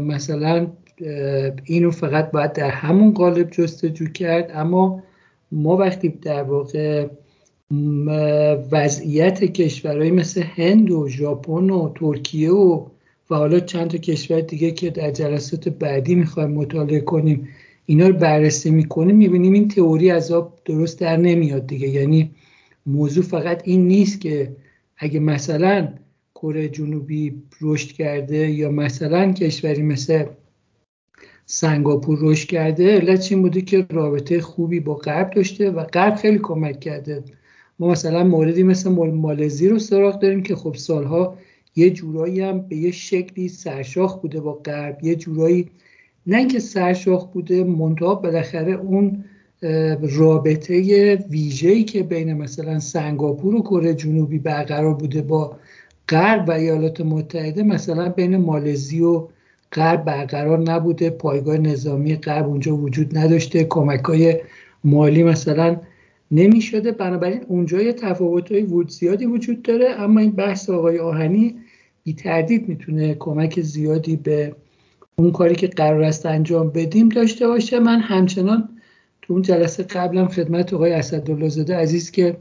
مثلا 0.00 0.66
اینو 1.64 1.90
فقط 1.90 2.30
باید 2.30 2.52
در 2.52 2.70
همون 2.70 3.12
قالب 3.12 3.50
جستجو 3.50 4.06
کرد. 4.06 4.50
اما 4.54 5.02
ما 5.52 5.76
وقتی 5.76 6.08
در 6.08 6.42
واقع 6.42 7.06
وضعیت 8.72 9.44
کشورهایی 9.44 10.10
مثل 10.10 10.42
هند 10.42 10.90
و 10.90 11.08
ژاپن 11.08 11.70
و 11.70 11.92
ترکیه 11.94 12.50
و 12.50 12.86
و 13.30 13.34
حالا 13.34 13.60
چند 13.60 13.90
تا 13.90 13.98
کشور 13.98 14.40
دیگه 14.40 14.70
که 14.70 14.90
در 14.90 15.10
جلسات 15.10 15.68
بعدی 15.68 16.14
می‌خوایم 16.14 16.50
مطالعه 16.50 17.00
کنیم 17.00 17.48
اینا 17.86 18.08
رو 18.08 18.14
بررسی 18.14 18.70
می‌کنیم 18.70 19.16
می‌بینیم 19.16 19.52
این 19.52 19.68
تئوری 19.68 20.10
از 20.10 20.32
آب 20.32 20.58
درست 20.64 21.00
در 21.00 21.16
نمیاد 21.16 21.66
دیگه. 21.66 21.88
یعنی 21.88 22.30
موضوع 22.86 23.24
فقط 23.24 23.62
این 23.64 23.88
نیست 23.88 24.20
که 24.20 24.56
اگه 24.96 25.20
مثلا 25.20 25.88
کره 26.34 26.68
جنوبی 26.68 27.42
رشد 27.60 27.92
کرده 27.92 28.50
یا 28.50 28.70
مثلا 28.70 29.32
کشوری 29.32 29.82
مثل 29.82 30.24
سنگاپور 31.54 32.18
رشد 32.20 32.48
کرده 32.48 32.96
علت 32.96 33.32
این 33.32 33.42
بوده 33.42 33.60
که 33.60 33.86
رابطه 33.90 34.40
خوبی 34.40 34.80
با 34.80 34.94
غرب 34.94 35.30
داشته 35.30 35.70
و 35.70 35.84
غرب 35.84 36.14
خیلی 36.14 36.38
کمک 36.38 36.80
کرده. 36.80 37.22
ما 37.78 37.88
مثلا 37.88 38.24
موردی 38.24 38.62
مثل 38.62 38.90
مالزی 38.90 39.68
رو 39.68 39.78
سراغ 39.78 40.20
داریم 40.20 40.42
که 40.42 40.56
خب 40.56 40.74
سالها 40.74 41.38
یه 41.76 41.90
جورایی 41.90 42.40
هم 42.40 42.60
به 42.60 42.76
یه 42.76 42.90
شکلی 42.90 43.48
سرشاخ 43.48 44.20
بوده 44.20 44.40
با 44.40 44.52
غرب. 44.52 44.98
یه 45.04 45.14
جورایی 45.14 45.70
نه 46.26 46.36
اینکه 46.36 46.58
سرشاخ 46.58 47.26
بوده 47.26 47.64
منتها 47.64 48.14
بالاخره 48.14 48.72
اون 48.72 49.24
رابطه 50.02 50.74
ویژه‌ای 51.30 51.84
که 51.84 52.02
بین 52.02 52.32
مثلا 52.32 52.78
سنگاپور 52.78 53.54
و 53.54 53.62
کره 53.62 53.94
جنوبی 53.94 54.38
برقرار 54.38 54.94
بوده 54.94 55.22
با 55.22 55.56
غرب 56.08 56.48
و 56.48 56.52
ایالات 56.52 57.00
متحده 57.00 57.62
مثلا 57.62 58.08
بین 58.08 58.36
مالزی 58.36 59.00
و 59.00 59.28
غرب 59.72 60.04
برقرار 60.04 60.58
نبوده 60.58 61.10
پایگاه 61.10 61.58
نظامی 61.58 62.16
غرب 62.16 62.46
اونجا 62.46 62.76
وجود 62.76 63.18
نداشته 63.18 63.64
کمک 63.64 64.04
های 64.04 64.40
مالی 64.84 65.22
مثلا 65.22 65.76
نمی 66.30 66.60
شده 66.60 66.92
بنابراین 66.92 67.40
اونجا 67.48 67.82
یه 67.82 67.92
تفاوت 67.92 68.52
های 68.52 68.66
زیادی 68.88 69.26
وجود 69.26 69.62
داره 69.62 69.90
اما 69.90 70.20
این 70.20 70.30
بحث 70.30 70.70
آقای 70.70 70.98
آهنی 70.98 71.54
بی 72.04 72.12
تردید 72.12 72.68
می‌تونه 72.68 73.14
کمک 73.14 73.60
زیادی 73.60 74.16
به 74.16 74.54
اون 75.16 75.32
کاری 75.32 75.54
که 75.54 75.66
قرار 75.66 76.02
است 76.02 76.26
انجام 76.26 76.70
بدیم 76.70 77.08
داشته 77.08 77.46
باشه. 77.46 77.78
من 77.78 78.00
همچنان 78.00 78.68
تو 79.22 79.32
اون 79.32 79.42
جلسه 79.42 79.82
قبلم 79.82 80.28
خدمت 80.28 80.74
آقای 80.74 80.92
اسدالله 80.92 81.48
زاده 81.48 81.76
عزیز 81.76 82.10
که 82.10 82.36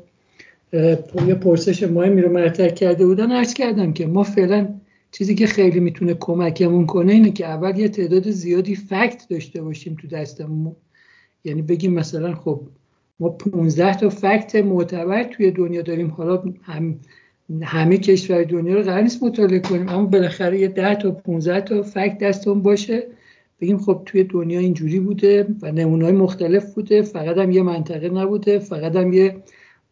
یه 1.28 1.36
پرسش 1.36 1.84
مهمی 1.84 2.22
رو 2.22 2.38
مطرح 2.38 2.70
کرده 2.70 3.06
بودن 3.06 3.32
عرض 3.32 3.54
کردم 3.54 3.94
که 3.94 4.08
ما 4.08 4.24
فعلا 4.24 4.68
چیزی 5.12 5.36
که 5.36 5.48
خیلی 5.48 5.80
می‌تونه 5.80 6.14
کمکمون 6.14 6.86
کنه 6.86 7.14
اینه 7.14 7.32
که 7.32 7.46
اول 7.46 7.80
یه 7.80 7.90
تعداد 7.90 8.30
زیادی 8.30 8.76
فکت 8.76 9.26
داشته 9.30 9.62
باشیم 9.62 9.98
تو 10.02 10.08
دستمون. 10.08 10.76
یعنی 11.44 11.62
بگیم 11.62 11.94
مثلا 11.94 12.36
خب 12.36 12.62
ما 13.20 13.30
15 13.30 13.96
تا 13.98 14.10
فکت 14.10 14.56
معتبر 14.56 15.24
توی 15.24 15.52
دنیا 15.52 15.82
داریم. 15.82 16.10
حالا 16.10 16.44
هم 16.64 17.00
همه 17.62 17.98
کشور 17.98 18.44
دنیا 18.44 18.76
رو 18.76 18.84
قرار 18.84 19.02
نیست 19.02 19.24
مطالعه 19.24 19.60
کنیم 19.60 19.90
اما 19.90 20.06
بالاخره 20.06 20.60
یه 20.60 20.68
10 20.68 20.96
تا 20.96 21.12
15 21.12 21.62
تا 21.62 21.82
فکت 21.82 22.18
دستمون 22.18 22.62
باشه. 22.62 23.08
بگیم 23.62 23.78
خب 23.78 24.02
توی 24.06 24.24
دنیا 24.24 24.60
اینجوری 24.60 25.00
بوده 25.00 25.48
و 25.62 25.72
نمونه 25.72 26.12
مختلف 26.12 26.74
بوده. 26.74 27.02
فقط 27.02 27.38
هم 27.38 27.52
یه 27.52 27.62
منطقه 27.62 28.10
نبوده 28.10 28.60
فقط 28.60 28.96
هم 28.96 29.14
یه 29.14 29.44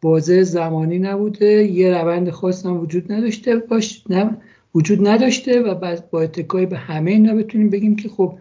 بازه 0.02 0.42
زمانی 0.42 0.98
نبوده. 0.98 1.64
یه 1.64 1.90
روند 1.90 2.30
خاص 2.30 2.66
هم 2.66 2.80
وجود 2.80 3.12
نداشته 3.12 3.56
باش 3.56 4.04
نه 4.10 4.36
وجود 4.74 5.08
نداشته 5.08 5.60
و 5.60 5.98
با 6.10 6.20
اتکای 6.20 6.66
به 6.66 6.76
همه 6.78 7.10
اینا 7.10 7.34
بتونیم 7.34 7.70
بگیم 7.70 7.96
که 7.96 8.08
خب 8.08 8.38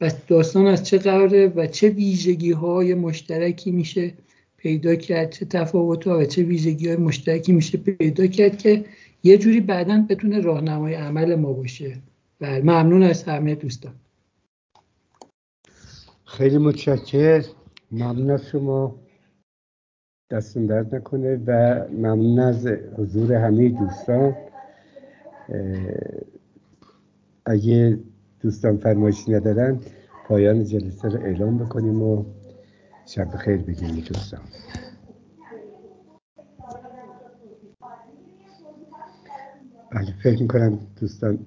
بس 0.00 0.26
داستان 0.26 0.66
از 0.66 0.84
چه 0.84 0.98
قراره 0.98 1.52
و 1.56 1.66
چه 1.66 1.88
ویژگی 1.88 2.52
های 2.52 2.94
مشترکی 2.94 3.70
میشه 3.70 4.12
پیدا 4.56 4.94
کرد 4.94 5.30
چه 5.30 5.44
تفاوت 5.44 6.06
ها 6.06 6.18
و 6.18 6.24
چه 6.24 6.42
ویژگی 6.42 6.88
های 6.88 6.96
مشترکی 6.96 7.52
میشه 7.52 7.78
پیدا 7.78 8.26
کرد 8.26 8.58
که 8.58 8.84
یه 9.22 9.38
جوری 9.38 9.60
بعدا 9.60 10.06
بتونه 10.08 10.40
راهنمای 10.40 10.94
عمل 10.94 11.34
ما 11.34 11.52
باشه. 11.52 11.96
و 12.40 12.46
بله، 12.46 12.60
ممنون 12.62 13.02
از 13.02 13.22
همه 13.22 13.54
دوستان. 13.54 13.94
خیلی 16.24 16.58
متشکر 16.58 17.44
ممنون 17.92 18.30
از 18.30 18.46
شما. 18.46 18.94
دستون 20.30 20.66
درد 20.66 20.94
نکنه 20.94 21.40
و 21.46 21.84
ممنون 21.92 22.38
از 22.38 22.66
حضور 22.66 23.32
همه 23.32 23.68
دوستان. 23.68 24.34
اگه 27.46 27.98
دوستان 28.40 28.76
فرمایشی 28.76 29.32
ندارن 29.32 29.80
پایان 30.28 30.64
جلسه 30.64 31.08
رو 31.08 31.20
اعلام 31.20 31.58
بکنیم 31.58 32.02
و 32.02 32.24
شب 33.06 33.36
خیر 33.36 33.56
بگیم 33.56 33.94
دوستان. 34.00 34.40
بله 39.90 40.14
فکر 40.22 40.42
می‌کنم 40.42 40.78
دوستان 41.00 41.38